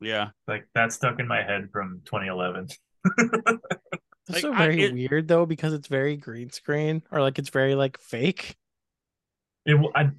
Yeah. 0.00 0.30
Like 0.46 0.66
that 0.74 0.92
stuck 0.92 1.18
in 1.20 1.26
my 1.28 1.42
head 1.42 1.68
from 1.72 2.02
2011. 2.04 2.68
It's 2.68 4.30
Like, 4.30 4.40
so 4.42 4.52
I- 4.52 4.58
very 4.58 4.82
it- 4.82 4.92
weird 4.92 5.26
though 5.28 5.46
because 5.46 5.72
it's 5.72 5.88
very 5.88 6.16
green 6.16 6.50
screen 6.50 7.02
or 7.10 7.20
like 7.20 7.38
it's 7.38 7.48
very 7.50 7.74
like 7.74 7.98
fake. 7.98 8.56
It, 9.66 9.72
w- 9.72 9.90
I, 9.94 10.00
I'll 10.02 10.10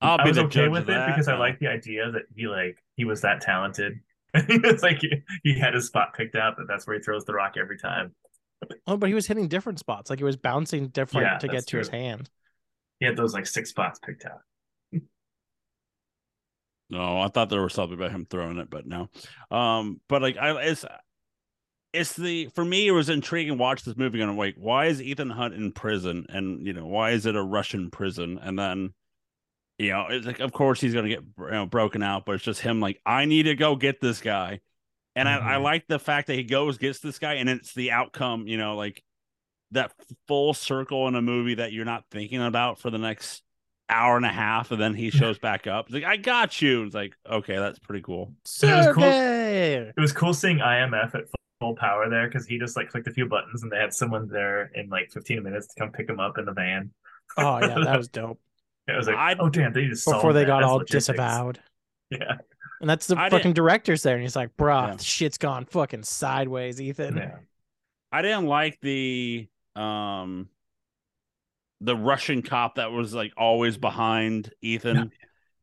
I 0.00 0.24
be 0.24 0.28
was 0.28 0.38
okay 0.38 0.68
with 0.68 0.88
it 0.88 0.88
that. 0.88 1.06
because 1.06 1.28
I 1.28 1.36
like 1.36 1.58
the 1.58 1.68
idea 1.68 2.10
that 2.12 2.22
he 2.34 2.46
like 2.46 2.78
he 2.96 3.04
was 3.04 3.20
that 3.22 3.40
talented. 3.40 4.00
it's 4.34 4.82
like 4.82 4.98
he, 5.00 5.12
he 5.42 5.58
had 5.58 5.74
his 5.74 5.86
spot 5.86 6.14
picked 6.14 6.36
out 6.36 6.56
that 6.58 6.66
that's 6.68 6.86
where 6.86 6.96
he 6.96 7.02
throws 7.02 7.24
the 7.24 7.34
rock 7.34 7.54
every 7.58 7.78
time. 7.78 8.14
Oh, 8.86 8.96
but 8.96 9.08
he 9.08 9.14
was 9.14 9.26
hitting 9.26 9.48
different 9.48 9.78
spots. 9.78 10.10
Like 10.10 10.20
it 10.20 10.24
was 10.24 10.36
bouncing 10.36 10.88
different 10.88 11.32
Yeah, 11.32 11.38
to 11.38 11.48
get 11.48 11.52
that's 11.58 11.66
to 11.66 11.78
his 11.78 11.88
hand. 11.88 12.30
He 13.00 13.06
had 13.06 13.16
those 13.16 13.34
like 13.34 13.46
six 13.46 13.70
spots 13.70 13.98
picked 13.98 14.24
out. 14.24 14.42
No, 16.90 17.20
I 17.20 17.28
thought 17.28 17.50
there 17.50 17.62
was 17.62 17.74
something 17.74 17.98
about 17.98 18.12
him 18.12 18.24
throwing 18.24 18.58
it, 18.58 18.70
but 18.70 18.86
no. 18.86 19.10
Um, 19.50 20.00
but 20.08 20.22
like 20.22 20.38
I 20.38 20.58
it's 20.62 20.86
it's 21.92 22.14
the 22.14 22.48
for 22.54 22.64
me 22.64 22.86
it 22.86 22.92
was 22.92 23.08
intriguing 23.08 23.54
to 23.56 23.62
watch 23.62 23.82
this 23.84 23.96
movie 23.96 24.20
and 24.20 24.30
I'm 24.30 24.36
like, 24.36 24.56
why 24.56 24.86
is 24.86 25.00
Ethan 25.02 25.30
Hunt 25.30 25.54
in 25.54 25.72
prison? 25.72 26.26
And 26.28 26.66
you 26.66 26.72
know, 26.72 26.86
why 26.86 27.10
is 27.12 27.26
it 27.26 27.36
a 27.36 27.42
Russian 27.42 27.90
prison? 27.90 28.38
And 28.40 28.58
then 28.58 28.94
you 29.78 29.90
know, 29.90 30.06
it's 30.10 30.26
like 30.26 30.40
of 30.40 30.52
course 30.52 30.80
he's 30.80 30.94
gonna 30.94 31.08
get 31.08 31.22
you 31.38 31.50
know, 31.50 31.66
broken 31.66 32.02
out, 32.02 32.24
but 32.26 32.34
it's 32.36 32.44
just 32.44 32.60
him 32.60 32.80
like, 32.80 33.00
I 33.06 33.24
need 33.24 33.44
to 33.44 33.54
go 33.54 33.76
get 33.76 34.00
this 34.00 34.20
guy. 34.20 34.60
And 35.16 35.28
I, 35.28 35.54
I 35.54 35.58
Mhm. 35.58 35.62
like 35.62 35.86
the 35.88 35.98
fact 35.98 36.28
that 36.28 36.34
he 36.36 36.44
goes, 36.44 36.78
gets 36.78 37.00
this 37.00 37.18
guy, 37.18 37.34
and 37.34 37.48
it's 37.48 37.74
the 37.74 37.90
outcome, 37.92 38.46
you 38.46 38.56
know, 38.56 38.76
like 38.76 39.02
that 39.72 39.92
full 40.28 40.54
circle 40.54 41.08
in 41.08 41.14
a 41.14 41.22
movie 41.22 41.54
that 41.56 41.72
you're 41.72 41.84
not 41.84 42.04
thinking 42.10 42.40
about 42.42 42.78
for 42.80 42.90
the 42.90 42.98
next 42.98 43.42
hour 43.90 44.16
and 44.16 44.24
a 44.26 44.30
half, 44.30 44.70
and 44.70 44.80
then 44.80 44.94
he 44.94 45.10
shows 45.10 45.38
back 45.38 45.66
up. 45.66 45.86
It's 45.86 45.94
like, 45.94 46.04
I 46.04 46.16
got 46.18 46.60
you. 46.62 46.84
It's 46.84 46.94
like, 46.94 47.14
okay, 47.28 47.56
that's 47.56 47.78
pretty 47.78 48.02
cool. 48.02 48.32
And 48.62 48.70
it 48.70 48.76
was 48.76 48.94
cool- 48.94 49.04
It 49.04 49.94
was 50.00 50.12
cool 50.12 50.34
seeing 50.34 50.58
IMF 50.58 51.14
at 51.14 51.24
full 51.60 51.74
power 51.74 52.08
there 52.08 52.28
because 52.28 52.46
he 52.46 52.58
just 52.58 52.76
like 52.76 52.88
clicked 52.88 53.08
a 53.08 53.12
few 53.12 53.26
buttons 53.26 53.62
and 53.64 53.72
they 53.72 53.78
had 53.78 53.92
someone 53.92 54.28
there 54.28 54.70
in 54.74 54.88
like 54.88 55.10
15 55.10 55.42
minutes 55.42 55.66
to 55.68 55.80
come 55.80 55.90
pick 55.90 56.08
him 56.08 56.20
up 56.20 56.38
in 56.38 56.44
the 56.44 56.52
van. 56.52 56.90
Oh 57.36 57.58
yeah, 57.58 57.78
that 57.84 57.96
was 57.98 58.08
dope. 58.08 58.40
It 58.88 58.96
was 58.96 59.06
like, 59.06 59.16
I- 59.16 59.36
oh 59.38 59.48
damn, 59.48 59.72
they 59.72 59.86
just 59.86 60.04
Before 60.06 60.32
they 60.32 60.44
got 60.44 60.60
That's 60.60 60.70
all 60.70 60.76
logistics. 60.78 61.06
disavowed. 61.18 61.60
Yeah, 62.10 62.38
And 62.80 62.88
that's 62.88 63.06
the 63.06 63.18
I 63.18 63.28
fucking 63.28 63.48
didn't- 63.52 63.56
director's 63.56 64.02
there, 64.02 64.14
and 64.14 64.22
he's 64.22 64.34
like, 64.36 64.56
"Bruh, 64.56 64.88
Yeah. 64.92 64.96
shit's 64.96 65.36
gone 65.38 65.66
fucking 65.66 66.04
sideways, 66.04 66.80
Ethan." 66.80 67.16
yeah. 67.18 67.36
I 68.10 68.22
didn't 68.22 68.46
like 68.46 68.80
the 68.80 69.46
um 69.76 70.48
the 71.80 71.94
Russian 71.96 72.42
cop 72.42 72.76
that 72.76 72.90
was 72.90 73.14
like 73.14 73.32
always 73.36 73.76
behind 73.76 74.52
Ethan. 74.62 74.96
Yeah. 74.96 75.04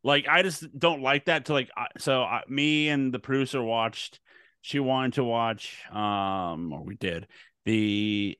Like 0.04 0.28
I 0.28 0.42
just 0.42 0.64
don't 0.78 1.02
like 1.02 1.24
that. 1.24 1.46
To 1.46 1.52
like, 1.52 1.68
I, 1.76 1.88
so 1.98 2.22
I, 2.22 2.42
me 2.48 2.88
and 2.88 3.12
the 3.12 3.18
producer 3.18 3.60
watched. 3.62 4.20
She 4.62 4.78
wanted 4.80 5.14
to 5.14 5.24
watch, 5.24 5.78
um, 5.92 6.72
or 6.72 6.82
we 6.84 6.94
did 6.96 7.26
the 7.64 8.38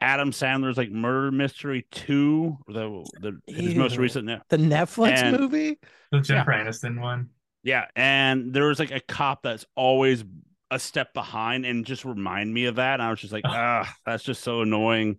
Adam 0.00 0.30
Sandler's 0.32 0.76
like 0.76 0.90
murder 0.90 1.30
mystery 1.30 1.86
two, 1.90 2.58
the 2.68 3.04
the 3.20 3.40
his 3.52 3.74
most 3.74 3.94
Ew. 3.94 4.00
recent. 4.02 4.26
The 4.48 4.56
Netflix 4.56 5.18
And- 5.18 5.38
movie. 5.40 5.78
The 6.10 6.20
Jennifer 6.20 6.52
Aniston 6.52 7.00
one. 7.00 7.30
Yeah, 7.62 7.86
and 7.96 8.52
there 8.52 8.66
was 8.66 8.78
like 8.78 8.90
a 8.90 9.00
cop 9.00 9.42
that's 9.44 9.64
always 9.76 10.24
a 10.70 10.78
step 10.78 11.14
behind, 11.14 11.64
and 11.64 11.86
just 11.86 12.04
remind 12.04 12.52
me 12.52 12.64
of 12.66 12.76
that. 12.76 12.94
And 12.94 13.02
I 13.02 13.10
was 13.10 13.20
just 13.20 13.32
like, 13.32 13.44
ah, 13.46 13.90
that's 14.04 14.24
just 14.24 14.42
so 14.42 14.62
annoying. 14.62 15.18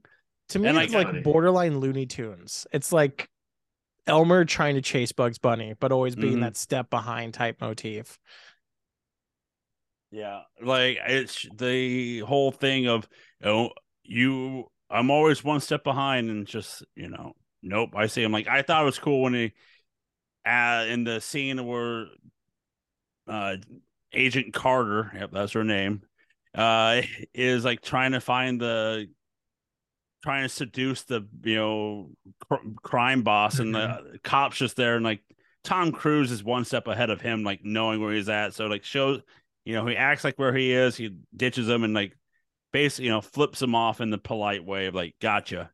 To 0.49 0.59
me, 0.59 0.67
And, 0.67 0.77
it's 0.77 0.93
like- 0.93 1.07
like 1.13 1.23
borderline 1.23 1.79
Looney 1.79 2.05
Tunes. 2.05 2.67
It's 2.73 2.91
like 2.91 3.29
Elmer 4.07 4.43
trying 4.45 4.75
to 4.75 4.81
chase 4.81 5.13
Bugs 5.13 5.37
Bunny, 5.39 5.73
but 5.79 5.91
always 5.93 6.15
being 6.15 6.37
Mhm. 6.37 6.41
that 6.41 6.57
step 6.57 6.89
behind 6.89 7.33
type 7.33 7.61
motif. 7.61 8.19
Yeah, 10.11 10.41
like 10.61 10.97
it's 11.07 11.47
the 11.55 12.19
whole 12.19 12.51
thing 12.51 12.87
of 12.87 13.07
you 13.41 13.45
know 13.47 13.71
you. 14.03 14.67
I'm 14.89 15.09
always 15.09 15.43
one 15.43 15.59
step 15.59 15.83
behind, 15.83 16.29
and 16.29 16.45
just 16.45 16.83
you 16.95 17.09
know, 17.09 17.33
nope. 17.61 17.91
I 17.95 18.07
see 18.07 18.23
him 18.23 18.31
like 18.31 18.47
I 18.47 18.61
thought 18.61 18.83
it 18.83 18.85
was 18.85 18.99
cool 18.99 19.21
when 19.23 19.33
he, 19.33 19.53
uh, 20.45 20.85
in 20.87 21.03
the 21.03 21.19
scene 21.19 21.65
where, 21.65 22.07
uh, 23.27 23.57
Agent 24.13 24.53
Carter, 24.53 25.11
yep, 25.15 25.31
that's 25.31 25.53
her 25.53 25.63
name, 25.63 26.03
uh, 26.55 27.01
is 27.33 27.65
like 27.65 27.81
trying 27.81 28.11
to 28.11 28.21
find 28.21 28.61
the, 28.61 29.07
trying 30.21 30.43
to 30.43 30.49
seduce 30.49 31.03
the 31.03 31.27
you 31.43 31.55
know 31.55 32.09
cr- 32.39 32.67
crime 32.81 33.23
boss, 33.23 33.59
and 33.59 33.73
the 33.73 34.19
cops 34.23 34.57
just 34.57 34.75
there, 34.75 34.95
and 34.95 35.03
like 35.03 35.21
Tom 35.63 35.91
Cruise 35.91 36.31
is 36.31 36.43
one 36.43 36.65
step 36.65 36.87
ahead 36.87 37.09
of 37.09 37.21
him, 37.21 37.43
like 37.43 37.61
knowing 37.63 38.01
where 38.01 38.13
he's 38.13 38.29
at. 38.29 38.53
So 38.53 38.67
like 38.67 38.83
shows, 38.83 39.21
you 39.65 39.73
know, 39.73 39.85
he 39.87 39.95
acts 39.95 40.23
like 40.23 40.37
where 40.37 40.53
he 40.53 40.73
is, 40.73 40.95
he 40.95 41.15
ditches 41.35 41.69
him 41.69 41.83
and 41.83 41.93
like 41.93 42.15
basically, 42.73 43.05
you 43.05 43.11
know, 43.11 43.21
flips 43.21 43.61
him 43.61 43.73
off 43.75 44.01
in 44.01 44.09
the 44.09 44.17
polite 44.17 44.65
way 44.65 44.87
of 44.87 44.95
like, 44.95 45.15
gotcha. 45.21 45.71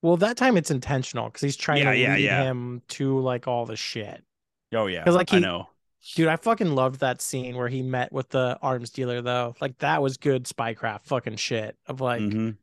Well, 0.00 0.16
that 0.18 0.38
time 0.38 0.56
it's 0.56 0.70
intentional 0.70 1.26
because 1.26 1.42
he's 1.42 1.56
trying 1.56 1.82
Yeah, 1.82 1.90
to 1.92 1.98
yeah, 1.98 2.14
lead 2.14 2.24
yeah. 2.24 2.42
him 2.44 2.82
to 2.88 3.18
like 3.20 3.46
all 3.46 3.66
the 3.66 3.76
shit. 3.76 4.24
Oh 4.72 4.86
yeah, 4.86 5.04
'Cause, 5.04 5.14
like, 5.14 5.32
I 5.32 5.36
he- 5.36 5.42
know. 5.42 5.68
Dude, 6.14 6.28
I 6.28 6.36
fucking 6.36 6.72
loved 6.72 7.00
that 7.00 7.20
scene 7.20 7.56
where 7.56 7.68
he 7.68 7.82
met 7.82 8.12
with 8.12 8.28
the 8.28 8.56
arms 8.62 8.90
dealer 8.90 9.20
though. 9.22 9.56
Like 9.60 9.76
that 9.78 10.00
was 10.00 10.16
good 10.18 10.44
spycraft 10.44 11.04
fucking 11.06 11.34
shit. 11.36 11.76
Of 11.86 12.00
like, 12.00 12.22
Mhm. 12.22 12.56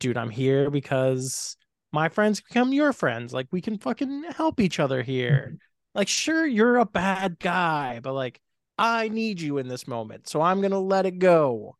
dude, 0.00 0.16
I'm 0.16 0.30
here 0.30 0.68
because 0.68 1.56
my 1.92 2.08
friends 2.08 2.40
become 2.40 2.72
your 2.72 2.92
friends. 2.92 3.32
Like 3.32 3.46
we 3.52 3.60
can 3.60 3.78
fucking 3.78 4.24
help 4.36 4.58
each 4.58 4.80
other 4.80 5.02
here. 5.02 5.58
Like, 5.94 6.08
sure, 6.08 6.44
you're 6.44 6.78
a 6.78 6.86
bad 6.86 7.38
guy, 7.38 8.00
but 8.02 8.14
like 8.14 8.40
I 8.78 9.08
need 9.08 9.40
you 9.40 9.58
in 9.58 9.68
this 9.68 9.86
moment. 9.86 10.28
So 10.28 10.40
I'm 10.42 10.60
gonna 10.60 10.80
let 10.80 11.06
it 11.06 11.20
go. 11.20 11.76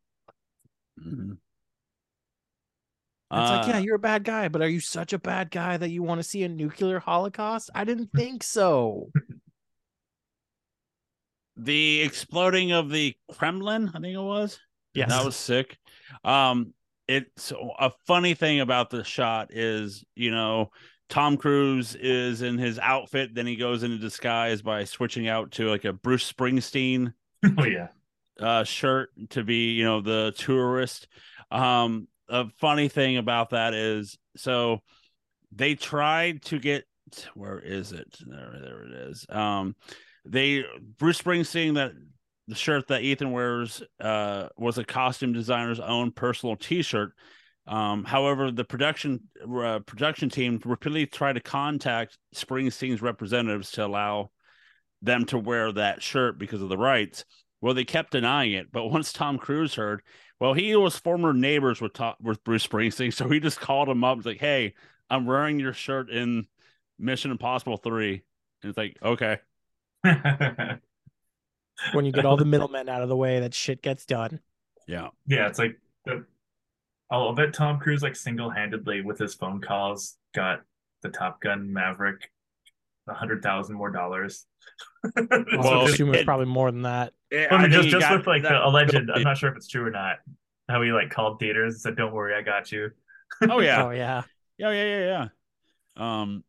Mhm. 1.00 1.38
It's 3.32 3.50
like, 3.50 3.64
Uh, 3.64 3.68
yeah, 3.68 3.78
you're 3.78 3.96
a 3.96 3.98
bad 3.98 4.24
guy, 4.24 4.48
but 4.48 4.60
are 4.60 4.68
you 4.68 4.80
such 4.80 5.14
a 5.14 5.18
bad 5.18 5.50
guy 5.50 5.78
that 5.78 5.88
you 5.88 6.02
want 6.02 6.18
to 6.18 6.22
see 6.22 6.42
a 6.42 6.48
nuclear 6.48 6.98
holocaust? 6.98 7.70
I 7.74 7.84
didn't 7.84 8.10
think 8.14 8.42
so. 8.42 9.10
the 11.56 12.02
exploding 12.02 12.72
of 12.72 12.90
the 12.90 13.16
Kremlin, 13.30 13.88
I 13.94 14.00
think 14.00 14.14
it 14.14 14.20
was. 14.20 14.60
Yes. 14.92 15.08
That 15.08 15.24
was 15.24 15.36
sick. 15.36 15.78
Um, 16.24 16.74
it's 17.08 17.52
a 17.78 17.90
funny 18.06 18.34
thing 18.34 18.60
about 18.60 18.90
the 18.90 19.02
shot 19.02 19.52
is, 19.52 20.04
you 20.14 20.30
know, 20.30 20.70
Tom 21.08 21.36
Cruise 21.36 21.94
is 21.94 22.42
in 22.42 22.58
his 22.58 22.78
outfit, 22.78 23.34
then 23.34 23.46
he 23.46 23.56
goes 23.56 23.82
into 23.82 23.98
disguise 23.98 24.62
by 24.62 24.84
switching 24.84 25.28
out 25.28 25.52
to 25.52 25.68
like 25.68 25.84
a 25.84 25.92
Bruce 25.92 26.30
Springsteen 26.30 27.12
oh 27.58 27.64
yeah. 27.64 27.88
Uh 28.42 28.64
shirt 28.64 29.10
to 29.30 29.44
be 29.44 29.72
you 29.72 29.84
know 29.84 30.00
the 30.00 30.32
tourist. 30.36 31.08
Um 31.50 32.08
a 32.28 32.48
funny 32.60 32.88
thing 32.88 33.16
about 33.18 33.50
that 33.50 33.74
is 33.74 34.18
so 34.36 34.80
they 35.54 35.74
tried 35.74 36.42
to 36.42 36.58
get 36.58 36.84
where 37.34 37.58
is 37.58 37.92
it? 37.92 38.16
There 38.26 38.58
there 38.60 38.84
it 38.84 38.92
is. 39.10 39.26
Um 39.28 39.76
they 40.24 40.64
bruce 40.98 41.20
springsteen 41.20 41.74
that 41.74 41.92
the 42.48 42.54
shirt 42.54 42.88
that 42.88 43.02
ethan 43.02 43.32
wears 43.32 43.82
uh 44.00 44.48
was 44.56 44.78
a 44.78 44.84
costume 44.84 45.32
designer's 45.32 45.80
own 45.80 46.10
personal 46.12 46.56
t-shirt. 46.56 47.12
Um 47.66 48.04
however 48.04 48.50
the 48.50 48.64
production 48.64 49.20
uh, 49.42 49.80
production 49.80 50.30
team 50.30 50.60
repeatedly 50.64 51.06
tried 51.06 51.34
to 51.34 51.40
contact 51.40 52.18
springsteen's 52.34 53.02
representatives 53.02 53.72
to 53.72 53.84
allow 53.84 54.30
them 55.02 55.24
to 55.26 55.38
wear 55.38 55.72
that 55.72 56.02
shirt 56.02 56.38
because 56.38 56.62
of 56.62 56.68
the 56.68 56.78
rights. 56.78 57.24
Well, 57.62 57.72
they 57.72 57.84
kept 57.84 58.12
denying 58.12 58.52
it, 58.52 58.70
but 58.70 58.88
once 58.88 59.12
Tom 59.12 59.38
Cruise 59.38 59.76
heard, 59.76 60.02
well, 60.40 60.52
he 60.52 60.76
was 60.76 60.98
former 60.98 61.32
neighbors 61.32 61.80
with 61.80 61.94
Tom, 61.94 62.14
with 62.20 62.44
Bruce 62.44 62.66
Springsteen, 62.66 63.14
so 63.14 63.28
he 63.28 63.40
just 63.40 63.60
called 63.60 63.88
him 63.88 64.02
up. 64.02 64.12
and 64.12 64.18
was 64.18 64.26
like, 64.26 64.40
"Hey, 64.40 64.74
I'm 65.08 65.26
wearing 65.26 65.60
your 65.60 65.72
shirt 65.72 66.10
in 66.10 66.48
Mission 66.98 67.30
Impossible 67.30 67.76
Three. 67.76 68.22
And 68.62 68.70
it's 68.70 68.76
like, 68.76 68.96
okay, 69.02 69.38
when 70.02 70.80
you 72.04 72.12
get 72.12 72.24
all 72.24 72.36
the 72.36 72.44
middlemen 72.44 72.88
out 72.88 73.02
of 73.02 73.08
the 73.08 73.16
way, 73.16 73.40
that 73.40 73.54
shit 73.54 73.82
gets 73.82 74.06
done. 74.06 74.40
yeah, 74.88 75.08
yeah, 75.26 75.46
it's 75.46 75.58
like 75.58 75.78
the, 76.06 76.24
I'll 77.10 77.34
bet 77.34 77.52
Tom 77.52 77.78
Cruise 77.78 78.02
like 78.02 78.16
single 78.16 78.50
handedly 78.50 79.02
with 79.02 79.18
his 79.18 79.34
phone 79.34 79.60
calls 79.60 80.16
got 80.34 80.62
the 81.02 81.10
Top 81.10 81.40
Gun 81.40 81.72
Maverick 81.72 82.31
a 83.08 83.14
hundred 83.14 83.42
thousand 83.42 83.76
more 83.76 83.90
dollars. 83.90 84.46
Well, 85.16 85.82
I 85.82 85.84
assume 85.84 86.08
it 86.10 86.18
was 86.18 86.24
probably 86.24 86.46
more 86.46 86.70
than 86.70 86.82
that. 86.82 87.12
Yeah, 87.30 87.48
I 87.50 87.62
mean, 87.62 87.72
just 87.72 87.88
just 87.88 88.10
with 88.10 88.26
like 88.26 88.42
that- 88.42 88.50
the 88.50 88.66
alleged, 88.66 88.94
I'm 88.94 89.22
not 89.22 89.36
sure 89.36 89.50
if 89.50 89.56
it's 89.56 89.68
true 89.68 89.84
or 89.86 89.90
not. 89.90 90.16
How 90.68 90.80
he 90.82 90.92
like 90.92 91.10
called 91.10 91.40
theaters 91.40 91.74
and 91.74 91.80
said, 91.80 91.96
"Don't 91.96 92.12
worry, 92.12 92.34
I 92.34 92.42
got 92.42 92.70
you." 92.70 92.90
Oh 93.50 93.60
yeah, 93.60 93.84
Oh 93.84 93.90
yeah. 93.90 94.22
yeah, 94.58 94.70
yeah, 94.70 94.84
yeah, 94.84 95.28
yeah. 95.96 96.20
Um, 96.20 96.44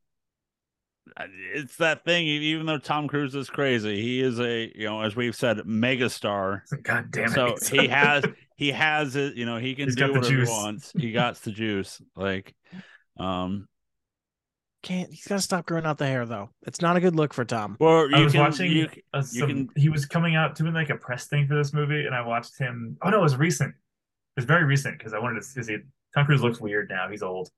it's 1.53 1.77
that 1.77 2.05
thing. 2.05 2.25
Even 2.27 2.65
though 2.65 2.77
Tom 2.77 3.07
Cruise 3.07 3.33
is 3.35 3.49
crazy, 3.49 4.01
he 4.01 4.21
is 4.21 4.39
a 4.39 4.71
you 4.75 4.85
know, 4.87 5.01
as 5.01 5.15
we've 5.15 5.35
said, 5.35 5.57
megastar. 5.59 6.61
God 6.83 7.11
damn 7.11 7.31
it! 7.33 7.59
So 7.59 7.71
he 7.81 7.87
has 7.87 8.23
he 8.55 8.71
has 8.71 9.15
it. 9.15 9.35
You 9.35 9.45
know, 9.45 9.57
he 9.57 9.75
can 9.75 9.85
He's 9.85 9.95
do 9.95 10.01
got 10.01 10.13
the 10.13 10.19
whatever 10.19 10.43
he 10.43 10.49
wants. 10.49 10.91
He 10.95 11.11
got 11.11 11.35
the 11.37 11.51
juice. 11.51 12.01
Like, 12.15 12.53
um, 13.17 13.67
Can't 14.83 15.09
he's 15.09 15.25
gotta 15.25 15.41
stop 15.41 15.65
growing 15.65 15.85
out 15.85 15.97
the 15.97 16.05
hair 16.05 16.25
though. 16.25 16.49
It's 16.67 16.81
not 16.81 16.97
a 16.97 16.99
good 16.99 17.15
look 17.15 17.33
for 17.33 17.45
Tom. 17.45 17.77
well, 17.79 18.09
you 18.09 18.17
I 18.17 18.23
was 18.23 18.33
can, 18.33 18.41
watching. 18.41 18.71
you, 18.71 18.89
uh, 19.13 19.23
you 19.31 19.47
can- 19.47 19.69
He 19.77 19.87
was 19.89 20.05
coming 20.05 20.35
out 20.35 20.55
doing 20.55 20.73
like 20.73 20.89
a 20.89 20.97
press 20.97 21.27
thing 21.27 21.47
for 21.47 21.55
this 21.55 21.73
movie, 21.73 22.05
and 22.05 22.13
I 22.13 22.21
watched 22.21 22.57
him. 22.59 22.97
Oh 23.01 23.09
no, 23.09 23.19
it 23.19 23.23
was 23.23 23.37
recent. 23.37 23.69
It 23.71 24.35
was 24.41 24.45
very 24.45 24.65
recent 24.65 24.97
because 24.97 25.13
I 25.13 25.19
wanted 25.19 25.41
to 25.41 25.63
see. 25.63 25.77
Tom 26.13 26.25
Cruise 26.25 26.41
looks 26.43 26.59
weird 26.59 26.89
now. 26.89 27.07
He's 27.09 27.23
old, 27.23 27.49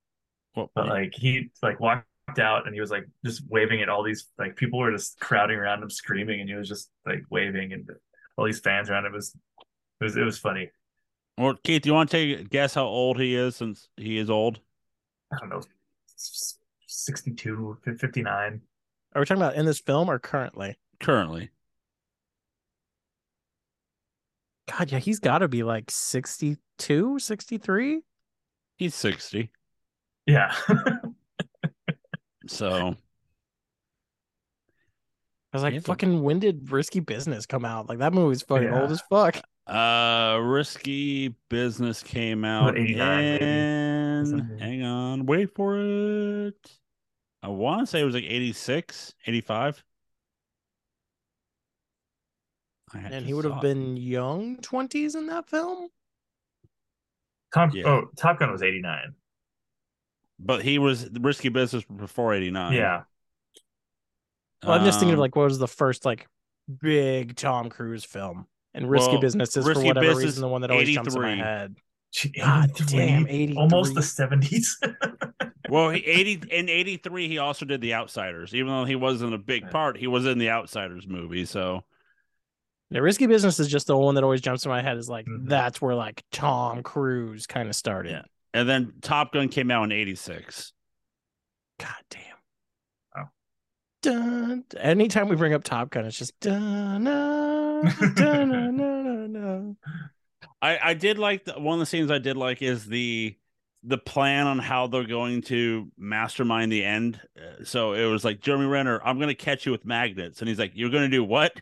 well, 0.56 0.70
but 0.76 0.88
like 0.88 1.14
he 1.16 1.50
like 1.64 1.80
walked 1.80 2.06
out 2.40 2.66
and 2.68 2.74
he 2.76 2.80
was 2.80 2.92
like 2.92 3.06
just 3.26 3.42
waving 3.50 3.82
at 3.82 3.90
all 3.90 4.04
these 4.04 4.28
like 4.38 4.56
people 4.56 4.78
were 4.80 4.92
just 4.92 5.20
crowding 5.20 5.58
around 5.58 5.82
him, 5.82 5.90
screaming, 5.90 6.42
and 6.42 6.50
he 6.50 6.56
was 6.56 6.70
just 6.70 6.90
like 7.08 7.24
waving, 7.32 7.74
and 7.74 7.90
all 8.38 8.46
these 8.46 8.60
fans 8.60 8.90
around 8.90 9.06
him 9.06 9.14
it 9.14 9.16
was 9.16 9.36
it 10.00 10.04
was 10.04 10.16
it 10.16 10.24
was 10.24 10.38
funny. 10.38 10.70
well, 11.40 11.56
Keith, 11.64 11.82
do 11.82 11.90
you 11.90 11.94
want 11.96 12.12
to 12.12 12.18
take 12.18 12.40
a 12.40 12.44
guess 12.44 12.76
how 12.76 12.86
old 12.86 13.20
he 13.20 13.36
is 13.36 13.56
since 13.56 13.90
he 13.98 14.18
is 14.20 14.30
old? 14.30 14.60
I 15.34 15.38
don't 15.40 15.50
know, 15.50 15.62
62, 16.96 17.78
59. 17.84 18.62
Are 19.14 19.20
we 19.22 19.26
talking 19.26 19.42
about 19.42 19.56
in 19.56 19.66
this 19.66 19.80
film 19.80 20.10
or 20.10 20.20
currently? 20.20 20.78
Currently, 21.00 21.50
God, 24.70 24.92
yeah, 24.92 25.00
he's 25.00 25.20
gotta 25.20 25.48
be 25.48 25.64
like 25.64 25.90
62, 25.92 27.20
63. 27.20 28.02
he's 28.78 28.96
sixty. 28.96 29.52
Yeah. 30.26 30.54
So 32.48 32.70
I 32.74 32.96
was 35.54 35.64
like, 35.64 35.74
He's 35.74 35.84
a- 35.84 35.86
fucking 35.86 36.22
when 36.24 36.40
did 36.40 36.72
Risky 36.72 37.00
Business 37.00 37.46
come 37.46 37.64
out? 37.64 37.88
Like 37.90 38.00
that 38.00 38.14
movie's 38.14 38.42
fucking 38.42 38.64
Yeah. 38.68 38.82
old 38.82 38.92
as 38.92 39.02
fuck. 39.10 39.40
Uh, 39.68 40.40
Risky 40.44 41.36
Business 41.50 42.02
came 42.04 42.44
out 42.46 42.78
89 42.78 43.24
maybe, 43.24 43.44
or 43.44 43.48
in. 43.48 44.58
Hang 44.60 44.84
on, 44.84 45.26
wait 45.26 45.54
for 45.56 45.78
it. 45.78 46.56
I 47.46 47.50
want 47.50 47.82
to 47.82 47.86
say 47.86 48.02
it 48.02 48.06
was 48.06 48.16
like 48.16 48.24
86, 48.24 49.14
85. 49.28 49.84
I 52.92 52.98
had 52.98 53.12
And 53.12 53.26
he 53.26 53.34
would 53.36 53.46
have 53.46 53.62
been 53.62 53.98
young 53.98 54.58
twenties 54.58 55.14
in 55.14 55.28
that 55.28 55.48
film. 55.48 55.90
Tom 57.54 57.70
Yeah. 57.72 57.84
oh 57.86 58.10
Top 58.18 58.40
Gun 58.40 58.52
was 58.52 58.64
89. 58.64 59.14
but 60.40 60.64
he 60.64 60.80
was 60.80 61.08
Risky 61.12 61.50
Business 61.50 61.84
before 61.84 62.34
89. 62.34 62.74
Yeah. 62.74 63.04
Well, 64.64 64.72
I'm 64.80 64.84
just 64.84 65.00
thinking 65.00 65.14
of 65.14 65.20
Um, 65.20 65.22
like 65.22 65.36
what 65.36 65.44
was 65.44 65.60
the 65.60 65.68
first 65.68 66.04
like 66.04 66.28
big 66.82 67.36
Tom 67.36 67.70
Cruise 67.70 68.04
film? 68.04 68.48
And 68.74 68.90
Risky 68.90 69.12
Well, 69.12 69.22
Business 69.22 69.56
is 69.56 69.68
Risky 69.68 69.84
for 69.84 69.88
whatever 69.90 70.08
Business, 70.08 70.26
reason 70.26 70.42
the 70.42 70.48
one 70.48 70.62
that 70.62 70.72
always 70.72 70.90
jumps 70.90 71.14
in 71.14 71.22
my 71.22 71.36
head. 71.36 71.76
God 72.40 72.72
damn, 72.88 73.28
83. 73.28 73.56
almost 73.56 73.94
the 73.94 74.02
70s. 74.02 75.52
Well, 75.70 75.90
he 75.90 76.06
80 76.06 76.44
in 76.52 76.70
83 76.70 77.28
he 77.28 77.38
also 77.38 77.66
did 77.66 77.82
The 77.82 77.94
Outsiders. 77.94 78.54
Even 78.54 78.68
though 78.72 78.86
he 78.86 78.96
wasn't 78.96 79.34
a 79.34 79.38
big 79.38 79.70
part, 79.70 79.98
he 79.98 80.08
was 80.08 80.26
in 80.26 80.38
the 80.38 80.50
Outsiders 80.50 81.08
movie, 81.08 81.46
so 81.46 81.84
Yeah, 82.92 83.00
Risky 83.00 83.26
Business 83.28 83.60
is 83.60 83.68
just 83.68 83.88
the 83.88 83.98
one 83.98 84.16
that 84.16 84.24
always 84.24 84.42
jumps 84.42 84.64
in 84.66 84.70
my 84.70 84.82
head. 84.82 84.98
Is 84.98 85.10
like 85.10 85.26
Mhm. 85.26 85.48
that's 85.50 85.82
where 85.82 85.96
like 85.96 86.24
Tom 86.32 86.84
Cruise 86.84 87.48
kind 87.48 87.68
of 87.70 87.76
started. 87.76 88.12
Yeah. 88.12 88.22
and 88.54 88.70
then 88.70 88.94
Top 89.02 89.34
Gun 89.34 89.50
came 89.50 89.70
out 89.72 89.84
in 89.84 89.92
86. 89.92 90.72
God 91.80 91.94
damn. 92.10 92.22
Oh. 93.18 93.30
Dun, 94.02 94.64
anytime 94.80 95.28
we 95.28 95.36
bring 95.36 95.54
up 95.54 95.64
Top 95.64 95.90
Gun, 95.90 96.06
it's 96.06 96.18
just 96.18 96.40
dun, 96.40 97.04
na, 97.04 97.82
dun, 98.16 98.50
na, 98.50 98.72
na, 98.72 99.02
na, 99.02 99.28
na. 99.28 99.74
I 100.62 100.92
I 100.92 100.94
did 100.94 101.18
like 101.18 101.44
the, 101.46 101.54
one 101.60 101.74
of 101.74 101.80
the 101.80 101.86
scenes 101.86 102.10
I 102.12 102.20
did 102.20 102.38
like 102.38 102.62
is 102.62 102.86
the 102.86 103.36
the 103.88 103.98
plan 103.98 104.48
on 104.48 104.58
how 104.60 104.88
they're 104.88 105.04
going 105.04 105.42
to 105.44 105.92
mastermind 105.98 106.72
the 106.72 106.84
end. 106.84 107.22
Uh, 107.38 107.64
So 107.64 107.94
it 107.94 108.06
was 108.06 108.26
like 108.26 108.42
Jeremy 108.42 108.66
Renner, 108.66 109.02
I'm 109.04 109.18
going 109.18 109.30
to 109.30 109.36
catch 109.36 109.66
you 109.66 109.72
with 109.72 109.86
magnets, 109.86 110.40
and 110.40 110.50
he's 110.50 110.60
like, 110.60 110.72
"You're 110.74 110.90
going 110.90 111.10
to 111.10 111.16
do 111.16 111.24
what? 111.24 111.62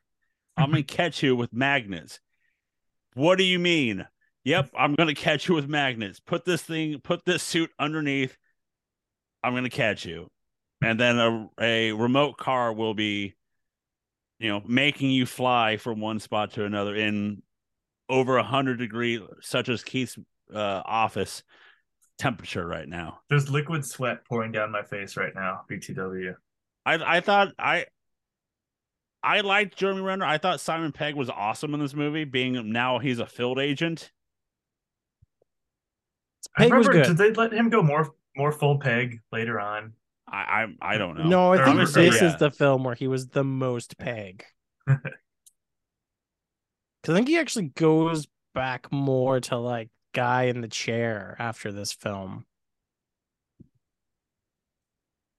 I'm 0.58 0.72
going 0.72 0.84
to 0.86 0.96
catch 0.96 1.22
you 1.22 1.36
with 1.36 1.54
magnets." 1.54 2.20
What 3.16 3.38
do 3.38 3.44
you 3.44 3.60
mean? 3.60 4.08
Yep, 4.46 4.72
I'm 4.78 4.96
going 4.96 5.08
to 5.08 5.14
catch 5.14 5.48
you 5.48 5.56
with 5.56 5.68
magnets. 5.68 6.20
Put 6.20 6.46
this 6.46 6.62
thing, 6.62 7.00
put 7.00 7.24
this 7.26 7.44
suit 7.44 7.70
underneath. 7.80 8.36
I'm 9.44 9.54
going 9.54 9.64
to 9.64 9.70
catch 9.70 10.06
you, 10.06 10.30
and 10.82 11.00
then 11.00 11.20
a 11.20 11.50
a 11.60 11.92
remote 11.92 12.38
car 12.38 12.74
will 12.74 12.94
be, 12.94 13.36
you 14.40 14.50
know, 14.50 14.62
making 14.66 15.12
you 15.12 15.26
fly 15.26 15.78
from 15.78 16.00
one 16.00 16.20
spot 16.20 16.54
to 16.54 16.66
another 16.66 16.96
in 16.96 17.44
over 18.10 18.38
a 18.38 18.44
hundred 18.44 18.78
degree, 18.78 19.22
such 19.42 19.70
as 19.70 19.84
Keith's 19.84 20.18
uh, 20.54 20.82
office 20.86 21.44
temperature 22.18 22.66
right 22.66 22.88
now. 22.88 23.20
There's 23.30 23.50
liquid 23.50 23.86
sweat 23.86 24.26
pouring 24.26 24.52
down 24.52 24.72
my 24.72 24.84
face 24.84 25.18
right 25.18 25.34
now. 25.34 25.62
BTW. 25.70 26.36
I 26.86 27.18
I 27.18 27.20
thought 27.22 27.50
I 27.58 27.86
I 29.24 29.42
liked 29.42 29.78
Jeremy 29.78 30.02
Renner. 30.02 30.26
I 30.26 30.38
thought 30.38 30.60
Simon 30.60 30.92
Pegg 30.92 31.16
was 31.16 31.30
awesome 31.30 31.74
in 31.74 31.80
this 31.80 31.94
movie, 31.94 32.26
being 32.26 32.72
now 32.72 33.00
he's 33.00 33.20
a 33.20 33.26
field 33.26 33.60
agent. 33.60 34.12
I 36.58 36.64
Pegg 36.64 36.74
was 36.74 36.88
remember, 36.88 36.92
good. 36.92 37.18
did 37.18 37.18
they 37.18 37.42
let 37.42 37.54
him 37.54 37.70
go 37.70 37.82
more 37.82 38.12
more 38.36 38.52
full 38.52 38.80
peg 38.80 39.20
later 39.32 39.60
on? 39.60 39.94
I 40.28 40.66
I, 40.82 40.96
I 40.96 40.98
don't 40.98 41.18
know. 41.18 41.24
No, 41.24 41.54
I 41.54 41.58
Or 41.58 41.66
think 41.66 41.70
I'm 41.70 41.78
this 41.78 41.94
gonna 41.94 42.12
say, 42.12 42.16
is 42.16 42.22
yeah. 42.22 42.38
the 42.38 42.52
film 42.52 42.84
where 42.84 42.96
he 42.96 43.08
was 43.08 43.28
the 43.28 43.44
most 43.44 43.98
peg. 43.98 44.44
Because 44.86 45.02
I 47.10 47.14
think 47.14 47.28
he 47.28 47.38
actually 47.38 47.70
goes 47.70 48.28
back 48.54 48.92
more 48.92 49.40
to 49.40 49.58
like 49.58 49.90
guy 50.14 50.44
in 50.44 50.62
the 50.62 50.68
chair 50.68 51.36
after 51.40 51.72
this 51.72 51.92
film. 51.92 52.46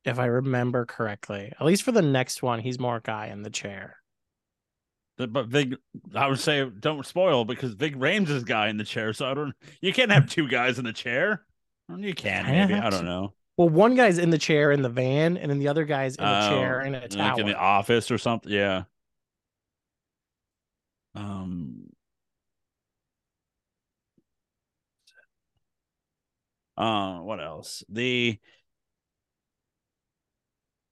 If 0.05 0.19
I 0.19 0.27
remember 0.27 0.85
correctly, 0.85 1.53
at 1.59 1.65
least 1.65 1.83
for 1.83 1.93
the 1.93 2.03
next 2.03 2.43
one, 2.43 2.61
he's 2.61 2.79
more 2.79 3.01
guy 3.01 3.29
in 3.29 3.43
the 3.43 3.51
chair. 3.51 3.97
But 5.17 5.47
Ving, 5.47 5.77
I 6.15 6.27
would 6.27 6.41
say 6.41 6.69
don't 6.69 7.07
spoil 7.07 7.45
because 7.45 7.73
Ving 7.75 7.95
Rhames 7.95 8.29
is 8.29 8.43
guy 8.45 8.69
in 8.69 8.77
the 8.77 8.85
chair. 8.85 9.13
So 9.13 9.31
I 9.31 9.35
don't. 9.35 9.55
You 9.81 9.93
can't 9.93 10.11
have 10.11 10.29
two 10.29 10.49
guys 10.49 10.79
in 10.79 10.85
the 10.85 10.93
chair. 10.93 11.47
You 11.97 12.15
can 12.15 12.45
maybe. 12.47 12.75
have 12.75 12.85
I 12.85 12.91
don't 12.91 13.01
to. 13.01 13.07
know. 13.07 13.35
Well, 13.57 13.69
one 13.69 13.95
guy's 13.95 14.19
in 14.19 14.31
the 14.31 14.39
chair 14.39 14.73
in 14.73 14.83
the 14.83 14.89
van, 14.89 15.37
and 15.37 15.49
then 15.51 15.61
the 15.61 15.69
other 15.69 15.85
guy's 15.85 16.17
in 16.17 16.25
the 16.25 16.47
Oh, 16.47 16.49
chair 16.51 16.81
in 16.81 16.95
a 16.97 17.07
like 17.17 17.39
in 17.39 17.47
the 17.47 17.57
office 17.57 18.11
or 18.11 18.19
something. 18.19 18.51
Yeah. 18.53 18.83
Um. 21.15 21.84
Uh, 26.77 27.19
what 27.21 27.41
else? 27.41 27.85
The 27.89 28.39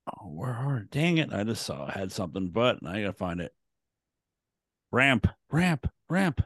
oh, 0.09 0.27
where 0.29 0.53
are? 0.53 0.81
Dang 0.91 1.19
it! 1.19 1.33
I 1.33 1.45
just 1.45 1.65
saw 1.65 1.87
I 1.87 1.93
had 1.93 2.13
something, 2.13 2.49
but 2.49 2.79
I 2.87 3.01
gotta 3.01 3.13
find 3.13 3.41
it. 3.41 3.53
Ramp, 4.91 5.27
ramp, 5.51 5.87
ramp. 6.09 6.41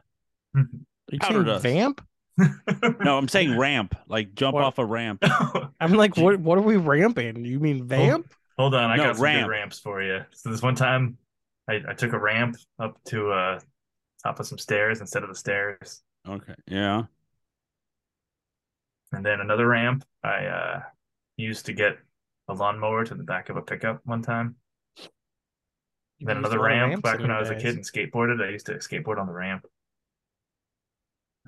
Are 0.55 0.64
you 1.11 1.18
powder 1.18 1.59
saying 1.61 1.95
vamp? 1.97 2.07
No, 3.01 3.16
I'm 3.18 3.28
saying 3.28 3.57
ramp, 3.59 3.95
like 4.09 4.34
jump 4.34 4.55
What? 4.55 4.64
off 4.64 4.78
a 4.78 4.84
ramp. 4.84 5.22
I'm 5.80 5.93
like, 5.95 6.16
what? 6.16 6.39
What 6.41 6.59
are 6.59 6.62
we 6.62 6.76
ramping? 6.76 7.45
You 7.45 7.59
mean 7.61 7.87
vamp? 7.87 8.32
Hold 8.59 8.74
on, 8.74 8.91
I 8.91 8.97
No, 8.97 9.05
got 9.05 9.16
some 9.16 9.24
ramp. 9.24 9.45
good 9.47 9.51
ramps 9.51 9.78
for 9.80 10.03
you. 10.03 10.20
So 10.32 10.51
this 10.51 10.62
one 10.62 10.74
time, 10.74 11.18
I, 11.68 11.80
I 11.89 11.95
took 11.95 12.12
a 12.12 12.18
ramp 12.18 12.57
up 12.78 12.99
to 13.07 13.30
uh 13.30 13.61
top 14.22 14.41
of 14.41 14.47
some 14.47 14.59
stairs 14.59 15.01
instead 15.01 15.22
of 15.22 15.28
the 15.28 15.34
stairs, 15.34 16.03
Okay, 16.28 16.55
yeah. 16.66 17.05
And 19.17 19.25
then 19.25 19.41
another 19.41 19.67
ramp 19.67 20.05
I 20.23 20.47
uh 20.47 20.83
used 21.37 21.67
to 21.67 21.73
get 21.73 21.99
a 22.49 22.55
lawnmower 22.55 23.05
to 23.05 23.14
the 23.14 23.25
back 23.25 23.49
of 23.49 23.57
a 23.57 23.62
pickup 23.62 24.01
one 24.05 24.23
time. 24.23 24.57
You 26.19 26.27
then 26.27 26.39
another 26.39 26.61
ramp 26.61 27.03
back 27.03 27.19
when 27.21 27.31
I 27.31 27.41
was 27.41 27.51
a 27.51 27.55
kid 27.57 27.75
and 27.77 27.85
skateboarded. 27.85 28.43
I 28.47 28.51
used 28.51 28.67
to 28.67 28.75
skateboard 28.75 29.19
on 29.19 29.27
the 29.27 29.33
ramp. 29.35 29.67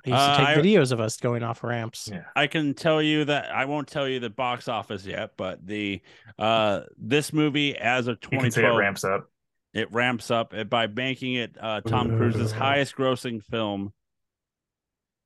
I 0.07 0.11
used 0.11 0.19
to 0.19 0.31
Uh, 0.33 0.37
take 0.37 0.47
I- 0.49 0.57
videos 0.57 0.93
of 0.93 1.01
us 1.01 1.16
going 1.16 1.43
off 1.43 1.62
ramps. 1.64 2.09
Yeah. 2.12 2.25
I 2.37 2.47
can 2.49 2.75
tell 2.75 3.01
you 3.03 3.25
that 3.27 3.51
I 3.55 3.64
won't 3.64 3.89
tell 3.89 4.07
you 4.09 4.21
the 4.21 4.31
box 4.31 4.69
office 4.69 5.07
yet, 5.07 5.33
but 5.37 5.64
the 5.66 6.01
uh 6.39 6.83
this 6.99 7.33
movie 7.33 7.77
as 7.77 8.07
of 8.09 8.19
You 8.31 8.39
can 8.39 8.51
say 8.51 8.61
it 8.62 8.66
2012 8.66 8.79
ramps 8.79 9.05
up. 9.05 9.31
it 9.75 9.93
ramps 9.93 10.31
up 10.31 10.53
uh, 10.55 10.64
by 10.64 10.87
making 10.87 11.35
it 11.35 11.57
uh, 11.61 11.81
Tom 11.83 12.16
Cruise's 12.16 12.53
highest 12.53 12.95
grossing 12.97 13.43
film 13.43 13.93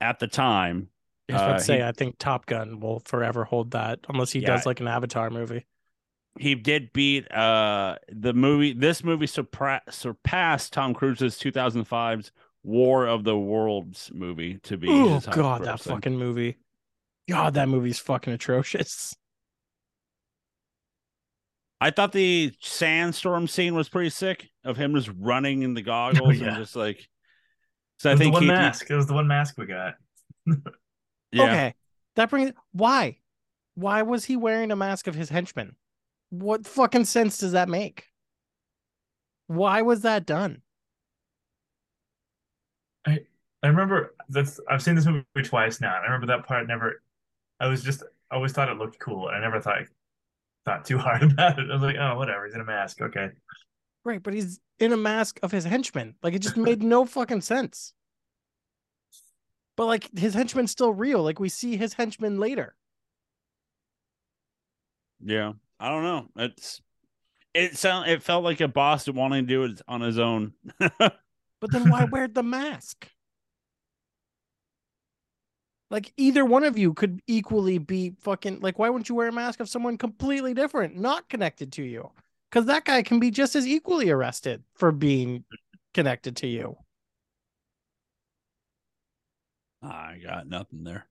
at 0.01 0.18
the 0.20 0.26
time. 0.28 0.88
I 1.33 1.37
was 1.37 1.43
about 1.43 1.55
Uh, 1.55 1.59
to 1.59 1.64
say, 1.64 1.76
he- 1.78 1.83
I 1.83 1.93
think 1.93 2.16
Top 2.18 2.47
Gun 2.47 2.80
will 2.80 3.01
forever 3.05 3.45
hold 3.45 3.72
that, 3.72 4.01
unless 4.09 4.33
he 4.33 4.41
Yeah. 4.41 4.49
does 4.49 4.66
like 4.66 4.80
an 4.80 4.89
Avatar 4.89 5.30
movie. 5.30 5.66
he 6.39 6.55
did 6.55 6.91
beat 6.95 7.30
uh 7.30 7.97
the 8.11 8.33
movie. 8.33 8.72
This 8.72 9.05
movie 9.05 9.26
surpra- 9.26 9.83
surpassed 9.91 10.72
Tom 10.72 10.95
Cruise's 10.95 11.39
2005's 11.39 12.33
War 12.62 13.07
of 13.07 13.24
the 13.24 13.37
Worlds 13.39 14.11
movie 14.14 14.59
to 14.61 14.78
be. 14.78 14.89
Oh 14.89 15.14
his 15.16 15.26
god, 15.26 15.62
that 15.64 15.76
grossing. 15.80 15.89
fucking 15.91 16.16
movie. 16.18 16.57
God, 17.28 17.55
that 17.55 17.68
movie's 17.68 17.99
fucking 17.99 18.33
atrocious. 18.33 19.14
I 21.80 21.91
thought 21.91 22.12
the 22.12 22.53
sandstorm 22.61 23.49
scene 23.49 23.74
was 23.74 23.89
pretty 23.89 24.11
sick 24.11 24.49
of 24.64 24.76
him 24.76 24.95
just 24.95 25.11
running 25.18 25.62
in 25.62 25.74
the 25.74 25.83
goggles 25.95 26.37
yeah. 26.39 26.49
and 26.49 26.57
just 26.57 26.76
like. 26.76 27.09
So 27.99 28.09
It 28.09 28.12
I 28.12 28.14
was 28.14 28.18
the 28.18 28.24
think 28.24 28.35
one 28.35 28.43
he, 28.45 28.49
mask. 28.49 28.91
It 28.91 28.95
was 28.97 29.07
the 29.07 29.14
one 29.14 29.26
mask 29.28 29.57
we 29.59 29.66
got. 29.66 29.95
yeah, 31.33 31.45
Okay. 31.45 31.74
That 32.16 32.30
brings 32.30 32.53
why? 32.72 33.18
Why 33.74 34.03
was 34.03 34.24
he 34.26 34.37
wearing 34.37 34.70
a 34.70 34.76
mask 34.76 35.07
of 35.07 35.14
his 35.14 35.30
henchman? 35.30 35.76
What 36.30 36.66
fucking 36.66 37.05
sense 37.07 37.39
does 37.39 37.53
that 37.53 37.68
make? 37.68 38.07
Why 39.47 39.83
was 39.83 40.03
that 40.03 40.26
done? 40.26 40.62
I 43.07 43.20
I 43.62 43.68
remember 43.68 44.14
that's 44.28 44.61
I've 44.68 44.83
seen 44.83 44.95
this 44.95 45.07
movie 45.07 45.24
twice 45.45 45.80
now. 45.80 45.97
and 45.97 46.05
I 46.05 46.07
remember 46.12 46.26
that 46.28 46.47
part 46.47 46.66
never. 46.66 47.03
I 47.61 47.66
was 47.68 47.83
just 47.83 48.03
I 48.30 48.37
always 48.37 48.53
thought 48.53 48.68
it 48.68 48.78
looked 48.78 48.99
cool, 48.99 49.28
and 49.28 49.37
I 49.37 49.41
never 49.41 49.61
thought 49.61 49.83
thought 50.64 50.85
too 50.85 50.99
hard 50.99 51.22
about 51.33 51.59
it. 51.59 51.70
I 51.70 51.74
was 51.74 51.83
like, 51.83 51.97
oh, 51.99 52.16
whatever. 52.16 52.45
He's 52.47 52.55
in 52.55 52.61
a 52.61 52.64
mask. 52.64 53.01
Okay. 53.01 53.28
Right, 54.05 54.22
but 54.22 54.35
he's 54.35 54.59
in 54.78 54.93
a 54.93 54.97
mask 54.97 55.39
of 55.43 55.53
his 55.53 55.64
henchman. 55.64 56.16
Like 56.22 56.35
it 56.35 56.41
just 56.41 56.57
made 56.57 56.83
no 56.83 57.05
fucking 57.05 57.43
sense. 57.43 57.95
But 59.77 59.87
like 59.87 60.11
his 60.18 60.35
henchman's 60.35 60.70
still 60.70 60.93
real. 60.93 61.23
Like 61.23 61.41
we 61.41 61.49
see 61.49 61.77
his 61.77 61.95
henchman 61.95 62.39
later. 62.39 62.75
yeah. 65.25 65.53
I 65.81 65.89
don't 65.89 66.03
know. 66.05 66.29
It's 66.37 66.81
it 67.55 67.77
sound 67.77 68.09
it 68.09 68.23
felt 68.23 68.45
like 68.45 68.61
a 68.61 68.68
boss 68.68 69.09
wanting 69.09 69.47
to 69.47 69.49
do 69.49 69.64
it 69.64 69.81
on 69.89 70.01
his 70.01 70.18
own. 70.18 70.53
But 71.61 71.70
then 71.73 71.89
why 71.89 72.05
wear 72.05 72.29
the 72.29 72.43
mask? 72.43 73.09
Like 75.91 76.12
either 76.16 76.45
one 76.45 76.64
of 76.64 76.79
you 76.79 76.95
could 76.95 77.20
equally 77.27 77.79
be 77.79 78.14
fucking 78.20 78.61
like 78.61 78.79
why 78.79 78.89
wouldn't 78.91 79.09
you 79.09 79.14
wear 79.14 79.29
a 79.29 79.33
mask 79.33 79.61
of 79.61 79.68
someone 79.68 79.99
completely 79.99 80.55
different, 80.55 80.97
not 80.97 81.29
connected 81.29 81.73
to 81.75 81.83
you? 81.85 82.11
Because 82.51 82.66
that 82.66 82.85
guy 82.85 83.03
can 83.03 83.20
be 83.20 83.31
just 83.31 83.55
as 83.57 83.66
equally 83.66 84.11
arrested 84.11 84.64
for 84.75 84.93
being 84.93 85.45
connected 85.95 86.37
to 86.39 86.47
you. 86.47 86.77
I 89.83 90.18
got 90.22 90.47
nothing 90.47 90.85
there. 90.85 91.07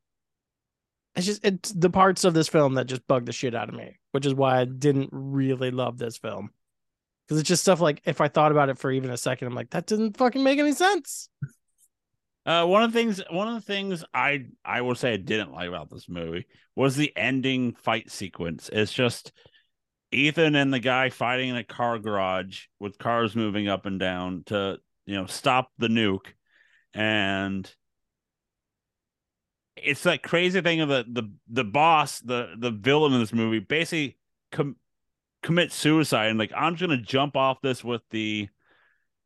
It's 1.16 1.26
just 1.26 1.46
it's 1.46 1.72
the 1.72 1.90
parts 1.90 2.24
of 2.24 2.34
this 2.34 2.48
film 2.48 2.76
that 2.76 2.88
just 2.88 3.06
bug 3.08 3.26
the 3.26 3.34
shit 3.34 3.54
out 3.54 3.70
of 3.70 3.76
me, 3.76 4.00
which 4.12 4.26
is 4.26 4.34
why 4.34 4.62
I 4.62 4.66
didn't 4.66 5.10
really 5.12 5.72
love 5.72 5.98
this 5.98 6.18
film. 6.18 6.52
Because 7.28 7.40
it's 7.40 7.50
just 7.50 7.64
stuff 7.64 7.82
like 7.82 8.02
if 8.06 8.22
I 8.22 8.28
thought 8.28 8.52
about 8.52 8.70
it 8.70 8.78
for 8.78 8.92
even 8.92 9.10
a 9.10 9.18
second, 9.18 9.48
I'm 9.48 9.56
like, 9.56 9.72
that 9.72 9.88
doesn't 9.88 10.18
fucking 10.18 10.44
make 10.44 10.60
any 10.60 10.74
sense. 10.74 11.30
Uh, 12.46 12.66
one 12.66 12.82
of 12.82 12.92
the 12.92 12.98
things, 12.98 13.22
one 13.30 13.48
of 13.48 13.54
the 13.54 13.62
things 13.62 14.04
I 14.14 14.46
I 14.66 14.82
will 14.82 14.96
say 14.96 15.14
I 15.14 15.18
didn't 15.18 15.52
like 15.52 15.68
about 15.68 15.90
this 15.90 16.10
movie 16.10 16.48
was 16.76 16.96
the 16.96 17.16
ending 17.16 17.76
fight 17.76 18.10
sequence. 18.10 18.70
It's 18.72 18.92
just 18.92 19.32
Ethan 20.12 20.56
and 20.56 20.74
the 20.74 20.80
guy 20.80 21.10
fighting 21.10 21.50
in 21.50 21.56
a 21.56 21.64
car 21.64 22.00
garage 22.00 22.66
with 22.80 22.98
cars 22.98 23.36
moving 23.36 23.68
up 23.68 23.86
and 23.86 24.00
down 24.00 24.44
to 24.48 24.80
you 25.06 25.16
know 25.16 25.26
stop 25.26 25.72
the 25.78 25.88
nuke, 25.88 26.34
and 26.94 27.72
it's 29.76 30.04
that 30.04 30.24
crazy 30.24 30.62
thing 30.62 30.82
of 30.82 30.90
the 30.90 31.06
the 31.10 31.24
the 31.50 31.64
boss, 31.64 32.20
the 32.20 32.54
the 32.58 32.72
villain 32.72 33.14
in 33.14 33.20
this 33.20 33.34
movie, 33.34 33.60
basically 33.60 34.18
com- 34.52 34.76
commit 35.44 35.72
suicide 35.72 36.28
and 36.30 36.38
like 36.40 36.52
I'm 36.56 36.76
just 36.76 36.88
gonna 36.90 37.02
jump 37.02 37.36
off 37.36 37.62
this 37.62 37.84
with 37.84 38.02
the 38.12 38.48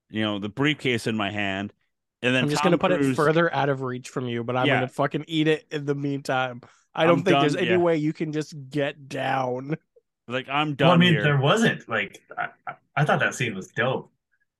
you 0.10 0.22
know 0.22 0.40
the 0.40 0.50
briefcase 0.50 1.08
in 1.08 1.16
my 1.18 1.32
hand. 1.32 1.74
And 2.22 2.34
then 2.34 2.44
I'm 2.46 2.50
just 2.50 2.64
Tom 2.64 2.72
gonna 2.72 2.78
put 2.80 2.92
it 2.92 3.16
further 3.16 3.54
out 3.54 3.70
of 3.70 3.82
reach 3.82 4.10
from 4.10 4.28
you, 4.28 4.44
but 4.44 4.56
I'm 4.56 4.66
Yeah. 4.68 4.76
gonna 4.78 4.88
fucking 4.88 5.26
eat 5.28 5.48
it 5.48 5.66
in 5.72 5.86
the 5.86 5.96
meantime. 5.96 6.62
I 6.94 7.04
don't 7.06 7.20
I'm 7.20 7.24
think 7.26 7.40
there's 7.42 7.56
any 7.56 7.70
yeah. 7.72 7.78
way 7.78 7.98
you 7.98 8.14
can 8.14 8.32
just 8.32 8.54
get 8.70 9.08
down. 9.10 9.76
Like 10.28 10.50
I'm 10.50 10.74
done 10.74 10.88
Well, 10.88 10.96
I 10.96 10.98
mean, 10.98 11.14
here. 11.14 11.22
there 11.24 11.38
wasn't 11.38 11.88
like 11.88 12.20
I, 12.36 12.48
I- 12.68 12.74
I 12.96 13.06
thought 13.06 13.20
that 13.20 13.36
scene 13.36 13.54
was 13.54 13.68
dope 13.68 14.10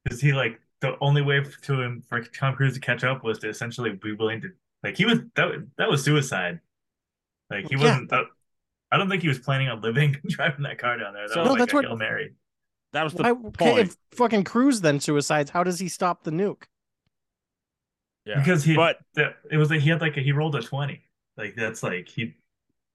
because 0.04 0.22
he 0.22 0.32
like 0.32 0.60
the 0.82 0.96
only 1.02 1.24
way 1.24 1.42
to 1.64 1.82
him 1.82 2.04
for 2.08 2.22
Tom 2.22 2.54
Cruise 2.54 2.76
to 2.76 2.80
catch 2.80 3.04
up 3.04 3.24
was 3.24 3.40
to 3.40 3.50
essentially 3.50 3.90
be 3.94 4.12
willing 4.12 4.42
to 4.42 4.50
like 4.86 4.98
he 4.98 5.06
was 5.06 5.20
that 5.36 5.68
that 5.78 5.90
was 5.90 6.04
suicide. 6.04 6.60
Like 7.50 7.68
he 7.68 7.76
Yeah. 7.76 7.84
wasn't. 7.84 8.14
I, 8.14 8.24
I 8.92 8.98
don't 8.98 9.10
think 9.10 9.22
he 9.22 9.28
was 9.28 9.40
planning 9.40 9.68
on 9.68 9.82
living 9.82 10.16
driving 10.30 10.64
that 10.64 10.78
car 10.78 10.98
down 10.98 11.14
there. 11.14 11.28
That 11.28 11.34
So- 11.34 11.40
was 11.42 11.46
No, 11.48 11.52
like 11.54 11.60
that's 11.60 11.74
what- 11.74 11.86
Hail 11.86 11.98
Mary. 11.98 12.34
That 12.94 13.04
was 13.04 13.14
the 13.14 13.24
Why, 13.24 13.34
point. 13.34 13.62
okay, 13.62 13.82
if 13.82 13.98
fucking 14.14 14.46
Cruise 14.46 14.80
then 14.80 15.02
suicides, 15.02 15.50
how 15.50 15.64
does 15.66 15.80
he 15.80 15.90
stop 15.90 16.24
the 16.24 16.32
nuke? 16.32 16.64
yeah. 18.26 18.40
Because 18.40 18.64
he 18.64 18.76
but 18.76 19.00
it 19.52 19.58
was 19.58 19.70
like 19.70 19.82
he 19.82 19.90
had 19.90 20.02
like 20.02 20.16
a, 20.18 20.22
he 20.22 20.32
rolled 20.32 20.56
a 20.56 20.62
twenty. 20.62 21.02
Like 21.38 21.56
that's 21.56 21.84
like 21.84 22.08
he 22.08 22.36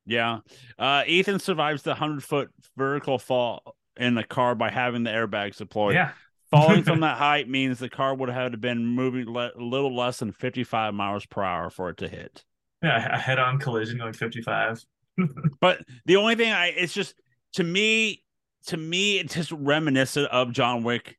yeah, 0.07 0.39
uh, 0.79 1.05
Ethan 1.07 1.39
survives 1.39 1.83
the 1.83 1.95
hundred 1.95 2.25
foot 2.25 2.51
vertical 2.77 3.19
fall 3.19 3.77
in 3.97 4.15
the 4.15 4.25
car 4.25 4.55
by 4.55 4.71
having 4.71 5.03
the 5.05 5.11
airbags 5.11 5.57
deployed. 5.59 5.95
yeah 5.95 6.13
Falling 6.51 6.83
from 6.83 7.01
that 7.01 7.19
height 7.19 7.49
means 7.49 7.79
the 7.79 7.89
car 7.89 8.15
would 8.15 8.29
have 8.29 8.61
been 8.61 8.85
moving 8.87 9.27
le- 9.33 9.53
a 9.57 9.63
little 9.63 9.95
less 9.95 10.19
than 10.19 10.33
55 10.33 10.95
miles 10.95 11.27
per 11.27 11.43
hour 11.43 11.71
for 11.71 11.91
it 11.91 11.99
to 11.99 12.09
hit. 12.09 12.45
yeah 12.83 13.15
a 13.15 13.19
head 13.19 13.39
on 13.39 13.59
collision 13.59 13.99
going 13.99 14.13
fifty 14.13 14.43
five. 14.43 14.85
But 15.61 15.81
the 16.07 16.17
only 16.17 16.35
thing 16.35 16.53
I 16.53 16.69
it's 16.69 16.93
just 16.95 17.15
to 17.55 17.65
me 17.65 18.23
to 18.67 18.77
me 18.77 19.19
it's 19.19 19.35
just 19.35 19.53
reminiscent 19.53 20.29
of 20.31 20.53
John 20.53 20.83
Wick 20.83 21.19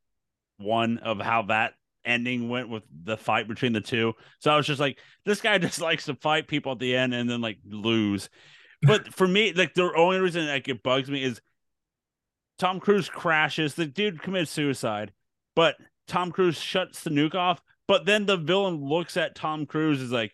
one 0.58 0.98
of 1.00 1.20
how 1.20 1.44
that 1.44 1.74
ending 2.04 2.50
went 2.50 2.70
with 2.70 2.84
the 3.04 3.18
fight 3.18 3.48
between 3.48 3.74
the 3.74 3.82
two. 3.82 4.14
So 4.40 4.52
I 4.52 4.58
was 4.58 4.66
just 4.68 4.80
like, 4.80 4.98
this 5.26 5.42
guy 5.42 5.58
just 5.60 5.82
likes 5.82 6.06
to 6.06 6.16
fight 6.16 6.48
people 6.48 6.72
at 6.74 6.80
the 6.80 6.96
end 6.96 7.14
and 7.14 7.30
then 7.30 7.42
like 7.42 7.58
lose. 7.66 8.30
But 8.82 9.14
for 9.14 9.28
me, 9.28 9.54
like 9.54 9.74
the 9.76 9.92
only 9.96 10.20
reason 10.20 10.48
like 10.48 10.68
it 10.68 10.82
bugs 10.84 11.10
me 11.12 11.24
is 11.24 11.42
Tom 12.58 12.80
Cruise 12.80 13.10
crashes. 13.10 13.76
The 13.76 13.86
dude 13.86 14.22
commits 14.22 14.52
suicide, 14.52 15.14
but 15.56 15.76
Tom 16.08 16.32
Cruise 16.32 16.58
shuts 16.58 17.04
the 17.04 17.10
nuke 17.10 17.36
off. 17.36 17.62
But 17.88 18.06
then 18.06 18.26
the 18.26 18.38
villain 18.38 18.84
looks 18.84 19.18
at 19.18 19.36
Tom 19.36 19.66
Cruise 19.66 20.02
is 20.02 20.12
like, 20.12 20.34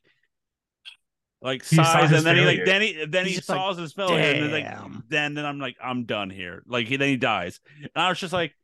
like 1.41 1.65
He 1.65 1.75
sighs, 1.75 2.11
and 2.11 2.25
then 2.25 2.35
he 2.35 2.45
like 2.45 2.65
then 2.65 2.81
he 2.81 3.05
then 3.05 3.25
He's 3.25 3.33
he 3.33 3.37
just 3.39 3.49
like, 3.49 3.57
saws 3.57 3.77
his 3.77 3.93
failure, 3.93 4.17
and 4.17 4.43
then 4.43 4.51
like 4.51 4.91
then 5.09 5.33
then 5.33 5.45
I'm 5.45 5.59
like 5.59 5.75
I'm 5.83 6.05
done 6.05 6.29
here. 6.29 6.63
Like 6.67 6.87
he 6.87 6.97
then 6.97 7.09
he 7.09 7.17
dies, 7.17 7.59
and 7.81 7.89
I 7.95 8.09
was 8.09 8.19
just 8.19 8.33
like, 8.33 8.55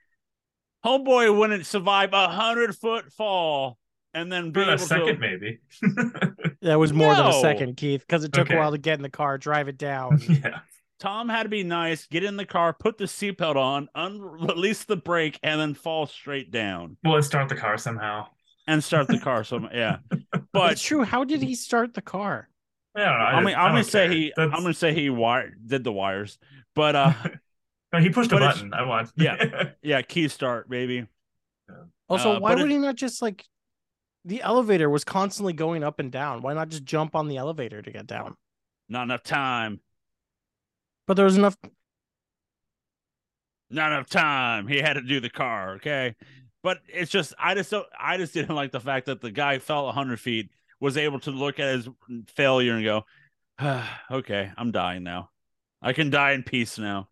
homeboy 0.86 1.36
wouldn't 1.38 1.66
survive 1.66 2.14
a 2.14 2.28
hundred 2.28 2.76
foot 2.76 3.12
fall, 3.14 3.78
and 4.14 4.32
then 4.32 4.52
be 4.52 4.62
a 4.62 4.78
second, 4.78 5.06
to 5.08 5.18
maybe. 5.18 5.60
That 6.62 6.80
was 6.80 6.94
more 6.94 7.14
than 7.16 7.28
a 7.28 7.34
second, 7.42 7.78
Keith, 7.78 8.02
because 8.02 8.24
it 8.24 8.32
took 8.34 8.48
Okay. 8.48 8.56
a 8.56 8.60
while 8.60 8.72
to 8.72 8.78
get 8.78 8.96
in 8.96 9.02
the 9.04 9.10
car, 9.10 9.38
drive 9.38 9.68
it 9.68 9.78
down. 9.78 10.20
yeah. 10.30 10.60
Tom 11.04 11.28
had 11.28 11.44
to 11.44 11.50
be 11.50 11.64
nice, 11.64 12.08
get 12.08 12.24
in 12.24 12.38
the 12.38 12.46
car, 12.46 12.72
put 12.74 12.98
the 12.98 13.04
seatbelt 13.04 13.58
on, 13.58 13.90
un- 13.94 14.22
release 14.22 14.86
the 14.86 14.96
brake, 14.96 15.38
and 15.44 15.60
then 15.60 15.74
fall 15.74 16.06
straight 16.08 16.50
down 16.50 16.96
Well, 17.04 17.16
let's 17.16 17.28
start 17.28 17.50
the 17.50 17.56
car 17.58 17.78
somehow. 17.78 18.28
and 18.68 18.82
start 18.82 19.08
the 19.08 19.20
car. 19.20 19.44
So 19.44 19.68
yeah, 19.74 19.98
But 20.32 20.44
but 20.54 20.72
it's 20.72 20.82
true. 20.82 21.04
How 21.04 21.26
did 21.26 21.42
he 21.42 21.56
start 21.56 21.94
the 21.94 22.02
car? 22.02 22.48
I 22.96 23.00
don't 23.02 23.08
know. 23.20 23.26
I, 23.26 23.32
I 23.32 23.40
mean, 23.42 23.46
just- 23.50 23.58
I'm 23.58 23.66
I 23.66 23.70
gonna 23.72 23.84
say 23.84 24.06
care. 24.08 24.12
he, 24.14 24.34
That's- 24.38 24.56
I'm 24.56 24.62
gonna 24.64 24.74
say 24.74 24.94
he 24.94 25.10
wired 25.10 25.56
did 25.68 25.84
the 25.84 25.92
wires, 25.92 26.38
but 26.74 26.96
uh, 26.96 27.14
No, 27.92 28.00
he 28.00 28.10
pushed 28.10 28.32
a 28.32 28.38
button. 28.38 28.74
I 28.74 28.84
want. 28.86 29.12
Yeah. 29.18 29.72
yeah, 29.84 30.02
key 30.02 30.28
start, 30.30 30.68
baby. 30.70 31.06
Also, 32.10 32.38
Uh, 32.38 32.40
why 32.40 32.56
would 32.56 32.64
it- 32.66 32.72
he 32.72 32.78
not 32.78 32.96
just 32.96 33.22
like 33.22 33.46
the 34.26 34.42
elevator 34.42 34.90
was 34.90 35.04
constantly 35.04 35.52
going 35.54 35.84
up 35.84 36.00
and 36.00 36.12
down? 36.12 36.42
Why 36.42 36.54
not 36.54 36.70
just 36.70 36.86
jump 36.86 37.14
on 37.14 37.28
the 37.28 37.38
elevator 37.38 37.82
to 37.82 37.92
get 37.92 38.08
down? 38.08 38.36
Not 38.88 39.04
enough 39.04 39.24
time. 39.24 39.82
But 41.08 41.16
there 41.16 41.26
was 41.26 41.38
enough. 41.38 41.58
Not 43.70 43.92
enough 43.92 44.10
time. 44.10 44.68
He 44.68 44.80
had 44.80 44.94
to 44.94 45.02
do 45.02 45.20
the 45.20 45.30
car. 45.30 45.76
Okay, 45.76 46.16
but 46.62 46.80
it's 46.88 47.12
just 47.12 47.34
I 47.38 47.56
just 47.56 47.72
don't. 47.72 47.88
I 48.00 48.18
just 48.18 48.34
didn't 48.34 48.56
like 48.56 48.72
the 48.72 48.80
fact 48.80 49.08
that 49.08 49.22
the 49.22 49.32
guy 49.32 49.60
fell 49.60 49.92
hundred 49.92 50.20
feet, 50.20 50.50
was 50.80 50.98
able 50.98 51.20
to 51.22 51.32
look 51.32 51.60
at 51.60 51.76
his 51.76 51.90
failure 52.36 52.74
and 52.74 52.84
go, 52.84 53.04
ah, 53.60 54.02
"Okay, 54.12 54.52
I'm 54.58 54.72
dying 54.72 55.04
now. 55.04 55.30
I 55.82 55.94
can 55.94 56.10
die 56.10 56.32
in 56.32 56.44
peace 56.44 56.78
now." 56.78 57.10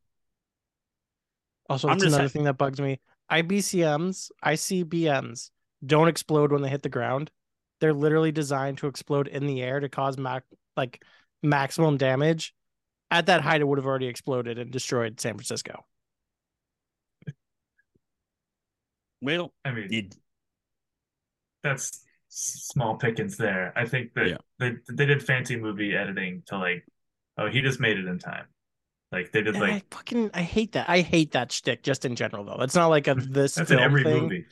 Also, 1.70 1.88
that's 1.88 2.04
another 2.04 2.28
sa- 2.28 2.34
thing 2.34 2.44
that 2.44 2.58
bugs 2.58 2.80
me. 2.80 3.00
IBCMs, 3.32 4.30
ICBMs 4.44 5.52
don't 5.86 6.10
explode 6.10 6.52
when 6.52 6.62
they 6.62 6.70
hit 6.70 6.84
the 6.84 6.90
ground. 6.90 7.32
They're 7.80 7.94
literally 7.94 8.32
designed 8.32 8.78
to 8.80 8.88
explode 8.88 9.28
in 9.28 9.48
the 9.48 9.62
air 9.62 9.80
to 9.80 9.90
cause 9.90 10.18
mac- 10.18 10.44
like 10.76 11.04
maximum 11.42 11.98
damage. 11.98 12.54
At 13.12 13.26
that 13.28 13.42
height, 13.42 13.62
it 13.62 13.68
would 13.68 13.78
have 13.78 13.86
already 13.86 14.08
exploded 14.08 14.58
and 14.58 14.72
destroyed 14.72 15.20
San 15.20 15.34
Francisco. 15.34 15.86
Well, 19.22 19.54
I 19.64 19.72
mean, 19.72 19.88
it, 19.92 20.16
that's 21.64 22.04
small 22.30 22.96
pickings 22.96 23.38
there. 23.38 23.74
I 23.76 23.86
think 23.86 24.14
that 24.16 24.28
Yeah. 24.30 24.38
they 24.60 24.74
they 24.90 25.06
did 25.06 25.22
fancy 25.22 25.56
movie 25.58 25.96
editing 25.96 26.44
to 26.48 26.58
like, 26.58 26.86
oh, 27.38 27.48
he 27.50 27.62
just 27.62 27.80
made 27.80 28.00
it 28.00 28.06
in 28.08 28.18
time. 28.18 28.46
Like 29.12 29.32
they 29.32 29.42
did 29.44 29.56
And 29.56 29.60
like 29.64 29.72
I 29.74 29.84
fucking 29.96 30.32
I 30.34 30.42
hate 30.42 30.72
that. 30.72 30.90
I 30.90 31.02
hate 31.02 31.32
that 31.34 31.52
shtick 31.52 31.84
just 31.84 32.06
in 32.06 32.16
general 32.16 32.46
though. 32.46 32.62
It's 32.64 32.76
not 32.76 32.88
like 32.88 33.08
a 33.08 33.14
this 33.20 33.56
that's 33.56 33.70
in 33.70 33.78
film 33.78 33.82
every 33.84 34.04
thing. 34.04 34.24
movie. 34.24 34.46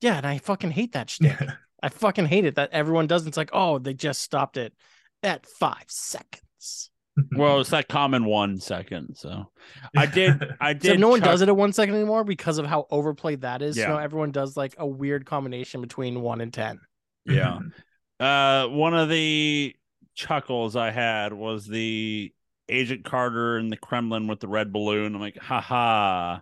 Yeah, 0.00 0.16
and 0.18 0.26
I 0.26 0.38
fucking 0.38 0.72
hate 0.72 0.92
that 0.92 1.08
shtick. 1.08 1.38
I 1.82 1.88
fucking 1.88 2.26
hate 2.26 2.44
it 2.44 2.56
that 2.56 2.70
everyone 2.72 3.06
does. 3.06 3.26
It's 3.26 3.36
like, 3.36 3.50
oh, 3.52 3.78
they 3.78 3.94
just 3.94 4.20
stopped 4.20 4.56
it 4.56 4.74
at 5.22 5.46
five 5.46 5.84
seconds. 5.86 6.90
Well, 7.32 7.60
it's 7.60 7.70
that 7.70 7.88
common 7.88 8.24
one 8.24 8.58
second. 8.58 9.16
So 9.16 9.50
I 9.96 10.06
did. 10.20 10.42
I 10.60 10.72
did. 10.72 10.92
So 10.92 10.94
no 10.96 11.08
one 11.08 11.20
chuck- 11.20 11.28
does 11.30 11.42
it 11.42 11.48
at 11.48 11.56
one 11.56 11.72
second 11.72 11.94
anymore 11.94 12.24
because 12.24 12.58
of 12.58 12.66
how 12.66 12.86
overplayed 12.90 13.40
that 13.42 13.62
is. 13.62 13.76
So 13.76 13.82
Yeah. 13.82 13.88
now 13.88 13.98
everyone 13.98 14.32
does 14.32 14.56
like 14.56 14.74
a 14.78 14.86
weird 14.86 15.26
combination 15.26 15.80
between 15.80 16.20
one 16.20 16.40
and 16.40 16.52
ten. 16.52 16.80
Yeah. 17.24 17.58
Uh, 18.20 18.66
one 18.66 18.96
of 18.96 19.08
the 19.08 19.76
chuckles 20.16 20.74
I 20.74 20.90
had 20.90 21.32
was 21.32 21.68
the 21.68 22.34
Agent 22.68 23.04
Carter 23.04 23.58
in 23.58 23.68
the 23.68 23.76
Kremlin 23.76 24.26
with 24.26 24.40
the 24.40 24.48
red 24.48 24.72
balloon. 24.72 25.14
I'm 25.14 25.20
like, 25.20 25.38
haha. 25.38 26.40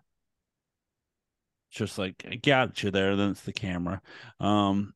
Just 1.71 1.99
like 1.99 2.25
I 2.27 2.37
got 2.37 2.83
you 2.83 2.91
there. 2.91 3.15
Then 3.15 3.33
it's 3.33 3.43
the 3.43 3.53
camera. 3.53 4.01
Um, 4.41 4.95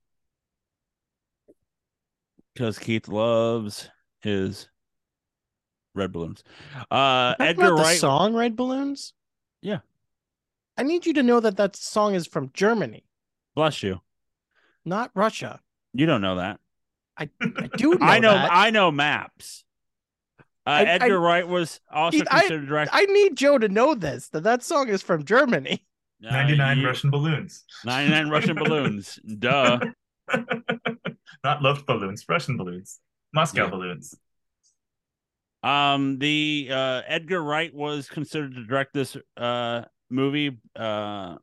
because 2.55 2.79
Keith 2.79 3.09
loves 3.09 3.91
his 4.23 4.67
red 5.95 6.13
balloons. 6.13 6.45
Uh, 6.91 7.35
That's 7.39 7.51
Edgar 7.51 7.63
not 7.63 7.77
the 7.77 7.83
Wright. 7.83 7.99
song 7.99 8.35
Red 8.35 8.57
Balloons. 8.57 9.13
Yeah. 9.63 9.79
I 10.77 10.83
need 10.83 11.05
you 11.07 11.13
to 11.15 11.23
know 11.23 11.41
that 11.41 11.57
that 11.57 11.77
song 11.77 12.15
is 12.15 12.27
from 12.27 12.51
Germany, 12.55 13.05
Bless 13.55 13.83
you. 13.83 14.01
not 14.85 15.11
Russia. 15.15 15.61
You 15.93 16.07
don't 16.07 16.23
know 16.23 16.37
that. 16.37 16.59
I, 17.19 17.29
I 17.41 17.69
do 17.77 17.91
know 17.99 18.07
I 18.07 18.19
know. 18.19 18.33
that. 18.33 18.51
I 18.53 18.71
know 18.71 18.91
maps. 18.91 19.65
Uh, 20.67 20.71
I- 20.71 20.81
I- 20.81 20.85
Edgar 20.85 21.19
Wright 21.21 21.47
was 21.47 21.81
also 21.93 22.19
Keith, 22.19 22.29
I- 22.31 22.41
considered 22.41 22.67
director. 22.69 22.91
I 22.95 23.05
need 23.07 23.37
Joe 23.37 23.59
to 23.59 23.69
know 23.69 23.95
this 23.95 24.29
that 24.29 24.45
that 24.45 24.63
song 24.63 24.89
is 24.89 25.03
from 25.03 25.25
Germany. 25.25 25.85
Uh, 26.23 26.31
99 26.33 26.79
you- 26.81 26.87
Russian 26.87 27.11
balloons. 27.11 27.65
99 27.87 28.29
Russian 28.29 28.55
balloons. 28.63 29.19
Duh. 29.39 29.81
Not 31.43 31.63
Luft 31.63 31.87
balloons, 31.87 32.27
Russian 32.29 32.59
balloons. 32.59 33.01
Moscow 33.33 33.65
Yeah. 33.65 33.71
balloons. 33.71 34.15
Um, 35.63 36.19
the 36.19 36.69
uh, 36.71 37.03
Edgar 37.07 37.43
Wright 37.43 37.75
was 37.75 38.09
considered 38.09 38.55
to 38.55 38.65
direct 38.65 38.95
this 38.95 39.17
uh 39.37 39.83
movie, 40.09 40.59
uh, 40.75 41.37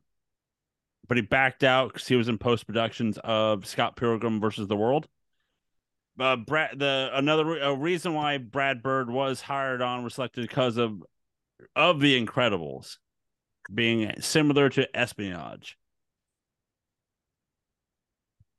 but 1.06 1.16
he 1.16 1.22
backed 1.22 1.64
out 1.64 1.92
because 1.92 2.08
he 2.08 2.16
was 2.16 2.28
in 2.28 2.38
post 2.38 2.66
productions 2.66 3.18
of 3.22 3.66
Scott 3.66 3.96
Pilgrim 3.96 4.40
versus 4.40 4.68
the 4.68 4.76
World. 4.76 5.06
Uh, 6.18 6.36
Brad, 6.36 6.78
the 6.78 7.10
another 7.14 7.58
a 7.60 7.74
reason 7.76 8.12
why 8.12 8.38
Brad 8.38 8.82
Bird 8.82 9.08
was 9.08 9.40
hired 9.40 9.80
on 9.80 10.02
was 10.02 10.14
selected 10.14 10.42
because 10.42 10.76
of 10.76 11.02
of 11.76 12.00
the 12.00 12.20
Incredibles 12.20 12.96
being 13.72 14.12
similar 14.20 14.68
to 14.70 14.96
espionage. 14.96 15.76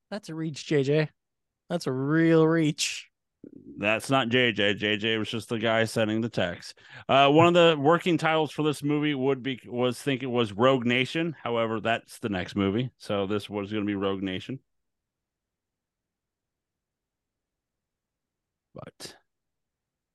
That's 0.10 0.30
a 0.30 0.36
reach, 0.36 0.66
JJ. 0.66 1.10
That's 1.70 1.86
a 1.86 1.91
real 1.91 2.47
reach. 2.47 3.09
That's 3.78 4.10
not 4.10 4.30
JJ. 4.30 4.80
JJ 4.80 5.18
was 5.20 5.30
just 5.30 5.50
the 5.50 5.58
guy 5.60 5.86
sending 5.86 6.22
the 6.22 6.30
text. 6.30 6.76
Uh, 7.08 7.30
one 7.30 7.48
of 7.48 7.54
the 7.54 7.82
working 7.82 8.18
titles 8.18 8.52
for 8.52 8.64
this 8.64 8.84
movie 8.84 9.16
would 9.16 9.42
be 9.42 9.62
was 9.66 10.02
think 10.02 10.22
it 10.22 10.28
was 10.28 10.52
Rogue 10.52 10.86
Nation. 10.86 11.36
However, 11.42 11.80
that's 11.80 12.20
the 12.20 12.30
next 12.30 12.56
movie, 12.56 12.92
so 12.98 13.26
this 13.26 13.50
was 13.50 13.72
going 13.72 13.84
to 13.84 13.88
be 13.88 13.96
Rogue 13.96 14.22
Nation. 14.22 14.60
But 18.74 19.16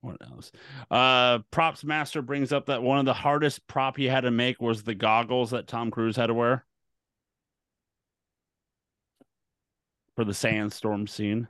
what 0.03 0.17
else? 0.23 0.53
Uh, 0.91 1.39
props 1.51 1.85
master 1.85 2.21
brings 2.21 2.53
up 2.53 2.67
that 2.67 2.83
one 2.83 2.99
of 2.99 3.07
the 3.07 3.15
hardest 3.15 3.67
prop 3.67 3.97
he 3.97 4.05
had 4.05 4.23
to 4.23 4.31
make 4.31 4.61
was 4.61 4.83
the 4.83 4.95
goggles 4.95 5.51
that 5.51 5.67
Tom 5.67 5.91
Cruise 5.91 6.17
had 6.17 6.27
to 6.27 6.35
wear 6.35 6.67
for 10.17 10.25
the 10.25 10.35
sandstorm 10.35 11.07
scene. 11.07 11.49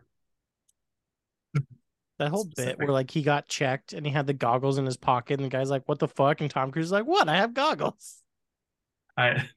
That 2.18 2.30
whole 2.30 2.44
bit 2.56 2.78
where 2.78 2.88
like 2.88 3.10
he 3.10 3.22
got 3.22 3.48
checked 3.48 3.92
and 3.92 4.06
he 4.06 4.12
had 4.12 4.26
the 4.26 4.32
goggles 4.32 4.78
in 4.78 4.86
his 4.86 4.96
pocket 4.96 5.34
and 5.40 5.44
the 5.44 5.48
guy's 5.48 5.70
like, 5.70 5.88
"What 5.88 5.98
the 5.98 6.08
fuck?" 6.08 6.40
and 6.40 6.50
Tom 6.50 6.70
Cruise 6.70 6.86
is 6.86 6.92
like, 6.92 7.06
"What? 7.06 7.28
I 7.28 7.36
have 7.36 7.54
goggles." 7.54 8.18
I, 9.16 9.48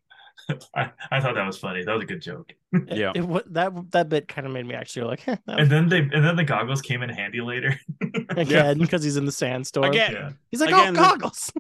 I 0.76 0.92
I 1.12 1.20
thought 1.22 1.36
that 1.36 1.46
was 1.46 1.58
funny. 1.58 1.84
That 1.84 1.94
was 1.94 2.04
a 2.04 2.08
good 2.08 2.22
joke. 2.22 2.54
Yeah. 2.88 3.12
it, 3.16 3.22
wa- 3.22 3.44
that 3.52 3.74
that 3.92 4.10
bit 4.10 4.28
kind 4.28 4.48
of 4.48 4.54
made 4.54 4.66
me 4.66 4.74
actually 4.76 5.06
like 5.06 5.24
that 5.26 5.42
And 5.48 5.70
then 5.70 5.88
they 5.88 6.00
and 6.00 6.24
then 6.26 6.36
the 6.36 6.44
goggles 6.44 6.82
came 6.82 7.04
in 7.04 7.10
handy 7.10 7.42
later. 7.42 7.80
again 8.30 8.80
because 8.80 9.04
he's 9.04 9.18
in 9.18 9.26
the 9.26 9.32
sandstorm. 9.32 9.86
Again, 9.86 10.14
yeah. 10.14 10.30
He's 10.50 10.62
like, 10.62 10.70
Again, 10.70 10.98
"Oh, 10.98 11.02
the- 11.02 11.08
goggles." 11.10 11.52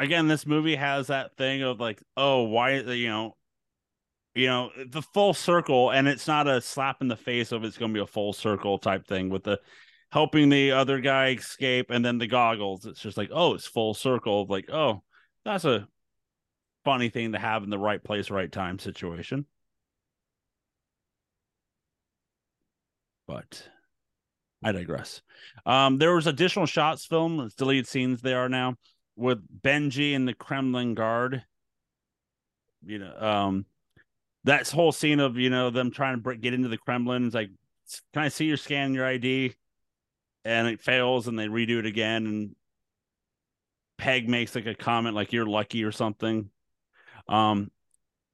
again 0.00 0.26
this 0.26 0.44
movie 0.44 0.74
has 0.74 1.06
that 1.06 1.36
thing 1.36 1.62
of 1.62 1.78
like 1.78 2.02
oh 2.16 2.42
why 2.42 2.72
you 2.80 3.06
know 3.06 3.36
you 4.34 4.48
know 4.48 4.68
the 4.88 5.00
full 5.00 5.32
circle 5.32 5.90
and 5.90 6.08
it's 6.08 6.26
not 6.26 6.48
a 6.48 6.60
slap 6.60 7.00
in 7.00 7.06
the 7.06 7.14
face 7.16 7.52
of 7.52 7.62
it's 7.62 7.78
going 7.78 7.92
to 7.92 7.96
be 7.96 8.02
a 8.02 8.06
full 8.06 8.32
circle 8.32 8.76
type 8.76 9.06
thing 9.06 9.30
with 9.30 9.44
the 9.44 9.58
helping 10.14 10.48
the 10.48 10.70
other 10.70 11.00
guy 11.00 11.30
escape 11.30 11.90
and 11.90 12.04
then 12.04 12.18
the 12.18 12.26
goggles 12.26 12.86
it's 12.86 13.00
just 13.00 13.16
like 13.16 13.30
oh 13.32 13.54
it's 13.54 13.66
full 13.66 13.94
circle 13.94 14.42
of 14.42 14.48
like 14.48 14.70
oh 14.70 15.02
that's 15.44 15.64
a 15.64 15.88
funny 16.84 17.08
thing 17.08 17.32
to 17.32 17.38
have 17.38 17.64
in 17.64 17.70
the 17.70 17.78
right 17.78 18.04
place 18.04 18.30
right 18.30 18.52
time 18.52 18.78
situation 18.78 19.44
but 23.26 23.68
i 24.62 24.70
digress 24.70 25.20
um 25.66 25.98
there 25.98 26.14
was 26.14 26.28
additional 26.28 26.66
shots 26.66 27.04
filmed 27.04 27.40
it's 27.40 27.56
deleted 27.56 27.88
scenes 27.88 28.22
they 28.22 28.34
are 28.34 28.48
now 28.48 28.76
with 29.16 29.38
Benji 29.62 30.14
and 30.14 30.26
the 30.26 30.34
Kremlin 30.34 30.94
guard. 30.94 31.44
You 32.84 32.98
know, 32.98 33.14
um, 33.16 33.66
that 34.44 34.68
whole 34.68 34.92
scene 34.92 35.20
of 35.20 35.36
you 35.36 35.50
know 35.50 35.70
them 35.70 35.90
trying 35.90 36.22
to 36.22 36.36
get 36.36 36.54
into 36.54 36.68
the 36.68 36.78
Kremlin. 36.78 37.26
It's 37.26 37.34
like, 37.34 37.50
can 38.12 38.22
I 38.22 38.28
see 38.28 38.46
your 38.46 38.56
scan 38.56 38.94
your 38.94 39.06
ID? 39.06 39.54
And 40.44 40.68
it 40.68 40.82
fails, 40.82 41.26
and 41.26 41.38
they 41.38 41.46
redo 41.46 41.78
it 41.78 41.86
again. 41.86 42.26
And 42.26 42.56
Pegg 43.98 44.28
makes 44.28 44.54
like 44.54 44.66
a 44.66 44.74
comment 44.74 45.14
like 45.14 45.32
"You're 45.32 45.46
lucky" 45.46 45.84
or 45.84 45.92
something. 45.92 46.50
Um, 47.28 47.70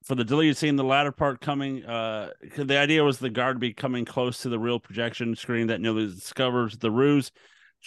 for 0.03 0.15
the 0.15 0.23
deleted 0.23 0.57
scene, 0.57 0.75
the 0.75 0.83
latter 0.83 1.11
part 1.11 1.41
coming, 1.41 1.85
uh, 1.85 2.31
the 2.57 2.77
idea 2.77 3.03
was 3.03 3.19
the 3.19 3.29
guard 3.29 3.59
be 3.59 3.73
coming 3.73 4.03
close 4.03 4.41
to 4.41 4.49
the 4.49 4.59
real 4.59 4.79
projection 4.79 5.35
screen 5.35 5.67
that 5.67 5.79
nearly 5.79 6.07
discovers 6.07 6.77
the 6.77 6.91
ruse. 6.91 7.31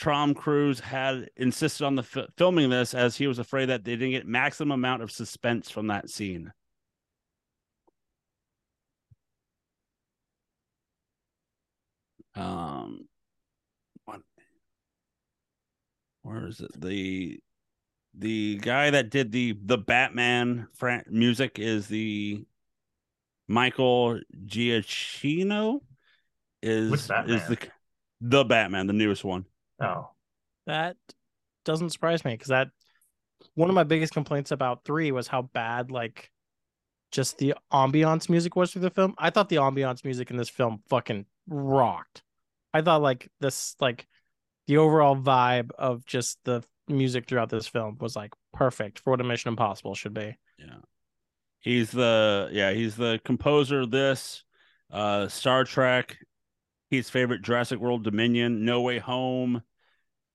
Tom 0.01 0.35
Cruise 0.35 0.81
had 0.81 1.29
insisted 1.37 1.85
on 1.85 1.95
the 1.97 2.03
fi- 2.03 2.27
filming 2.37 2.71
this 2.71 2.95
as 2.95 3.17
he 3.17 3.27
was 3.27 3.39
afraid 3.39 3.67
that 3.67 3.85
they 3.85 3.93
didn't 3.93 4.11
get 4.11 4.27
maximum 4.27 4.73
amount 4.73 5.03
of 5.03 5.11
suspense 5.11 5.71
from 5.71 5.89
that 5.89 6.09
scene. 6.11 6.53
Um, 12.37 13.09
what? 14.05 14.21
Where 16.25 16.47
is 16.47 16.61
it? 16.61 16.81
The 16.81 17.39
the 18.17 18.57
guy 18.57 18.91
that 18.91 19.11
did 19.11 19.31
the 19.31 19.59
the 19.63 19.77
Batman 19.77 20.69
fran- 20.75 21.05
music 21.11 21.59
is 21.59 21.87
the 21.87 22.45
Michael 23.47 24.21
Giacchino. 24.47 25.81
Is 26.63 26.93
is 26.93 27.47
the 27.47 27.59
the 28.23 28.43
Batman, 28.43 28.87
the 28.87 28.95
newest 28.95 29.23
one? 29.23 29.45
Oh. 29.83 30.09
That 30.67 30.97
doesn't 31.67 31.91
surprise 31.91 32.25
me 32.25 32.33
because 32.33 32.49
that 32.49 32.69
one 33.55 33.69
of 33.69 33.75
my 33.75 33.85
biggest 33.85 34.15
complaints 34.15 34.51
about 34.51 34.83
three 34.87 35.13
was 35.13 35.29
how 35.29 35.43
bad 35.43 35.91
like 35.91 36.31
just 37.13 37.37
the 37.37 37.55
ambiance 37.71 38.31
music 38.31 38.57
was 38.57 38.73
through 38.73 38.81
the 38.81 38.91
film. 38.91 39.15
I 39.19 39.29
thought 39.29 39.51
the 39.51 39.57
ambiance 39.57 40.07
music 40.07 40.31
in 40.31 40.39
this 40.39 40.49
film 40.49 40.83
fucking 40.89 41.27
rocked. 41.47 42.23
I 42.73 42.81
thought 42.81 43.03
like 43.03 43.31
this 43.41 43.77
like 43.79 44.07
the 44.67 44.79
overall 44.79 45.17
vibe 45.17 45.71
of 45.79 46.05
just 46.07 46.39
the 46.45 46.63
music 46.89 47.27
throughout 47.27 47.49
this 47.49 47.67
film 47.67 47.97
was 48.01 48.17
like 48.17 48.33
perfect 48.53 48.99
for 48.99 49.11
what 49.11 49.21
a 49.21 49.25
Mission 49.25 49.49
Impossible 49.49 49.95
should 49.95 50.15
be. 50.15 50.37
Yeah. 50.59 50.77
He's 51.61 51.91
the 51.91 52.51
yeah, 52.53 52.73
he's 52.73 52.97
the 52.97 53.21
composer 53.25 53.81
of 53.81 53.91
this, 53.91 54.45
uh 54.91 55.29
Star 55.29 55.65
Trek, 55.65 56.19
his 56.91 57.09
favorite 57.09 57.43
Jurassic 57.43 57.79
World 57.81 58.05
Dominion, 58.05 58.65
No 58.65 58.83
Way 58.83 58.99
Home. 58.99 59.63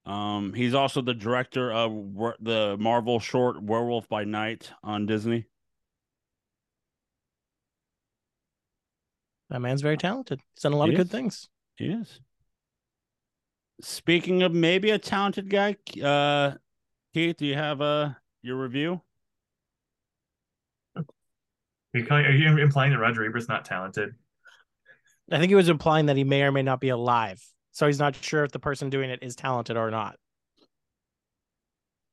Um 0.04 0.52
he's 0.54 0.74
also 0.74 1.02
the 1.02 1.14
director 1.14 1.72
of 1.72 1.92
the 2.40 2.76
Marvel 2.80 3.20
short 3.20 3.62
Werewolf 3.62 4.08
by 4.08 4.24
Night 4.24 4.72
on 4.82 5.06
Disney. 5.06 5.46
That 9.50 9.60
man's 9.60 9.82
very 9.82 9.96
talented. 9.96 10.40
He's 10.54 10.62
done 10.62 10.72
a 10.72 10.76
lot 10.76 10.88
He 10.88 10.94
of 10.94 10.98
good 10.98 11.10
things. 11.10 11.48
He 11.76 11.86
is. 11.86 12.20
Speaking 13.82 14.42
of 14.42 14.52
maybe 14.52 14.90
a 14.90 14.98
talented 14.98 15.48
guy, 15.48 15.76
uh 16.02 16.52
Keith, 17.14 17.36
do 17.36 17.46
you 17.46 17.54
have 17.54 17.80
uh 17.80 18.10
your 18.42 18.56
review? 18.56 19.00
Are 20.96 21.98
you, 21.98 22.06
calling, 22.06 22.24
are 22.26 22.30
you 22.30 22.58
implying 22.58 22.92
that 22.92 22.98
Roger 22.98 23.24
Ebert's 23.24 23.48
not 23.48 23.64
talented? 23.64 24.14
I 25.30 25.38
think 25.38 25.48
he 25.50 25.54
was 25.56 25.68
implying 25.68 26.06
that 26.06 26.16
he 26.16 26.24
may 26.24 26.42
or 26.42 26.52
may 26.52 26.62
not 26.62 26.80
be 26.80 26.88
alive. 26.88 27.42
So 27.72 27.86
he's 27.86 27.98
not 27.98 28.16
sure 28.16 28.44
if 28.44 28.52
the 28.52 28.58
person 28.58 28.90
doing 28.90 29.10
it 29.10 29.20
is 29.22 29.36
talented 29.36 29.76
or 29.76 29.90
not. 29.90 30.16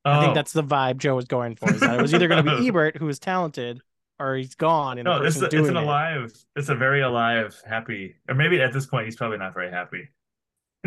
I 0.06 0.18
Oh, 0.18 0.22
think 0.22 0.36
that's 0.36 0.54
the 0.54 0.64
vibe 0.64 0.98
Joe 0.98 1.16
was 1.16 1.26
going 1.26 1.56
for. 1.56 1.74
Is 1.74 1.82
that 1.82 2.00
it 2.00 2.02
was 2.02 2.14
either 2.14 2.28
going 2.28 2.44
to 2.44 2.58
be 2.58 2.68
Ebert, 2.68 2.98
who 2.98 3.10
is 3.10 3.20
talented, 3.20 3.82
or 4.20 4.36
he's 4.36 4.56
gone 4.56 4.98
and 4.98 5.06
no. 5.06 5.20
the 5.20 5.26
It's, 5.26 5.36
person 5.36 5.48
a, 5.48 5.50
doing 5.50 5.64
it's 5.66 5.70
an 5.72 5.78
it. 5.78 5.84
alive. 5.84 6.34
It's 6.56 6.70
a 6.70 6.76
very 6.76 7.02
alive, 7.02 7.62
happy. 7.66 8.16
Or 8.30 8.36
maybe 8.36 8.62
at 8.62 8.72
this 8.74 8.86
point 8.86 9.06
he's 9.06 9.16
probably 9.16 9.38
not 9.38 9.54
very 9.54 9.70
happy. 9.70 10.10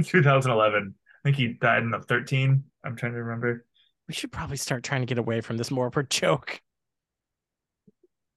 In 0.01 0.05
2011, 0.05 0.95
I 0.97 1.29
think 1.29 1.37
he 1.37 1.49
died 1.49 1.83
in 1.83 1.91
the 1.91 2.01
13. 2.01 2.65
I'm 2.85 2.97
trying 2.97 3.13
to 3.13 3.19
remember. 3.23 3.67
We 4.09 4.15
should 4.15 4.33
probably 4.33 4.57
start 4.57 4.83
trying 4.83 5.03
to 5.03 5.07
get 5.07 5.19
away 5.19 5.43
from 5.43 5.59
this 5.59 5.71
more 5.71 5.89
of 5.89 5.97
a 5.99 6.03
joke. 6.05 6.59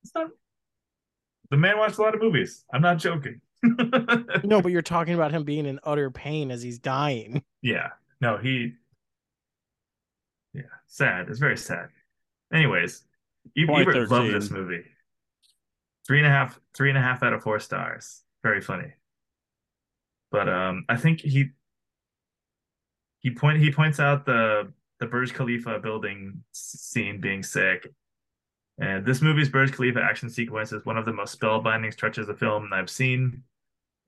It's 0.04 0.14
not. 0.14 0.28
The 1.52 1.56
man 1.56 1.78
watched 1.78 2.00
a 2.00 2.02
lot 2.02 2.16
of 2.16 2.22
movies. 2.22 2.66
I'm 2.74 2.82
not 2.82 2.98
joking. 2.98 3.40
No, 4.44 4.62
but 4.62 4.74
you're 4.74 4.82
talking 4.82 5.14
about 5.14 5.32
him 5.32 5.46
being 5.46 5.66
in 5.66 5.80
utter 5.86 6.12
pain 6.12 6.52
as 6.52 6.62
he's 6.62 6.80
dying. 6.80 7.42
Yeah. 7.62 7.92
No, 8.20 8.38
he. 8.38 8.74
Yeah, 10.54 10.64
sad. 10.88 11.30
It's 11.30 11.40
very 11.40 11.56
sad. 11.56 11.88
Anyways, 12.54 13.06
E- 13.58 13.66
Ebert 13.70 14.12
loved 14.12 14.34
this 14.34 14.52
movie. 14.52 14.84
Three 16.06 16.18
and 16.18 16.28
a 16.28 16.30
half, 16.30 16.60
three 16.76 16.90
and 16.90 16.98
a 16.98 17.02
half 17.02 17.24
out 17.24 17.32
of 17.32 17.42
four 17.42 17.60
stars. 17.62 18.22
Very 18.44 18.60
funny. 18.60 18.92
But 20.34 20.50
um, 20.50 20.84
I 20.90 20.98
think 20.98 21.22
he 21.22 21.52
he 23.20 23.32
point 23.32 23.60
he 23.60 23.72
points 23.72 24.00
out 24.00 24.26
the 24.26 24.74
the 25.00 25.06
Burj 25.06 25.32
Khalifa 25.34 25.80
building 25.80 26.44
scene 26.52 27.22
being 27.22 27.44
sick. 27.44 27.88
And 28.80 29.06
this 29.06 29.22
movie's 29.22 29.50
Burj 29.50 29.72
Khalifa 29.72 30.02
action 30.02 30.32
sequence 30.32 30.74
is 30.74 30.84
one 30.86 30.98
of 30.98 31.06
the 31.06 31.14
most 31.14 31.40
spellbinding 31.40 31.94
stretches 31.94 32.28
of 32.28 32.40
film 32.40 32.72
I've 32.74 32.90
seen. 32.90 33.44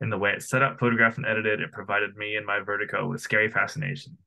In 0.02 0.10
the 0.10 0.18
way 0.18 0.32
it's 0.32 0.50
set 0.50 0.64
up, 0.64 0.80
photographed, 0.80 1.18
and 1.18 1.28
edited, 1.28 1.62
it 1.62 1.72
provided 1.72 2.18
me 2.18 2.36
and 2.36 2.46
my 2.46 2.60
vertigo 2.60 3.08
with 3.08 3.22
scary 3.22 3.50
fascination. 3.50 4.18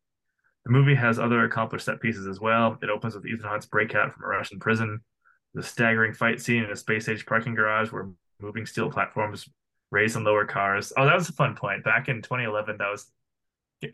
The 0.65 0.73
movie 0.73 0.95
has 0.95 1.19
other 1.19 1.45
accomplished 1.45 1.87
set 1.87 2.01
pieces 2.01 2.29
as 2.29 2.41
well. 2.41 2.79
It 2.81 2.91
opens 2.91 3.17
with 3.17 3.27
Ethan 3.27 3.49
Hunt's 3.49 3.67
breakout 3.67 4.13
from 4.13 4.23
a 4.25 4.29
Russian 4.29 4.61
prison, 4.61 5.01
the 5.53 5.65
staggering 5.65 6.15
fight 6.15 6.41
scene 6.41 6.63
in 6.63 6.71
a 6.71 6.77
space 6.77 7.09
age 7.09 7.27
parking 7.27 7.57
garage 7.57 7.91
where 7.91 8.09
moving 8.41 8.67
steel 8.67 8.89
platforms 8.89 9.49
raise 9.91 10.17
and 10.17 10.25
lower 10.25 10.45
cars. 10.45 10.93
Oh, 10.97 11.05
that 11.05 11.15
was 11.15 11.29
a 11.29 11.33
fun 11.33 11.55
point. 11.55 11.85
Back 11.85 12.09
in 12.09 12.23
2011, 12.23 12.79
that 12.79 12.91
was 12.91 13.11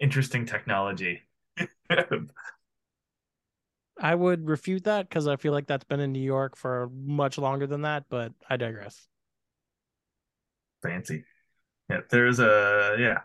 interesting 0.00 0.46
technology. 0.46 1.22
I 4.00 4.14
would 4.14 4.48
refute 4.48 4.84
that 4.84 5.08
because 5.08 5.28
I 5.28 5.36
feel 5.36 5.52
like 5.52 5.66
that's 5.66 5.84
been 5.84 6.00
in 6.00 6.12
New 6.12 6.22
York 6.22 6.56
for 6.56 6.90
much 6.92 7.38
longer 7.38 7.66
than 7.66 7.82
that, 7.82 8.04
but 8.08 8.32
I 8.48 8.56
digress. 8.56 9.06
Fancy. 10.82 11.24
Yeah, 11.88 12.00
there's 12.10 12.40
a 12.40 12.96
yeah. 12.98 13.20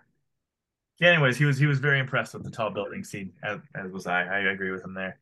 Yeah, 1.00 1.10
anyways, 1.14 1.38
he 1.38 1.46
was 1.46 1.58
he 1.58 1.66
was 1.66 1.80
very 1.80 2.00
impressed 2.00 2.34
with 2.34 2.44
the 2.44 2.52
tall 2.52 2.70
building 2.70 3.04
scene, 3.04 3.34
as, 3.42 3.60
as 3.74 3.92
was 3.92 4.06
I. 4.06 4.24
I 4.24 4.40
agree 4.52 4.72
with 4.72 4.84
him 4.84 4.94
there. 4.94 5.18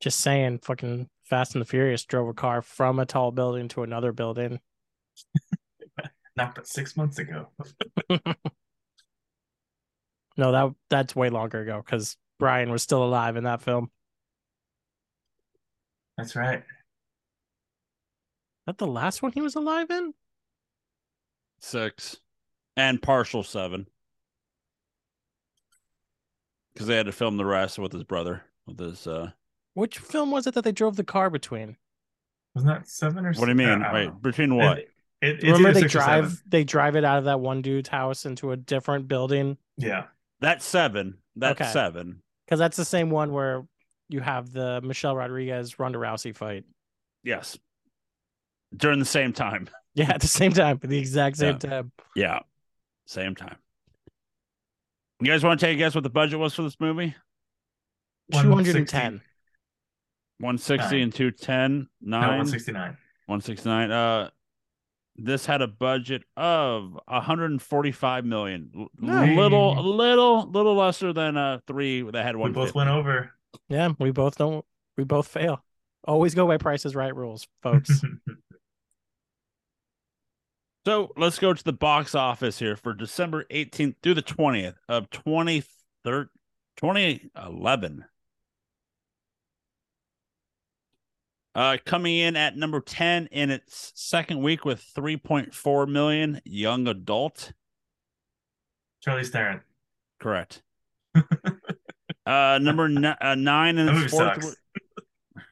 Just 0.00 0.20
saying, 0.20 0.60
fucking 0.62 1.08
Fast 1.24 1.54
and 1.54 1.60
the 1.60 1.66
Furious 1.66 2.04
drove 2.04 2.28
a 2.28 2.34
car 2.34 2.62
from 2.62 2.98
a 2.98 3.06
tall 3.06 3.30
building 3.30 3.68
to 3.68 3.82
another 3.82 4.12
building. 4.12 4.58
Not 6.36 6.54
but 6.54 6.66
six 6.66 6.96
months 6.96 7.18
ago. 7.18 7.48
No, 10.40 10.52
that 10.52 10.74
that's 10.88 11.14
way 11.14 11.28
longer 11.28 11.60
ago 11.60 11.82
because 11.84 12.16
Brian 12.38 12.70
was 12.70 12.82
still 12.82 13.04
alive 13.04 13.36
in 13.36 13.44
that 13.44 13.60
film. 13.60 13.90
That's 16.16 16.34
right. 16.34 16.62
that 18.66 18.78
the 18.78 18.86
last 18.86 19.22
one 19.22 19.32
he 19.32 19.42
was 19.42 19.54
alive 19.54 19.90
in? 19.90 20.14
Six. 21.58 22.16
And 22.74 23.02
partial 23.02 23.42
seven. 23.42 23.86
Because 26.72 26.86
they 26.86 26.96
had 26.96 27.04
to 27.06 27.12
film 27.12 27.36
the 27.36 27.44
rest 27.44 27.78
with 27.78 27.92
his 27.92 28.04
brother. 28.04 28.42
With 28.66 28.78
his 28.78 29.06
uh 29.06 29.32
Which 29.74 29.98
film 29.98 30.30
was 30.30 30.46
it 30.46 30.54
that 30.54 30.64
they 30.64 30.72
drove 30.72 30.96
the 30.96 31.04
car 31.04 31.28
between? 31.28 31.76
Wasn't 32.54 32.72
that 32.72 32.88
seven 32.88 33.26
or 33.26 33.34
what 33.34 33.44
do 33.44 33.50
you 33.50 33.54
mean? 33.54 33.82
I 33.82 33.92
Wait, 33.92 34.22
between 34.22 34.56
what? 34.56 34.78
It, 34.78 34.90
it, 35.22 35.36
it's 35.36 35.44
Remember 35.44 35.68
either 35.70 35.80
they 35.80 35.86
drive 35.86 36.24
seven. 36.30 36.38
they 36.48 36.64
drive 36.64 36.96
it 36.96 37.04
out 37.04 37.18
of 37.18 37.24
that 37.24 37.40
one 37.40 37.62
dude's 37.62 37.88
house 37.88 38.24
into 38.26 38.52
a 38.52 38.56
different 38.56 39.06
building 39.08 39.56
Yeah. 39.76 40.04
That's 40.40 40.64
seven. 40.64 41.18
That's 41.36 41.60
Okay. 41.60 41.70
seven. 41.70 42.22
because 42.46 42.58
that's 42.58 42.76
the 42.76 42.84
same 42.84 43.10
one 43.10 43.32
where 43.32 43.66
you 44.08 44.20
have 44.20 44.52
the 44.52 44.80
Michelle 44.82 45.14
Rodriguez 45.14 45.78
Ronda 45.78 45.98
Rousey 45.98 46.34
fight. 46.34 46.64
Yes. 47.22 47.58
During 48.76 48.98
the 48.98 49.04
same 49.04 49.32
time. 49.32 49.68
Yeah, 49.94 50.12
at 50.14 50.20
the 50.20 50.28
same 50.28 50.52
time, 50.52 50.78
at 50.82 50.88
the 50.88 50.98
exact 50.98 51.36
same 51.36 51.58
time. 51.58 51.90
Yeah. 52.14 52.38
Same 53.06 53.34
time. 53.34 53.56
You 55.20 55.26
guys 55.26 55.42
want 55.42 55.58
to 55.58 55.66
take 55.66 55.74
a 55.74 55.78
guess 55.78 55.96
what 55.96 56.04
the 56.04 56.10
budget 56.10 56.38
was 56.38 56.54
for 56.54 56.62
this 56.62 56.76
movie? 56.78 57.14
Two 58.32 58.52
hundred 58.54 58.76
and 58.76 58.88
ten. 58.88 59.20
160 60.38 61.02
and 61.02 61.12
210. 61.12 61.88
No, 62.02 62.20
Nine. 62.20 62.28
169. 62.28 62.96
169. 63.26 63.90
Uh 63.90 64.30
this 65.16 65.44
had 65.46 65.60
a 65.62 65.66
budget 65.68 66.22
of 66.36 66.98
145 67.06 68.24
million. 68.24 68.70
L- 68.76 68.88
Nice. 68.98 69.36
Little 69.36 69.82
little 69.82 70.50
little 70.50 70.74
lesser 70.74 71.12
than 71.12 71.36
uh 71.36 71.58
3 71.66 72.10
that 72.12 72.24
had 72.24 72.36
one. 72.36 72.50
We 72.50 72.54
both 72.54 72.74
went 72.74 72.90
over. 72.90 73.32
Yeah, 73.68 73.92
we 73.98 74.10
both 74.12 74.36
don't. 74.36 74.64
We 74.96 75.04
both 75.04 75.26
fail. 75.28 75.62
Always 76.04 76.34
go 76.34 76.46
by 76.46 76.56
Price's 76.56 76.94
Right 76.94 77.14
rules, 77.14 77.46
folks. 77.62 78.02
So, 80.86 81.12
let's 81.18 81.38
go 81.38 81.52
to 81.52 81.62
the 81.62 81.74
box 81.74 82.14
office 82.14 82.58
here 82.58 82.74
for 82.74 82.94
December 82.94 83.44
18th 83.50 83.96
through 84.02 84.14
the 84.14 84.22
20th 84.22 84.76
of 84.88 85.10
23rd 85.10 86.28
2011. 86.78 88.04
Uh, 91.54 91.76
coming 91.84 92.16
in 92.16 92.36
at 92.36 92.56
number 92.56 92.80
10 92.80 93.26
in 93.32 93.50
its 93.50 93.92
second 93.96 94.40
week 94.40 94.64
with 94.64 94.80
3.4 94.96 95.88
million 95.88 96.40
young 96.44 96.86
adult. 96.86 97.52
Charlize 99.04 99.28
Theron. 99.30 99.60
Correct. 100.20 100.62
uh, 102.26 102.58
number 102.62 102.88
ni- 102.88 103.14
uh, 103.20 103.34
nine 103.34 103.78
in 103.78 103.88
its 103.88 104.10
fourth. 104.12 104.34
sucks. 104.34 104.36
w- 104.46 104.56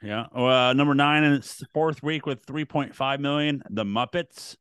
Yeah. 0.03 0.27
Uh, 0.33 0.73
number 0.75 0.95
nine 0.95 1.25
in 1.25 1.33
its 1.33 1.63
fourth 1.75 2.03
week 2.03 2.27
with 2.27 2.47
3.5 2.47 3.19
million. 3.21 3.63
The 3.71 3.85
Muppets. 3.85 4.57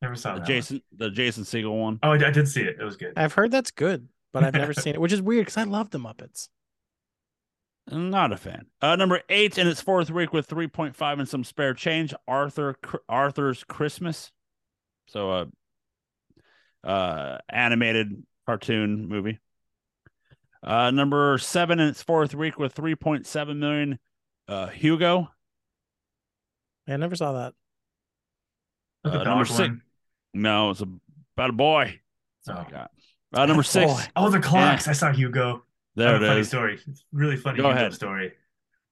Never 0.00 0.14
saw 0.14 0.34
The 0.34 0.40
that. 0.40 0.46
Jason, 0.46 0.82
the 0.96 1.10
Jason 1.10 1.42
Segel 1.42 1.70
one. 1.70 1.80
One. 1.80 1.98
Oh, 2.04 2.10
I, 2.12 2.28
I 2.28 2.30
did 2.30 2.46
see 2.46 2.62
it. 2.62 2.76
It 2.80 2.84
was 2.84 2.96
good. 2.96 3.14
I've 3.16 3.32
heard 3.32 3.50
that's 3.50 3.72
good, 3.72 4.08
but 4.32 4.44
I've 4.44 4.54
never 4.54 4.72
seen 4.74 4.94
it, 4.94 5.00
which 5.00 5.12
is 5.12 5.20
weird 5.20 5.46
because 5.46 5.56
I 5.56 5.64
love 5.64 5.90
the 5.90 5.98
Muppets. 5.98 6.48
Not 7.90 8.32
a 8.32 8.36
fan. 8.36 8.66
Uh, 8.82 8.96
number 8.96 9.22
eight 9.28 9.56
in 9.56 9.66
its 9.66 9.80
fourth 9.80 10.10
week 10.10 10.32
with 10.32 10.48
3.5 10.48 11.18
and 11.18 11.28
some 11.28 11.44
spare 11.44 11.74
change. 11.74 12.12
Arthur 12.26 12.76
Arthur's 13.08 13.64
Christmas. 13.64 14.30
So, 15.06 15.30
uh, 15.30 16.86
uh, 16.86 17.38
animated 17.48 18.24
cartoon 18.46 19.08
movie. 19.08 19.38
Uh, 20.62 20.90
number 20.90 21.38
seven 21.38 21.80
in 21.80 21.88
its 21.88 22.02
fourth 22.02 22.34
week 22.34 22.58
with 22.58 22.74
3.7 22.74 23.56
million. 23.56 23.98
Uh, 24.46 24.66
Hugo. 24.66 25.30
I 26.86 26.96
never 26.96 27.16
saw 27.16 27.32
that. 27.32 27.54
Uh, 29.04 29.22
number 29.22 29.44
six- 29.44 29.58
one. 29.60 29.82
No, 30.34 30.70
it's 30.70 30.80
about 30.80 31.50
a 31.50 31.54
boy. 31.54 32.00
That's 32.44 32.58
all 32.58 32.66
I 32.66 32.70
got. 32.70 32.90
Uh, 33.32 33.46
number 33.46 33.62
six. 33.62 33.90
boy. 33.92 34.02
Oh, 34.16 34.30
the 34.30 34.40
clocks. 34.40 34.88
I 34.88 34.92
saw 34.92 35.12
Hugo. 35.12 35.64
I 36.04 36.04
There 36.04 36.12
have 36.12 36.22
a 36.22 36.24
it 36.24 36.28
funny 36.28 36.40
is. 36.40 36.48
story. 36.48 36.78
It's 36.86 37.04
really 37.12 37.36
funny 37.36 37.58
Go 37.58 37.64
Hugo 37.68 37.76
ahead. 37.78 37.94
story. 37.94 38.32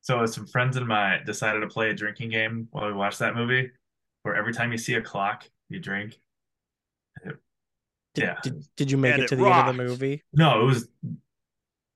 So 0.03 0.25
some 0.27 0.47
friends 0.47 0.77
and 0.77 0.93
I 0.93 1.21
decided 1.25 1.61
to 1.61 1.67
play 1.69 1.91
a 1.91 1.95
drinking 1.95 2.31
game 2.31 2.69
while 2.71 2.87
we 2.87 2.93
watched 2.93 3.19
that 3.19 3.35
movie, 3.35 3.71
where 4.23 4.37
every 4.37 4.53
time 4.53 4.73
you 4.73 4.79
see 4.79 4.95
a 4.95 5.03
clock, 5.03 5.49
you 5.69 5.81
drink. 5.81 6.19
Did, 7.25 8.25
Yeah. 8.25 8.37
Did, 8.43 8.65
did 8.77 8.91
you 8.91 8.97
make 8.99 9.13
And 9.15 9.23
it 9.23 9.25
it 9.25 9.29
to 9.29 9.37
the 9.37 9.43
end 9.47 9.69
of 9.69 9.77
the 9.77 9.85
movie? 9.85 10.23
No, 10.33 10.61
it 10.63 10.65
was 10.65 10.89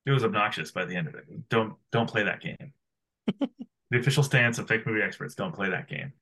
it 0.06 0.10
was 0.10 0.24
obnoxious 0.24 0.70
by 0.70 0.84
the 0.84 0.96
end 0.96 1.08
of 1.08 1.14
it. 1.14 1.48
Don't 1.48 1.74
don't 1.92 2.08
play 2.08 2.24
that 2.24 2.40
game. 2.40 2.72
the 3.90 3.98
official 3.98 4.22
stance 4.22 4.58
of 4.58 4.68
fake 4.68 4.86
movie 4.86 5.02
experts: 5.02 5.34
don't 5.34 5.54
play 5.54 5.70
that 5.70 5.88
game. 5.88 6.12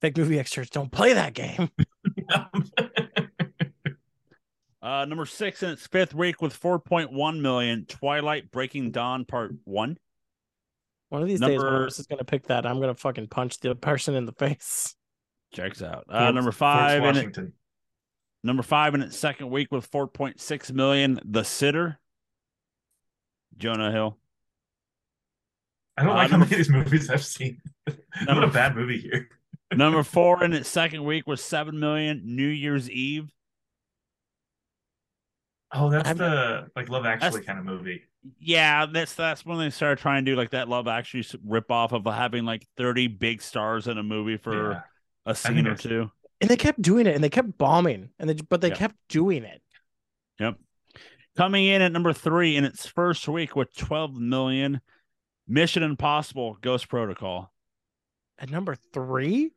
Fake 0.00 0.16
movie 0.16 0.38
experts 0.38 0.70
don't 0.70 0.92
play 0.92 1.12
that 1.14 1.34
game. 1.34 1.70
Uh, 4.80 5.04
number 5.04 5.26
six 5.26 5.62
in 5.62 5.70
its 5.70 5.86
fifth 5.86 6.14
week 6.14 6.40
with 6.40 6.58
4.1 6.58 7.40
million. 7.40 7.84
Twilight 7.86 8.50
Breaking 8.50 8.90
Dawn 8.92 9.24
Part 9.24 9.52
One. 9.64 9.98
One 11.08 11.22
of 11.22 11.28
these 11.28 11.40
days, 11.40 11.56
one 11.58 11.64
Number- 11.64 11.82
of 11.84 11.86
us 11.88 11.98
is 11.98 12.06
gonna 12.06 12.24
pick 12.24 12.46
that. 12.48 12.64
I'm 12.66 12.80
gonna 12.80 12.94
fucking 12.94 13.28
punch 13.28 13.58
the 13.60 13.74
person 13.74 14.14
in 14.14 14.24
the 14.26 14.32
face. 14.32 14.94
Checks 15.52 15.82
out. 15.82 16.04
Uh, 16.08 16.18
Forbes- 16.20 16.34
number 16.34 16.52
Forbes, 16.52 16.58
five 16.58 17.04
in 17.04 17.16
it, 17.16 17.38
number 18.44 18.62
five 18.62 18.94
in 18.94 19.02
its 19.02 19.16
second 19.16 19.50
week 19.50 19.72
with 19.72 19.90
4.6 19.90 20.70
million. 20.72 21.18
The 21.24 21.42
Sitter. 21.44 21.98
Jonah 23.56 23.90
Hill. 23.90 24.16
I 25.96 26.02
don't 26.04 26.12
Uh, 26.12 26.14
like 26.14 26.30
how 26.30 26.36
many 26.36 26.52
of 26.52 26.56
these 26.56 26.70
movies 26.70 27.10
I've 27.10 27.24
seen. 27.24 27.60
what 27.84 27.98
Number 28.26 28.44
a 28.44 28.50
bad 28.50 28.76
movie 28.76 29.00
here. 29.00 29.28
number 29.74 30.02
four 30.04 30.44
in 30.44 30.52
its 30.52 30.68
second 30.68 31.02
week 31.04 31.26
was 31.26 31.42
seven 31.42 31.80
million. 31.80 32.22
New 32.24 32.46
Year's 32.46 32.88
Eve. 32.88 33.32
Oh, 35.72 35.90
that's 35.90 36.08
I've- 36.08 36.18
the 36.18 36.68
like 36.76 36.88
Love 36.88 37.04
Actually 37.06 37.42
kind 37.42 37.58
of 37.58 37.64
movie. 37.64 38.02
Yeah, 38.40 38.86
that's 38.86 39.14
that's 39.14 39.44
when 39.46 39.58
they 39.58 39.70
started 39.70 39.98
trying 40.00 40.24
to 40.24 40.30
do 40.30 40.36
like 40.36 40.50
that 40.50 40.68
Love 40.68 40.88
Actually 40.88 41.24
rip 41.44 41.70
off 41.70 41.92
of 41.92 42.04
having 42.06 42.44
like 42.44 42.66
thirty 42.76 43.06
big 43.06 43.42
stars 43.42 43.86
in 43.86 43.96
a 43.98 44.02
movie 44.02 44.36
for 44.36 44.72
Yeah. 44.72 44.80
a 45.26 45.34
scene 45.34 45.66
or 45.66 45.76
two. 45.76 46.10
And 46.40 46.48
they 46.48 46.56
kept 46.56 46.80
doing 46.80 47.06
it 47.06 47.14
and 47.14 47.22
they 47.22 47.30
kept 47.30 47.56
bombing 47.58 48.10
and 48.18 48.28
they 48.30 48.34
but 48.34 48.60
they 48.60 48.68
Yeah. 48.68 48.74
kept 48.76 48.96
doing 49.08 49.44
it. 49.44 49.62
Yep. 50.40 50.56
Coming 51.36 51.66
in 51.66 51.82
at 51.82 51.92
number 51.92 52.12
three 52.12 52.56
in 52.56 52.64
its 52.64 52.86
first 52.86 53.28
week 53.28 53.54
with 53.54 53.74
12 53.76 54.14
million, 54.16 54.80
Mission 55.46 55.82
Impossible 55.82 56.56
Ghost 56.60 56.88
Protocol. 56.88 57.52
At 58.38 58.50
number 58.50 58.76
three? 58.92 59.52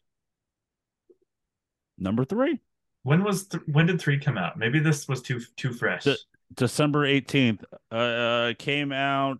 Number 1.97 2.25
three, 2.25 2.59
When 3.03 3.23
was 3.23 3.47
th- 3.47 3.63
when 3.67 3.85
did 3.87 3.99
three 3.99 4.19
come 4.19 4.37
out? 4.37 4.57
Maybe 4.57 4.79
this 4.79 5.07
was 5.07 5.21
too 5.21 5.41
too 5.57 5.73
fresh. 5.73 6.03
The- 6.03 6.17
December 6.53 7.05
18th. 7.07 7.63
Uh, 7.91 7.95
uh, 7.95 8.53
came 8.59 8.91
out. 8.91 9.39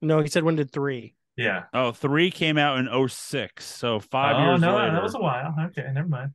No, 0.00 0.20
he 0.20 0.28
said 0.28 0.44
when 0.44 0.54
did 0.56 0.70
three? 0.70 1.14
yeah. 1.36 1.64
Oh, 1.72 1.90
three 1.92 2.30
came 2.30 2.56
out 2.58 2.78
in 2.78 3.08
06. 3.08 3.64
So 3.64 3.98
five 3.98 4.36
oh 4.36 4.40
years 4.44 4.62
Oh 4.62 4.66
no, 4.66 4.76
later. 4.76 4.92
that 4.92 5.02
was 5.02 5.14
a 5.14 5.18
while. 5.18 5.54
Okay, 5.58 5.84
never 5.92 6.06
mind. 6.08 6.32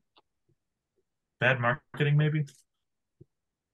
Bad 1.39 1.59
marketing, 1.61 2.17
maybe. 2.17 2.45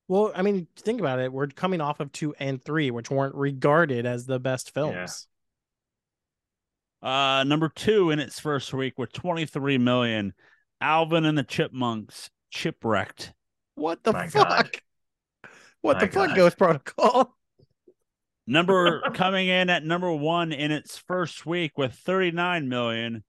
Well, 0.07 0.31
I 0.35 0.41
mean, 0.43 0.67
think 0.77 0.99
about 0.99 1.19
it. 1.19 1.31
We're 1.31 1.47
coming 1.47 1.81
off 1.81 1.99
of 2.01 2.11
two 2.11 2.35
and 2.39 2.63
three, 2.63 2.91
which 2.91 3.09
weren't 3.09 3.35
regarded 3.35 4.05
as 4.05 4.25
the 4.25 4.39
best 4.39 4.73
films. 4.73 5.27
Uh, 7.01 7.43
number 7.45 7.69
two 7.69 8.11
in 8.11 8.19
its 8.19 8.39
first 8.39 8.73
week 8.73 8.97
with 8.97 9.11
23 9.11 9.77
million. 9.77 10.33
Alvin 10.83 11.23
and 11.23 11.37
the 11.37 11.43
Chipmunks 11.43 12.29
Chipwrecked. 12.53 13.31
What 13.75 14.03
the 14.03 14.11
My 14.11 14.27
fuck? 14.27 14.47
God. 14.47 14.69
What 15.81 15.93
My 15.97 16.05
the 16.05 16.11
fuck, 16.11 16.27
God. 16.29 16.35
Ghost 16.35 16.57
Protocol? 16.57 17.35
Number 18.47 18.99
coming 19.13 19.47
in 19.47 19.69
at 19.69 19.85
number 19.85 20.11
one 20.13 20.51
in 20.51 20.71
its 20.71 20.97
first 20.97 21.45
week 21.45 21.77
with 21.77 21.93
39 21.93 22.67
million. 22.67 23.23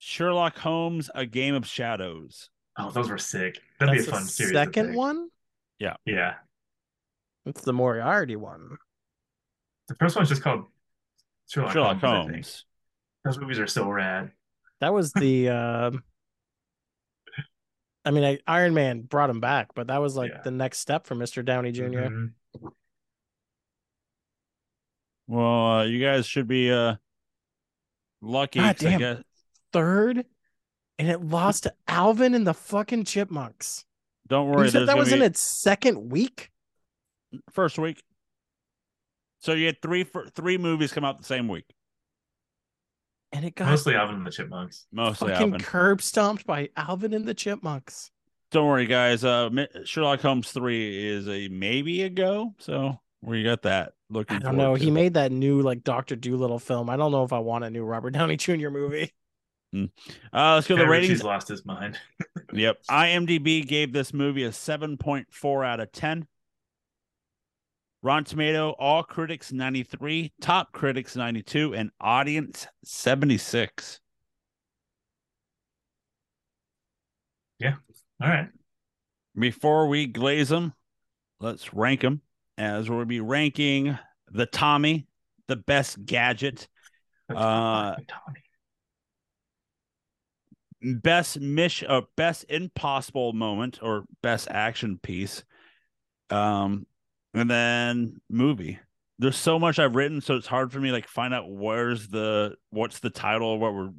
Sherlock 0.00 0.58
Holmes: 0.58 1.08
A 1.14 1.24
Game 1.26 1.54
of 1.54 1.64
Shadows. 1.64 2.50
Oh, 2.76 2.90
those 2.90 3.08
were 3.08 3.18
sick. 3.18 3.60
That'd 3.78 3.94
That's 3.94 4.06
be 4.06 4.08
a 4.08 4.10
the 4.10 4.10
fun 4.18 4.24
series. 4.26 4.52
second 4.52 4.94
one? 4.94 5.28
Yeah. 5.78 5.94
Yeah. 6.04 6.34
It's 7.46 7.62
the 7.62 7.72
Moriarty 7.72 8.34
one. 8.34 8.78
The 9.86 9.94
first 9.94 10.16
one's 10.16 10.28
just 10.28 10.42
called 10.42 10.64
Sherlock, 11.48 11.72
Sherlock 11.72 12.00
Holmes. 12.00 12.04
I 12.04 12.22
think. 12.22 12.32
Holmes. 12.32 12.64
Those 13.24 13.38
movies 13.38 13.58
are 13.60 13.66
so 13.68 13.88
rad. 13.88 14.32
That 14.80 14.92
was 14.92 15.12
the 15.12 15.48
um 15.50 16.02
I 18.08 18.10
mean, 18.10 18.24
I, 18.24 18.38
Iron 18.46 18.72
Man 18.72 19.02
brought 19.02 19.28
him 19.28 19.38
back, 19.38 19.74
but 19.74 19.88
that 19.88 19.98
was 19.98 20.16
like 20.16 20.30
Yeah. 20.30 20.40
the 20.42 20.50
next 20.50 20.78
step 20.78 21.06
for 21.06 21.14
Mr. 21.14 21.44
Downey 21.44 21.72
junior 21.72 22.08
Mhm. 22.08 22.32
Well, 25.26 25.66
uh, 25.66 25.84
you 25.84 26.02
guys 26.02 26.26
should 26.26 26.48
be 26.48 26.72
uh 26.72 26.96
lucky. 28.22 28.60
God 28.60 28.76
'cause 28.78 28.86
I 28.86 28.90
damn. 28.90 28.98
guess- 28.98 29.22
Third, 29.74 30.24
and 30.98 31.08
it 31.10 31.20
lost 31.20 31.64
to 31.64 31.74
Alvin 31.86 32.34
and 32.34 32.46
the 32.46 32.54
fucking 32.54 33.04
Chipmunks. 33.04 33.84
don't 34.26 34.48
You 34.48 34.56
worry. 34.56 34.70
said 34.70 34.88
that 34.88 34.96
was 34.96 35.12
in 35.12 35.20
its 35.20 35.38
second 35.40 36.10
week. 36.10 36.50
first 37.50 37.78
week. 37.78 38.02
So 39.40 39.52
you 39.52 39.66
had 39.66 39.82
three 39.82 40.02
fir- 40.04 40.28
three 40.28 40.56
movies 40.56 40.92
come 40.94 41.04
out 41.04 41.18
the 41.18 41.24
same 41.24 41.46
week. 41.46 41.66
And 43.32 43.44
it 43.44 43.54
got 43.54 43.68
Mostly 43.68 43.94
Alvin 43.94 44.16
and 44.16 44.26
the 44.26 44.30
Chipmunks. 44.30 44.86
Mostly 44.90 45.30
fucking 45.30 45.52
Alvin. 45.52 45.60
curb 45.60 46.02
stomped 46.02 46.46
by 46.46 46.70
Alvin 46.76 47.12
and 47.12 47.26
the 47.26 47.34
Chipmunks. 47.34 48.10
Don't 48.50 48.66
worry, 48.66 48.86
guys. 48.86 49.24
Uh, 49.24 49.50
Sherlock 49.84 50.20
Holmes 50.20 50.50
three 50.50 51.06
is 51.06 51.28
a 51.28 51.48
maybe 51.48 52.02
a 52.02 52.08
go. 52.08 52.54
So 52.58 52.98
we 53.22 53.42
got 53.42 53.62
that. 53.62 53.92
Looking. 54.08 54.38
I 54.38 54.40
don't 54.40 54.56
know. 54.56 54.76
to. 54.76 54.82
He 54.82 54.90
made 54.90 55.14
that 55.14 55.30
new 55.32 55.60
like 55.60 55.84
Doctor 55.84 56.16
Doolittle 56.16 56.58
film. 56.58 56.88
I 56.88 56.96
don't 56.96 57.12
know 57.12 57.24
if 57.24 57.32
I 57.34 57.40
want 57.40 57.64
a 57.64 57.70
new 57.70 57.84
Robert 57.84 58.10
Downey 58.12 58.36
Jr. 58.38 58.70
movie. 58.70 59.12
Uh, 59.74 60.54
let's 60.54 60.66
go 60.66 60.76
to 60.76 60.82
the 60.82 60.88
ratings. 60.88 61.10
He's 61.10 61.22
lost 61.22 61.48
his 61.48 61.66
mind. 61.66 61.98
Yep. 62.54 62.78
IMDb 62.90 63.66
gave 63.66 63.92
this 63.92 64.14
movie 64.14 64.44
a 64.44 64.50
7.4 64.50 65.66
out 65.66 65.80
of 65.80 65.92
10. 65.92 66.26
Rotten 68.02 68.24
Tomato, 68.24 68.70
all 68.78 69.02
critics 69.02 69.52
93, 69.52 70.32
top 70.40 70.72
critics 70.72 71.16
92, 71.16 71.74
and 71.74 71.90
audience 72.00 72.66
76. 72.84 74.00
Yeah. 77.58 77.74
All 78.22 78.28
right. 78.28 78.48
Before 79.36 79.88
we 79.88 80.06
glaze 80.06 80.48
them, 80.48 80.74
let's 81.40 81.74
rank 81.74 82.02
them 82.02 82.20
as 82.56 82.88
we'll 82.88 83.04
be 83.04 83.20
ranking 83.20 83.98
the 84.30 84.46
Tommy, 84.46 85.06
the 85.48 85.56
best 85.56 86.04
gadget, 86.04 86.68
Uh, 87.28 87.94
Tommy. 88.06 88.42
best 91.02 91.38
mission, 91.40 91.90
uh, 91.90 92.02
best 92.16 92.44
impossible 92.48 93.32
moment 93.32 93.80
or 93.82 94.04
best 94.22 94.48
action 94.50 94.98
piece, 94.98 95.44
um, 96.30 96.86
and 97.34 97.50
then 97.50 98.20
movie. 98.28 98.78
There's 99.18 99.36
so 99.36 99.58
much 99.58 99.78
I've 99.78 99.96
written, 99.96 100.20
so 100.20 100.36
it's 100.36 100.46
hard 100.46 100.72
for 100.72 100.78
me 100.78 100.92
like 100.92 101.08
find 101.08 101.34
out 101.34 101.50
where's 101.50 102.08
the 102.08 102.54
what's 102.70 103.00
the 103.00 103.10
title 103.10 103.58
what 103.58 103.74
we're 103.74 103.90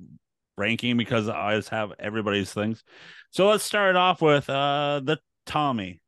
ranking 0.57 0.97
because 0.97 1.27
I 1.27 1.55
just 1.55 1.69
have 1.69 1.93
everybody's 1.99 2.53
things. 2.53 2.83
So 3.31 3.49
let's 3.49 3.63
start 3.63 3.95
off 3.95 4.21
with 4.21 4.49
uh 4.49 5.01
the 5.03 5.19
Tommy. 5.45 6.01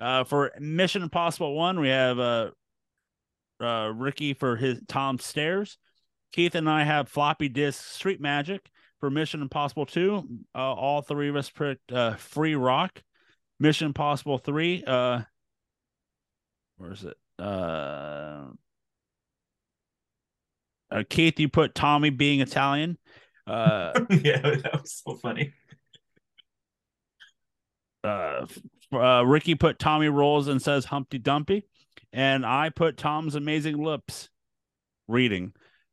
Uh, 0.00 0.22
for 0.22 0.52
Mission 0.60 1.02
Impossible 1.02 1.56
One, 1.56 1.80
we 1.80 1.88
have 1.88 2.18
uh, 2.18 2.50
uh 3.60 3.92
Ricky 3.94 4.34
for 4.34 4.56
his 4.56 4.80
Tom 4.88 5.18
Stairs. 5.18 5.78
Keith 6.32 6.54
and 6.54 6.68
I 6.68 6.84
have 6.84 7.08
floppy 7.08 7.48
disk 7.48 7.84
Street 7.84 8.20
Magic 8.20 8.68
for 9.00 9.10
Mission 9.10 9.42
Impossible 9.42 9.86
2. 9.86 10.26
Uh, 10.54 10.58
all 10.58 11.02
three 11.02 11.28
of 11.28 11.36
us 11.36 11.50
picked 11.50 11.92
uh, 11.92 12.16
Free 12.16 12.54
Rock. 12.54 13.02
Mission 13.60 13.86
Impossible 13.88 14.38
3. 14.38 14.84
Uh, 14.86 15.22
where 16.78 16.92
is 16.92 17.04
it? 17.04 17.16
Uh, 17.38 18.46
uh, 20.90 21.02
Keith, 21.08 21.38
you 21.38 21.48
put 21.48 21.74
Tommy 21.74 22.10
being 22.10 22.40
Italian. 22.40 22.96
Uh, 23.46 23.92
yeah, 24.10 24.40
that 24.40 24.80
was 24.80 25.02
so 25.04 25.14
funny. 25.16 25.52
uh, 28.04 28.46
uh, 28.92 29.22
Ricky 29.24 29.54
put 29.54 29.78
Tommy 29.78 30.08
Rolls 30.08 30.48
and 30.48 30.60
says 30.62 30.84
Humpty 30.86 31.18
Dumpty. 31.18 31.64
And 32.12 32.46
I 32.46 32.70
put 32.70 32.96
Tom's 32.96 33.34
Amazing 33.34 33.82
Lips 33.82 34.30
reading. 35.06 35.52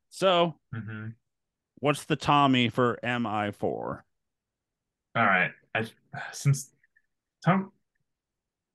So, 0.09 0.55
hmm 0.73 1.07
what's 1.79 2.05
the 2.05 2.15
Tommy 2.15 2.69
for 2.69 2.97
MI4? 3.03 3.63
All 5.15 5.25
right. 5.25 5.51
I 5.73 5.85
since 6.31 6.71
Tom, 7.43 7.71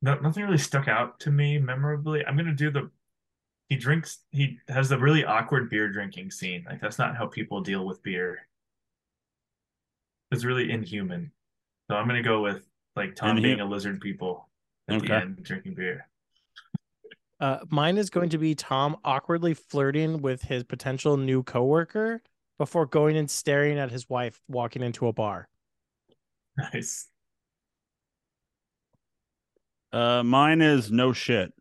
no, 0.02 0.14
nothing 0.16 0.44
really 0.44 0.58
stuck 0.58 0.88
out 0.88 1.20
to 1.20 1.30
me 1.30 1.58
memorably. 1.58 2.24
I'm 2.24 2.36
gonna 2.36 2.54
do 2.54 2.70
the. 2.70 2.90
He 3.68 3.76
drinks. 3.76 4.18
He 4.30 4.58
has 4.68 4.88
the 4.88 4.98
really 4.98 5.24
awkward 5.24 5.70
beer 5.70 5.88
drinking 5.90 6.30
scene. 6.30 6.64
Like 6.68 6.80
that's 6.80 6.98
not 6.98 7.16
how 7.16 7.26
people 7.26 7.60
deal 7.60 7.86
with 7.86 8.02
beer. 8.02 8.46
It's 10.32 10.44
really 10.44 10.70
inhuman. 10.70 11.32
So 11.88 11.96
I'm 11.96 12.06
gonna 12.06 12.22
go 12.22 12.42
with 12.42 12.66
like 12.96 13.14
Tom 13.14 13.36
Inhu- 13.36 13.42
being 13.42 13.60
a 13.60 13.64
lizard 13.64 14.00
people 14.00 14.48
at 14.88 15.02
the 15.02 15.14
end 15.14 15.42
drinking 15.42 15.74
beer. 15.74 16.06
Uh, 17.38 17.58
mine 17.70 17.96
is 17.96 18.10
going 18.10 18.28
to 18.28 18.38
be 18.38 18.54
Tom 18.54 18.96
awkwardly 19.02 19.54
flirting 19.54 20.20
with 20.20 20.42
his 20.42 20.62
potential 20.62 21.16
new 21.16 21.42
coworker 21.42 22.22
before 22.58 22.84
going 22.84 23.16
and 23.16 23.30
staring 23.30 23.78
at 23.78 23.90
his 23.90 24.10
wife 24.10 24.42
walking 24.46 24.82
into 24.82 25.06
a 25.06 25.12
bar. 25.12 25.48
Nice. 26.74 27.06
Uh, 29.92 30.22
mine 30.22 30.60
is 30.60 30.90
no 30.90 31.12
shit. 31.12 31.52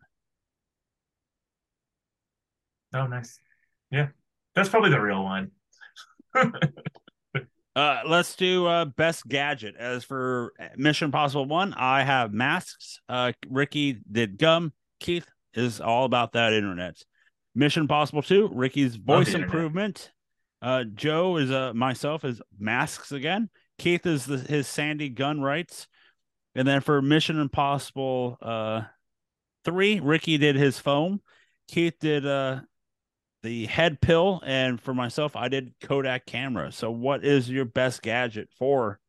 Oh, 2.93 3.07
nice. 3.07 3.39
Yeah, 3.91 4.09
that's 4.55 4.69
probably 4.69 4.91
the 4.91 5.01
real 5.01 5.23
one. 5.23 5.51
Uh, 7.75 8.01
let's 8.05 8.35
do 8.35 8.65
uh 8.65 8.83
best 8.83 9.25
gadget. 9.25 9.75
As 9.77 10.03
for 10.03 10.51
Mission 10.75 11.05
Impossible 11.05 11.45
One, 11.45 11.73
I 11.75 12.03
have 12.03 12.33
masks. 12.33 12.99
Uh, 13.07 13.31
Ricky 13.47 13.99
did 14.11 14.37
gum. 14.37 14.73
Keith 14.99 15.25
is 15.53 15.79
all 15.79 16.03
about 16.03 16.33
that 16.33 16.51
internet. 16.51 16.97
Mission 17.55 17.83
Impossible 17.83 18.21
Two, 18.21 18.49
Ricky's 18.51 18.97
voice 18.97 19.33
improvement. 19.33 20.11
Uh, 20.61 20.83
Joe 20.93 21.37
is 21.37 21.51
uh 21.51 21.73
myself 21.73 22.25
is 22.25 22.41
masks 22.59 23.13
again. 23.13 23.49
Keith 23.77 24.05
is 24.05 24.25
the, 24.25 24.39
his 24.39 24.67
Sandy 24.67 25.07
gun 25.07 25.39
rights, 25.39 25.87
and 26.55 26.67
then 26.67 26.81
for 26.81 27.01
Mission 27.01 27.39
Impossible 27.39 28.37
uh 28.41 28.81
three, 29.65 29.99
Ricky 29.99 30.37
did 30.37 30.55
his 30.55 30.79
foam. 30.79 31.21
Keith 31.67 31.95
did 31.99 32.25
uh 32.25 32.61
the 33.43 33.67
head 33.67 34.01
pill, 34.01 34.41
and 34.45 34.81
for 34.81 34.93
myself, 34.93 35.35
I 35.35 35.47
did 35.47 35.73
Kodak 35.81 36.25
camera. 36.25 36.71
So, 36.71 36.91
what 36.91 37.23
is 37.23 37.49
your 37.49 37.65
best 37.65 38.01
gadget 38.01 38.49
for 38.57 38.99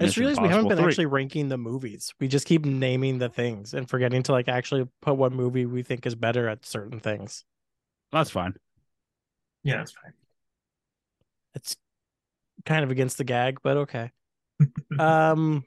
I 0.00 0.06
just 0.06 0.16
realized 0.16 0.42
we 0.42 0.48
haven't 0.48 0.68
been 0.68 0.78
3. 0.78 0.86
actually 0.86 1.06
ranking 1.06 1.48
the 1.48 1.56
movies. 1.56 2.12
We 2.18 2.26
just 2.26 2.46
keep 2.46 2.64
naming 2.64 3.18
the 3.18 3.28
things 3.28 3.74
and 3.74 3.88
forgetting 3.88 4.24
to 4.24 4.32
like 4.32 4.48
actually 4.48 4.88
put 5.00 5.14
what 5.14 5.32
movie 5.32 5.66
we 5.66 5.82
think 5.82 6.04
is 6.04 6.16
better 6.16 6.48
at 6.48 6.66
certain 6.66 6.98
things. 6.98 7.44
That's 8.10 8.30
fine. 8.30 8.54
Yeah, 9.62 9.78
that's 9.78 9.92
fine. 9.92 10.12
It's 11.54 11.76
kind 12.66 12.82
of 12.82 12.90
against 12.90 13.18
the 13.18 13.24
gag, 13.24 13.58
but 13.62 13.76
okay. 13.78 14.10
um 14.98 15.64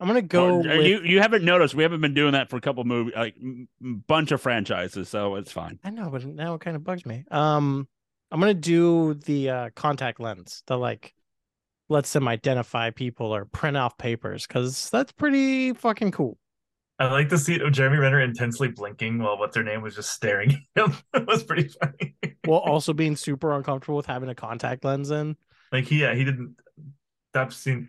I'm 0.00 0.06
gonna 0.06 0.22
go 0.22 0.58
Well, 0.58 0.78
with, 0.78 0.86
you 0.86 1.00
you 1.02 1.20
haven't 1.20 1.44
noticed 1.44 1.74
we 1.74 1.82
haven't 1.82 2.00
been 2.00 2.14
doing 2.14 2.32
that 2.32 2.48
for 2.48 2.56
a 2.56 2.60
couple 2.60 2.82
movie 2.84 3.12
like 3.14 3.34
m- 3.40 3.68
m- 3.82 4.04
bunch 4.06 4.32
of 4.32 4.40
franchises, 4.40 5.08
so 5.08 5.36
it's 5.36 5.52
fine. 5.52 5.78
I 5.84 5.90
know, 5.90 6.08
but 6.10 6.24
now 6.24 6.54
it 6.54 6.60
kind 6.62 6.76
of 6.76 6.82
bugs 6.84 7.04
me. 7.04 7.24
Um 7.30 7.86
I'm 8.30 8.40
gonna 8.40 8.54
do 8.54 9.14
the 9.14 9.50
uh 9.50 9.70
contact 9.76 10.18
lens, 10.20 10.62
the 10.66 10.78
like 10.78 11.12
lets 11.88 12.12
them 12.12 12.28
identify 12.28 12.90
people 12.90 13.34
or 13.34 13.44
print 13.44 13.76
off 13.76 13.98
papers, 13.98 14.46
because 14.46 14.88
that's 14.90 15.12
pretty 15.12 15.72
fucking 15.74 16.12
cool. 16.12 16.38
I 16.98 17.10
like 17.10 17.30
the 17.30 17.38
scene 17.38 17.62
of 17.62 17.72
Jeremy 17.72 17.96
Renner 17.96 18.20
intensely 18.20 18.68
blinking 18.68 19.18
while 19.18 19.38
what's 19.38 19.56
her 19.56 19.62
name 19.64 19.80
was 19.82 19.94
just 19.96 20.12
staring 20.12 20.66
at 20.76 20.84
him. 20.84 20.96
it 21.14 21.26
was 21.26 21.42
pretty 21.42 21.68
funny. 21.68 22.14
While 22.44 22.58
also 22.64 22.92
being 22.92 23.16
super 23.16 23.52
uncomfortable 23.52 23.96
with 23.96 24.06
having 24.06 24.28
a 24.28 24.34
contact 24.34 24.84
lens 24.84 25.10
in. 25.10 25.36
Like 25.72 25.84
he, 25.86 26.02
yeah, 26.02 26.14
he 26.14 26.24
didn't. 26.24 26.56
That 27.32 27.52
scene. 27.52 27.88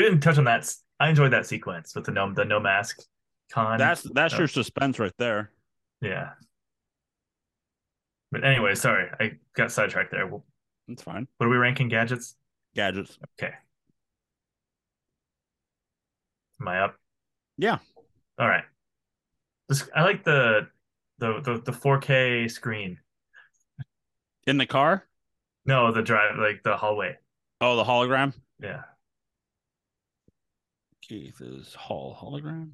We, 0.00 0.04
didn't 0.08 0.20
touch 0.20 0.38
on 0.38 0.44
that. 0.44 0.72
I 0.98 1.08
enjoyed 1.10 1.32
that 1.32 1.46
sequence 1.46 1.94
with 1.94 2.04
the 2.04 2.12
no 2.12 2.32
the 2.32 2.44
no 2.44 2.58
mask 2.60 3.00
con. 3.52 3.78
That's 3.78 4.02
that's 4.02 4.34
Oh. 4.34 4.38
your 4.38 4.48
suspense 4.48 4.98
right 4.98 5.12
there. 5.18 5.52
yeah. 6.00 6.30
But 8.32 8.44
anyway, 8.44 8.76
sorry, 8.76 9.08
I 9.18 9.32
got 9.54 9.72
sidetracked 9.72 10.12
there. 10.12 10.26
Well, 10.26 10.44
It's 10.88 11.02
fine. 11.02 11.26
What 11.36 11.46
are 11.46 11.50
we 11.50 11.56
ranking 11.56 11.88
gadgets? 11.88 12.36
Gadgets. 12.76 13.18
Okay. 13.38 13.52
Am 16.60 16.68
I 16.68 16.80
up? 16.80 16.96
Yeah. 17.58 17.78
All 18.38 18.48
right. 18.48 18.64
This 19.68 19.88
I 19.94 20.02
like 20.02 20.24
the 20.24 20.68
the 21.18 21.40
the, 21.40 21.60
the 21.64 21.72
4K 21.72 22.50
screen. 22.50 22.98
In 24.46 24.56
the 24.58 24.66
car? 24.66 25.06
No, 25.66 25.92
the 25.92 26.02
drive 26.02 26.38
like 26.38 26.62
the 26.62 26.76
hallway. 26.76 27.16
Oh, 27.60 27.76
the 27.76 27.84
hologram. 27.84 28.32
Yeah. 28.62 28.82
Keith 31.10 31.40
is 31.40 31.74
Hall 31.74 32.16
hologram. 32.20 32.70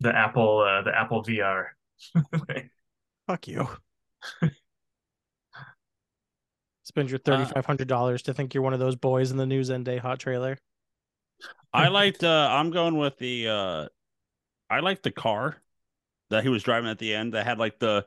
The 0.00 0.14
Apple 0.14 0.58
uh 0.58 0.82
the 0.82 0.94
Apple 0.94 1.24
VR. 1.24 1.68
Fuck 3.26 3.48
you. 3.48 3.66
Spend 6.82 7.10
your 7.10 7.16
Uh, 7.16 7.22
thirty 7.24 7.44
five 7.50 7.64
hundred 7.64 7.88
dollars 7.88 8.20
to 8.24 8.34
think 8.34 8.52
you're 8.52 8.62
one 8.62 8.74
of 8.74 8.78
those 8.78 8.94
boys 8.94 9.30
in 9.30 9.38
the 9.38 9.46
news 9.46 9.70
end 9.70 9.86
day 9.86 9.96
hot 9.96 10.18
trailer. 10.18 10.58
I 11.72 11.88
liked. 11.88 12.22
Uh, 12.22 12.48
I'm 12.50 12.70
going 12.70 12.98
with 12.98 13.16
the. 13.16 13.48
Uh, 13.48 13.88
I 14.68 14.80
like 14.80 15.02
the 15.02 15.10
car 15.10 15.56
that 16.28 16.42
he 16.42 16.50
was 16.50 16.62
driving 16.62 16.90
at 16.90 16.98
the 16.98 17.14
end 17.14 17.32
that 17.32 17.46
had 17.46 17.58
like 17.58 17.78
the, 17.78 18.04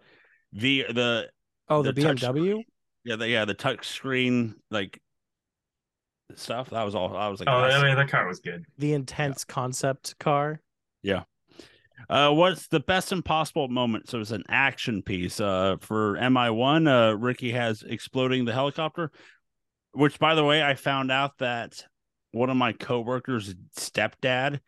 the 0.54 0.86
the 0.90 1.30
Oh, 1.70 1.82
the, 1.82 1.92
The 1.92 2.04
touch 2.04 2.22
BMW. 2.22 2.64
yeah 3.04 3.16
the 3.16 3.28
yeah 3.28 3.46
the 3.46 3.56
touch 3.56 3.88
screen 3.88 4.58
like 4.70 5.02
stuff. 6.36 6.70
That 6.72 6.84
was 6.84 6.96
all. 6.96 7.16
I 7.16 7.28
was 7.28 7.40
like, 7.40 7.50
oh, 7.50 7.62
that's- 7.62 7.80
I 7.82 7.84
mean, 7.88 7.96
the 7.96 8.06
car 8.10 8.28
was 8.28 8.40
good. 8.40 8.66
the 8.78 8.94
intense 8.94 9.44
concept 9.44 10.18
car. 10.20 10.62
Yeah. 11.04 11.24
Uh, 12.10 12.32
what's 12.32 12.68
the 12.68 12.80
best 12.82 13.12
impossible 13.12 13.68
moment? 13.70 14.10
So 14.10 14.20
it's 14.20 14.32
an 14.32 14.44
action 14.50 15.02
piece. 15.02 15.40
Uh, 15.40 15.78
for 15.80 16.16
MI 16.30 16.50
one, 16.50 16.88
uh, 16.88 17.14
Ricky 17.14 17.52
has 17.52 17.84
exploding 17.84 18.46
the 18.46 18.54
helicopter, 18.54 19.12
which, 19.94 20.20
by 20.20 20.36
the 20.36 20.44
way, 20.44 20.62
I 20.62 20.74
found 20.76 21.10
out 21.12 21.38
that 21.38 21.86
one 22.32 22.50
of 22.50 22.58
my 22.58 22.74
coworkers' 22.74 23.56
stepdad 23.78 24.60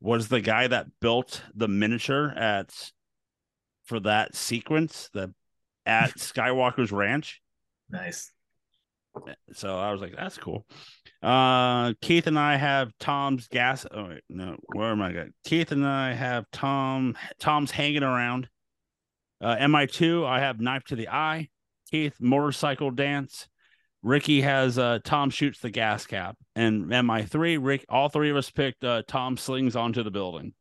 was 0.00 0.28
the 0.28 0.42
guy 0.42 0.66
that 0.66 0.86
built 1.00 1.42
the 1.54 1.68
miniature 1.68 2.28
at 2.36 2.70
for 3.84 3.98
that 4.00 4.34
sequence 4.34 5.08
the 5.14 5.32
at 5.86 6.10
Skywalker's 6.18 6.92
Ranch. 6.92 7.40
Nice. 7.88 8.30
So 9.52 9.78
I 9.78 9.90
was 9.92 10.00
like, 10.02 10.14
that's 10.16 10.36
cool. 10.36 10.66
Uh, 11.24 11.94
Keith 12.02 12.26
and 12.26 12.38
I 12.38 12.56
have 12.56 12.92
Tom's 13.00 13.48
gas. 13.48 13.86
Oh 13.90 14.08
wait, 14.08 14.22
no, 14.28 14.58
where 14.74 14.90
am 14.90 15.00
I? 15.00 15.12
Going? 15.12 15.32
Keith 15.44 15.72
and 15.72 15.86
I 15.86 16.12
have 16.12 16.44
Tom. 16.52 17.16
Tom's 17.40 17.70
hanging 17.70 18.02
around. 18.02 18.48
Uh, 19.40 19.56
MI2, 19.56 20.26
I 20.26 20.40
have 20.40 20.60
knife 20.60 20.84
to 20.84 20.96
the 20.96 21.08
eye. 21.08 21.48
Keith 21.90 22.14
motorcycle 22.20 22.90
dance. 22.90 23.48
Ricky 24.02 24.42
has 24.42 24.78
uh, 24.78 24.98
Tom 25.02 25.30
shoots 25.30 25.60
the 25.60 25.70
gas 25.70 26.06
cap, 26.06 26.36
and 26.54 26.84
MI3, 26.86 27.58
Rick. 27.58 27.86
All 27.88 28.10
three 28.10 28.28
of 28.28 28.36
us 28.36 28.50
picked 28.50 28.84
uh, 28.84 29.02
Tom 29.08 29.38
slings 29.38 29.76
onto 29.76 30.02
the 30.02 30.10
building. 30.10 30.52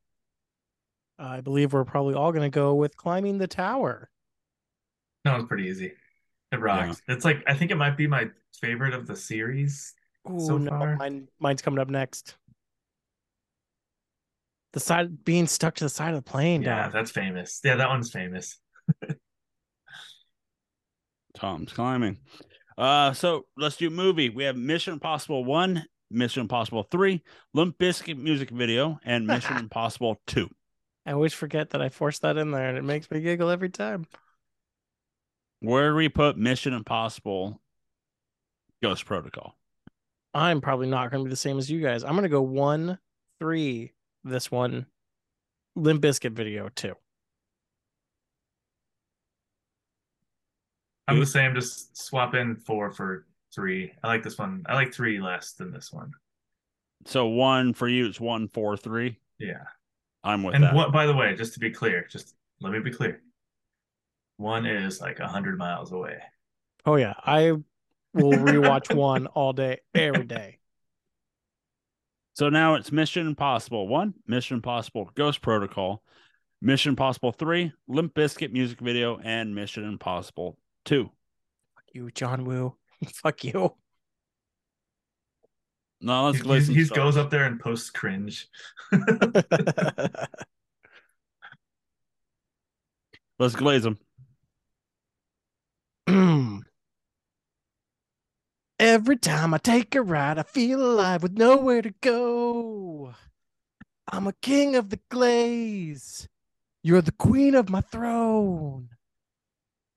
I 1.19 1.41
believe 1.41 1.73
we're 1.73 1.83
probably 1.83 2.13
all 2.13 2.31
gonna 2.31 2.49
go 2.49 2.73
with 2.73 2.95
climbing 2.95 3.37
the 3.37 3.47
tower. 3.47 4.09
That 5.25 5.35
was 5.35 5.45
pretty 5.45 5.65
easy. 5.65 5.91
It 6.53 6.61
rocked. 6.61 7.01
It's 7.09 7.25
like 7.25 7.43
I 7.47 7.53
think 7.53 7.71
it 7.71 7.75
might 7.75 7.97
be 7.97 8.07
my 8.07 8.29
favorite 8.61 8.93
of 8.93 9.07
the 9.07 9.15
series. 9.17 9.93
Ooh, 10.29 10.39
So 10.39 10.57
no, 10.57 10.69
far. 10.69 10.95
mine, 10.97 11.27
mine's 11.39 11.61
coming 11.61 11.79
up 11.79 11.89
next. 11.89 12.35
The 14.73 14.79
side 14.79 15.23
being 15.23 15.45
stuck 15.47 15.75
to 15.75 15.83
the 15.83 15.89
side 15.89 16.15
of 16.15 16.23
the 16.23 16.29
plane. 16.29 16.61
Yeah, 16.63 16.83
dog. 16.83 16.93
that's 16.93 17.11
famous. 17.11 17.59
Yeah, 17.63 17.75
that 17.75 17.89
one's 17.89 18.09
famous. 18.11 18.59
Tom's 21.35 21.71
climbing. 21.73 22.17
Uh, 22.77 23.13
so 23.13 23.45
let's 23.57 23.77
do 23.77 23.89
movie. 23.89 24.29
We 24.29 24.43
have 24.45 24.55
Mission 24.55 24.93
Impossible 24.93 25.45
One, 25.45 25.83
Mission 26.09 26.41
Impossible 26.41 26.83
Three, 26.83 27.21
Limp 27.53 27.77
Bizkit 27.77 28.17
music 28.17 28.49
video, 28.49 28.99
and 29.05 29.27
Mission 29.27 29.57
Impossible 29.57 30.19
Two. 30.25 30.49
I 31.05 31.11
always 31.11 31.33
forget 31.33 31.71
that 31.71 31.81
I 31.81 31.89
forced 31.89 32.21
that 32.21 32.37
in 32.37 32.51
there, 32.51 32.69
and 32.69 32.77
it 32.77 32.83
makes 32.83 33.11
me 33.11 33.19
giggle 33.19 33.49
every 33.49 33.69
time. 33.69 34.05
Where 35.59 35.89
do 35.91 35.95
we 35.95 36.09
put 36.09 36.37
Mission 36.37 36.73
Impossible 36.73 37.61
Ghost 38.81 39.05
Protocol? 39.05 39.55
I'm 40.33 40.61
probably 40.61 40.87
not 40.87 41.11
going 41.11 41.23
to 41.23 41.27
be 41.27 41.29
the 41.29 41.35
same 41.35 41.57
as 41.57 41.69
you 41.69 41.81
guys. 41.81 42.03
I'm 42.03 42.11
going 42.11 42.23
to 42.23 42.29
go 42.29 42.41
one, 42.41 42.97
three. 43.39 43.91
This 44.23 44.49
one, 44.49 44.85
Limp 45.75 46.01
Bizkit 46.01 46.31
video 46.31 46.69
two. 46.69 46.95
I'm 51.07 51.19
the 51.19 51.25
hmm? 51.25 51.29
same. 51.29 51.55
Just 51.55 51.97
swap 51.97 52.35
in 52.35 52.55
four 52.55 52.89
for 52.89 53.25
three. 53.53 53.91
I 54.01 54.07
like 54.07 54.23
this 54.23 54.37
one. 54.37 54.63
I 54.65 54.75
like 54.75 54.93
three 54.93 55.19
less 55.19 55.53
than 55.53 55.71
this 55.71 55.91
one. 55.91 56.11
So 57.05 57.27
one 57.27 57.73
for 57.73 57.87
you, 57.87 58.07
it's 58.07 58.19
one, 58.19 58.47
four, 58.47 58.77
three. 58.77 59.19
Yeah. 59.39 59.63
I'm 60.23 60.43
with 60.43 60.55
and 60.55 60.63
that. 60.63 60.73
what? 60.73 60.93
By 60.93 61.05
the 61.05 61.15
way, 61.15 61.35
just 61.35 61.53
to 61.55 61.59
be 61.59 61.69
clear, 61.69 62.07
just 62.09 62.35
let 62.61 62.71
me 62.71 62.79
be 62.79 62.91
clear. 62.91 63.21
One 64.37 64.65
is 64.65 65.01
like 65.01 65.19
a 65.19 65.27
hundred 65.27 65.57
miles 65.57 65.91
away. 65.91 66.19
Oh 66.85 66.95
yeah, 66.95 67.13
I 67.23 67.53
will 68.13 68.31
rewatch 68.33 68.93
one 68.95 69.27
all 69.27 69.53
day, 69.53 69.79
every 69.93 70.25
day. 70.25 70.59
So 72.35 72.49
now 72.49 72.75
it's 72.75 72.91
Mission 72.91 73.27
Impossible 73.27 73.87
One, 73.87 74.13
Mission 74.27 74.55
Impossible 74.55 75.09
Ghost 75.15 75.41
Protocol, 75.41 76.01
Mission 76.61 76.89
Impossible 76.91 77.31
Three, 77.31 77.71
Limp 77.87 78.13
Bizkit 78.15 78.51
music 78.51 78.79
video, 78.79 79.19
and 79.23 79.53
Mission 79.53 79.83
Impossible 79.83 80.57
Two. 80.85 81.11
Fuck 81.75 81.83
you, 81.93 82.09
John 82.11 82.45
Woo. 82.45 82.75
Fuck 83.21 83.43
you. 83.43 83.75
No, 86.01 86.25
let's 86.25 86.37
He, 86.39 86.43
go. 86.43 86.53
he's- 86.55 86.67
he 86.67 86.85
goes 86.85 87.15
up 87.17 87.29
there 87.29 87.43
and 87.45 87.59
posts 87.59 87.89
cringe. 87.89 88.47
Let's 93.39 93.55
glaze 93.55 93.83
them. 93.83 93.97
Every 98.83 99.15
time 99.15 99.53
I 99.53 99.59
take 99.59 99.95
a 99.95 100.01
ride, 100.01 100.37
I 100.37 100.43
feel 100.43 100.85
alive 100.85 101.23
with 101.23 101.37
nowhere 101.37 101.81
to 101.81 101.93
go. 102.01 103.15
I'm 104.11 104.27
a 104.27 104.33
king 104.33 104.75
of 104.75 104.89
the 104.89 104.99
glaze. 105.07 106.27
You're 106.81 107.01
the 107.01 107.13
queen 107.13 107.55
of 107.55 107.69
my 107.69 107.79
throne. 107.79 108.89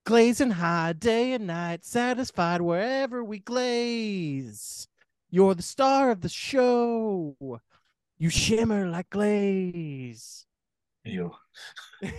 Glazing 0.05 0.51
high 0.51 0.93
day 0.93 1.33
and 1.33 1.47
night, 1.47 1.83
satisfied 1.83 2.61
wherever 2.61 3.25
we 3.25 3.39
glaze. 3.39 4.87
You're 5.29 5.53
the 5.53 5.63
star 5.63 6.09
of 6.09 6.21
the 6.21 6.29
show. 6.29 7.35
You 8.17 8.29
shimmer 8.29 8.87
like 8.87 9.09
glaze. 9.09 10.45
Ew. 11.03 11.35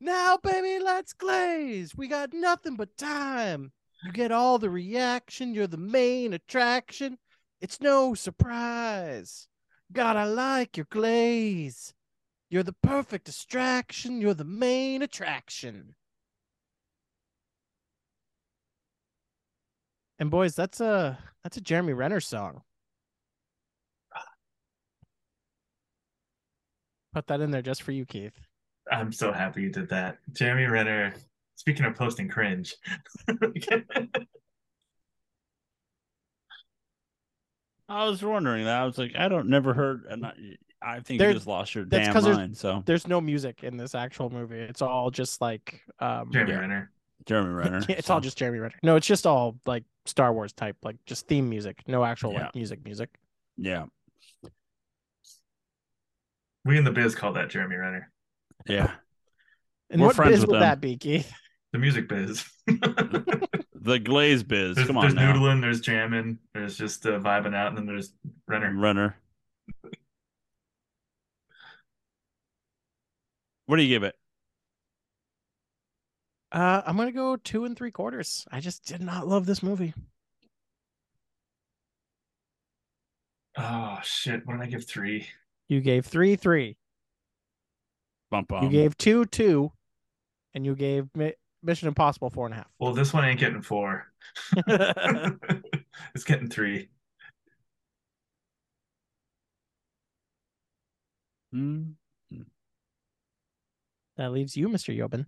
Now, 0.00 0.38
baby, 0.40 0.82
let's 0.82 1.12
glaze. 1.12 1.96
We 1.96 2.06
got 2.06 2.32
nothing 2.32 2.76
but 2.76 2.96
time. 2.96 3.72
You 4.04 4.12
get 4.12 4.30
all 4.30 4.58
the 4.58 4.70
reaction. 4.70 5.54
You're 5.54 5.66
the 5.66 5.76
main 5.76 6.32
attraction. 6.32 7.18
It's 7.60 7.80
no 7.80 8.14
surprise. 8.14 9.48
God, 9.92 10.16
I 10.16 10.24
like 10.24 10.76
your 10.76 10.86
glaze. 10.90 11.92
You're 12.50 12.62
the 12.62 12.76
perfect 12.82 13.26
distraction. 13.26 14.20
You're 14.20 14.34
the 14.34 14.44
main 14.44 15.02
attraction. 15.02 15.94
And 20.18 20.30
boys, 20.30 20.54
that's 20.54 20.80
a 20.80 21.18
that's 21.42 21.56
a 21.56 21.60
Jeremy 21.60 21.92
Renner 21.92 22.20
song. 22.20 22.62
Put 27.12 27.26
that 27.28 27.40
in 27.40 27.50
there 27.50 27.62
just 27.62 27.82
for 27.82 27.92
you, 27.92 28.04
Keith. 28.04 28.38
I'm 28.90 29.12
so 29.12 29.32
happy 29.32 29.62
you 29.62 29.70
did 29.70 29.88
that. 29.90 30.18
Jeremy 30.32 30.64
Renner 30.64 31.14
speaking 31.58 31.84
of 31.86 31.94
posting 31.96 32.28
cringe. 32.28 32.74
I 37.88 38.04
was 38.04 38.22
wondering 38.22 38.64
that. 38.66 38.80
I 38.82 38.84
was 38.84 38.98
like, 38.98 39.12
I 39.18 39.28
don't 39.28 39.48
never 39.48 39.72
heard, 39.72 40.04
and 40.10 40.26
I, 40.26 40.32
I 40.82 41.00
think 41.00 41.18
There- 41.18 41.28
you 41.28 41.34
just 41.34 41.46
lost 41.46 41.74
your 41.74 41.84
damn 41.84 42.04
damn 42.04 42.12
'cause 42.12 42.24
there's- 42.24 42.36
mind. 42.36 42.56
So 42.56 42.82
There's 42.84 43.06
no 43.06 43.20
music 43.20 43.62
in 43.64 43.76
this 43.76 43.94
actual 43.94 44.30
movie. 44.30 44.58
It's 44.60 44.82
all 44.82 45.10
just 45.10 45.40
like 45.40 45.82
um 45.98 46.30
Jeremy 46.32 46.52
Yeah. 46.52 46.58
Renner. 46.58 46.90
Jeremy 47.26 47.50
Renner. 47.54 47.80
it's 47.88 48.10
all 48.10 48.20
just 48.20 48.36
Jeremy 48.38 48.58
Renner. 48.58 48.78
No, 48.82 48.96
it's 48.96 49.06
just 49.06 49.26
all 49.26 49.58
like 49.66 49.84
Star 50.06 50.32
Wars 50.32 50.52
type, 50.52 50.76
like 50.82 50.96
just 51.06 51.26
theme 51.28 51.48
music, 51.48 51.82
no 51.86 52.04
actual 52.04 52.32
Yeah. 52.34 52.44
like 52.44 52.54
music 52.54 52.84
music. 52.84 53.10
yeah, 53.56 53.86
We 56.64 56.76
in 56.78 56.84
the 56.84 56.92
biz 56.92 57.14
call 57.14 57.32
that 57.32 57.48
Jeremy 57.50 57.76
Renner. 57.76 58.10
yeah. 58.66 58.92
And 59.90 60.02
We're 60.02 60.08
what 60.08 60.16
biz 60.28 60.40
with 60.40 60.50
would 60.50 60.54
them. 60.56 60.60
that 60.60 60.80
be, 60.82 60.98
Keith? 60.98 61.32
The 61.72 61.78
music 61.78 62.08
biz. 62.08 62.44
The 63.80 63.98
Glaze 63.98 64.42
Biz. 64.42 64.74
there's 64.74 64.86
Come 64.86 64.98
on 64.98 65.02
there's 65.02 65.14
now, 65.14 65.32
noodling, 65.32 65.62
there's 65.62 65.80
jamming, 65.80 66.38
there's 66.52 66.76
just 66.76 67.06
uh, 67.06 67.18
vibing 67.20 67.54
out, 67.54 67.68
and 67.68 67.78
then 67.78 67.86
there's 67.86 68.12
Renner. 68.46 68.74
Renner. 68.76 69.16
What 73.64 73.76
do 73.76 73.82
you 73.82 73.88
give 73.88 74.02
it? 74.02 74.14
Uh, 76.50 76.82
I'm 76.84 76.96
gonna 76.98 77.12
go 77.12 77.36
two 77.36 77.64
and 77.64 77.76
three 77.76 77.90
quarters. 77.90 78.46
I 78.50 78.60
just 78.60 78.84
did 78.84 79.00
not 79.00 79.26
love 79.26 79.46
this 79.46 79.62
movie. 79.62 79.94
Oh 83.56 83.98
shit! 84.02 84.46
What 84.46 84.54
did 84.58 84.62
I 84.62 84.66
give 84.66 84.84
three? 84.84 85.28
You 85.68 85.80
gave 85.80 86.04
three 86.04 86.36
three. 86.36 86.76
Bump 88.30 88.50
You 88.60 88.68
gave 88.68 88.98
two 88.98 89.24
two, 89.24 89.72
and 90.52 90.66
you 90.66 90.74
gave 90.74 91.08
Mi- 91.14 91.34
Mission 91.62 91.88
Impossible 91.88 92.30
four 92.30 92.46
and 92.46 92.54
a 92.54 92.58
half. 92.58 92.70
Well, 92.78 92.94
this 92.94 93.12
one 93.12 93.24
ain't 93.24 93.40
getting 93.40 93.62
four. 93.62 94.06
it's 94.66 96.24
getting 96.24 96.48
three. 96.48 96.88
Hmm. 101.52 101.92
that 104.18 104.32
leaves 104.32 104.56
you, 104.56 104.68
Mr. 104.68 104.96
Yobin. 104.96 105.24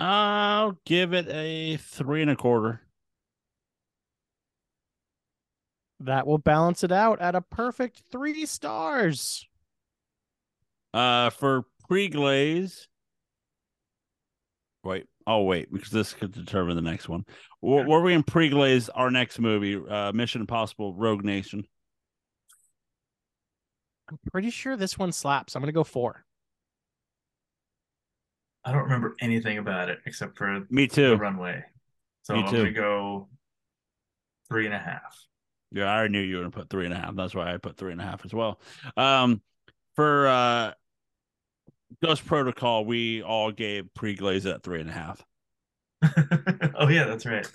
I'll 0.00 0.76
give 0.84 1.14
it 1.14 1.28
a 1.28 1.76
three 1.76 2.22
and 2.22 2.30
a 2.30 2.36
quarter. 2.36 2.80
That 6.00 6.26
will 6.26 6.38
balance 6.38 6.82
it 6.82 6.90
out 6.90 7.20
at 7.20 7.36
a 7.36 7.40
perfect 7.40 8.02
three 8.10 8.44
stars. 8.44 9.46
Uh, 10.92 11.30
for 11.30 11.64
pre-glaze. 11.88 12.88
Wait, 14.82 15.06
oh 15.26 15.42
wait, 15.42 15.72
because 15.72 15.90
this 15.90 16.12
could 16.14 16.32
determine 16.32 16.76
the 16.76 16.82
next 16.82 17.08
one. 17.08 17.24
Where, 17.60 17.86
where 17.86 18.00
are 18.00 18.02
we 18.02 18.14
in 18.14 18.22
pre-glaze 18.22 18.88
our 18.88 19.10
next 19.10 19.38
movie? 19.38 19.76
Uh, 19.76 20.12
Mission 20.12 20.40
Impossible: 20.40 20.94
Rogue 20.94 21.24
Nation. 21.24 21.64
I'm 24.10 24.18
pretty 24.30 24.50
sure 24.50 24.76
this 24.76 24.98
one 24.98 25.12
slaps. 25.12 25.54
I'm 25.56 25.62
gonna 25.62 25.72
go 25.72 25.84
four. 25.84 26.24
I 28.64 28.72
don't 28.72 28.82
remember 28.82 29.16
anything 29.20 29.58
about 29.58 29.88
it 29.88 29.98
except 30.06 30.36
for 30.38 30.66
Me 30.70 30.86
the 30.86 30.94
too. 30.94 31.14
runway. 31.16 31.64
So 32.22 32.34
Me 32.34 32.40
I'm 32.40 32.50
too. 32.50 32.56
gonna 32.58 32.72
go 32.72 33.28
three 34.48 34.66
and 34.66 34.74
a 34.74 34.78
half. 34.78 35.16
Yeah, 35.72 35.84
I 35.84 35.96
already 35.96 36.12
knew 36.12 36.20
you 36.20 36.36
were 36.36 36.42
gonna 36.42 36.50
put 36.50 36.68
three 36.68 36.84
and 36.84 36.94
a 36.94 36.98
half. 36.98 37.14
That's 37.16 37.34
why 37.34 37.52
I 37.52 37.56
put 37.56 37.76
three 37.76 37.92
and 37.92 38.00
a 38.00 38.04
half 38.04 38.24
as 38.24 38.34
well. 38.34 38.60
Um, 38.96 39.40
for 39.96 40.28
uh, 40.28 40.72
Ghost 42.02 42.24
Protocol, 42.26 42.84
we 42.84 43.22
all 43.22 43.50
gave 43.50 43.92
pre-glaze 43.94 44.46
at 44.46 44.62
three 44.62 44.80
and 44.80 44.90
a 44.90 44.92
half. 44.92 45.24
oh 46.74 46.88
yeah, 46.88 47.04
that's 47.04 47.26
right. 47.26 47.46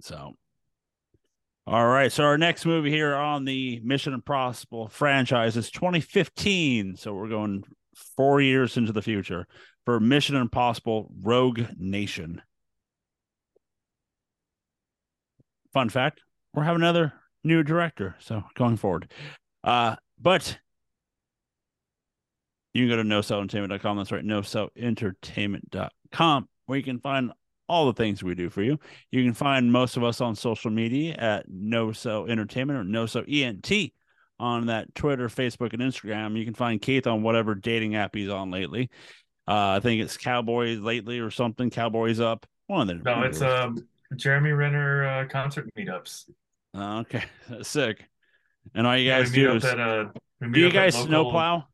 So, 0.00 0.36
all 1.66 1.86
right. 1.86 2.10
So 2.10 2.24
our 2.24 2.38
next 2.38 2.64
movie 2.64 2.90
here 2.90 3.14
on 3.14 3.44
the 3.44 3.80
Mission 3.84 4.14
Impossible 4.14 4.88
franchise 4.88 5.56
is 5.56 5.70
2015. 5.70 6.96
So 6.96 7.12
we're 7.12 7.28
going 7.28 7.64
four 8.16 8.40
years 8.40 8.76
into 8.76 8.92
the 8.92 9.02
future 9.02 9.46
for 9.84 10.00
Mission 10.00 10.36
Impossible: 10.36 11.10
Rogue 11.20 11.62
Nation. 11.76 12.40
Fun 15.72 15.88
fact: 15.88 16.20
We're 16.54 16.64
having 16.64 16.82
another 16.82 17.12
new 17.44 17.62
director. 17.62 18.16
So 18.20 18.44
going 18.54 18.76
forward, 18.76 19.10
uh, 19.64 19.96
but 20.18 20.58
you 22.74 22.86
can 22.86 22.96
go 22.96 23.02
to 23.02 23.08
nocellentertainment.com. 23.08 23.96
That's 23.96 24.12
right, 24.12 24.24
nocellentertainment.com, 24.24 26.48
where 26.66 26.78
you 26.78 26.84
can 26.84 27.00
find 27.00 27.32
all 27.68 27.86
the 27.86 27.92
things 27.92 28.22
we 28.22 28.34
do 28.34 28.48
for 28.50 28.62
you. 28.62 28.78
You 29.10 29.24
can 29.24 29.34
find 29.34 29.70
most 29.70 29.96
of 29.96 30.04
us 30.04 30.20
on 30.20 30.34
social 30.34 30.70
media 30.70 31.14
at 31.14 31.46
No 31.48 31.92
So 31.92 32.26
Entertainment 32.26 32.78
or 32.78 32.84
No 32.84 33.06
So 33.06 33.24
ENT 33.28 33.70
on 34.40 34.66
that 34.66 34.94
Twitter, 34.94 35.28
Facebook, 35.28 35.72
and 35.72 35.82
Instagram. 35.82 36.38
You 36.38 36.44
can 36.44 36.54
find 36.54 36.80
Keith 36.80 37.06
on 37.06 37.22
whatever 37.22 37.54
dating 37.54 37.96
app 37.96 38.14
he's 38.14 38.30
on 38.30 38.50
lately. 38.50 38.90
Uh, 39.46 39.76
I 39.76 39.80
think 39.80 40.02
it's 40.02 40.16
Cowboys 40.16 40.78
lately 40.78 41.20
or 41.20 41.30
something. 41.30 41.70
Cowboys 41.70 42.20
up. 42.20 42.46
One 42.66 42.82
of 42.82 42.88
the 42.88 42.94
No, 43.02 43.22
it's 43.22 43.40
um 43.40 43.78
Jeremy 44.16 44.52
Renner 44.52 45.06
uh, 45.06 45.26
concert 45.28 45.68
meetups. 45.76 46.28
Okay, 46.76 47.24
that's 47.48 47.68
sick. 47.68 48.04
And 48.74 48.86
all 48.86 48.96
you 48.96 49.10
guys 49.10 49.30
meet 49.30 49.36
do 49.38 49.54
is 49.54 49.64
at 49.64 49.80
uh 49.80 50.06
do 50.52 50.60
you 50.60 50.70
guys 50.70 50.94
local- 50.94 51.08
snowplow? 51.08 51.66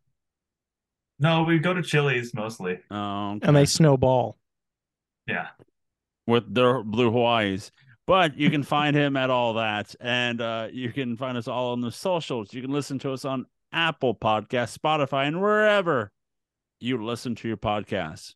No, 1.18 1.44
we 1.44 1.58
go 1.58 1.72
to 1.72 1.82
Chili's 1.82 2.34
mostly. 2.34 2.78
Oh, 2.90 3.32
okay. 3.36 3.46
And 3.46 3.56
they 3.56 3.64
snowball. 3.66 4.36
Yeah. 5.26 5.48
with 6.26 6.52
their 6.54 6.82
blue 6.82 7.10
Hawaii's. 7.10 7.70
But 8.06 8.36
you 8.36 8.50
can 8.50 8.62
find 8.62 8.94
him 8.94 9.16
at 9.16 9.30
all 9.30 9.54
that. 9.54 9.94
And 10.00 10.40
uh, 10.40 10.68
you 10.70 10.92
can 10.92 11.16
find 11.16 11.38
us 11.38 11.48
all 11.48 11.72
on 11.72 11.80
the 11.80 11.90
socials. 11.92 12.52
You 12.52 12.60
can 12.60 12.72
listen 12.72 12.98
to 13.00 13.12
us 13.12 13.24
on 13.24 13.46
Apple 13.72 14.14
Podcasts, 14.14 14.76
Spotify, 14.76 15.26
and 15.26 15.40
wherever 15.40 16.12
you 16.80 17.02
listen 17.02 17.34
to 17.36 17.48
your 17.48 17.56
podcasts. 17.56 18.34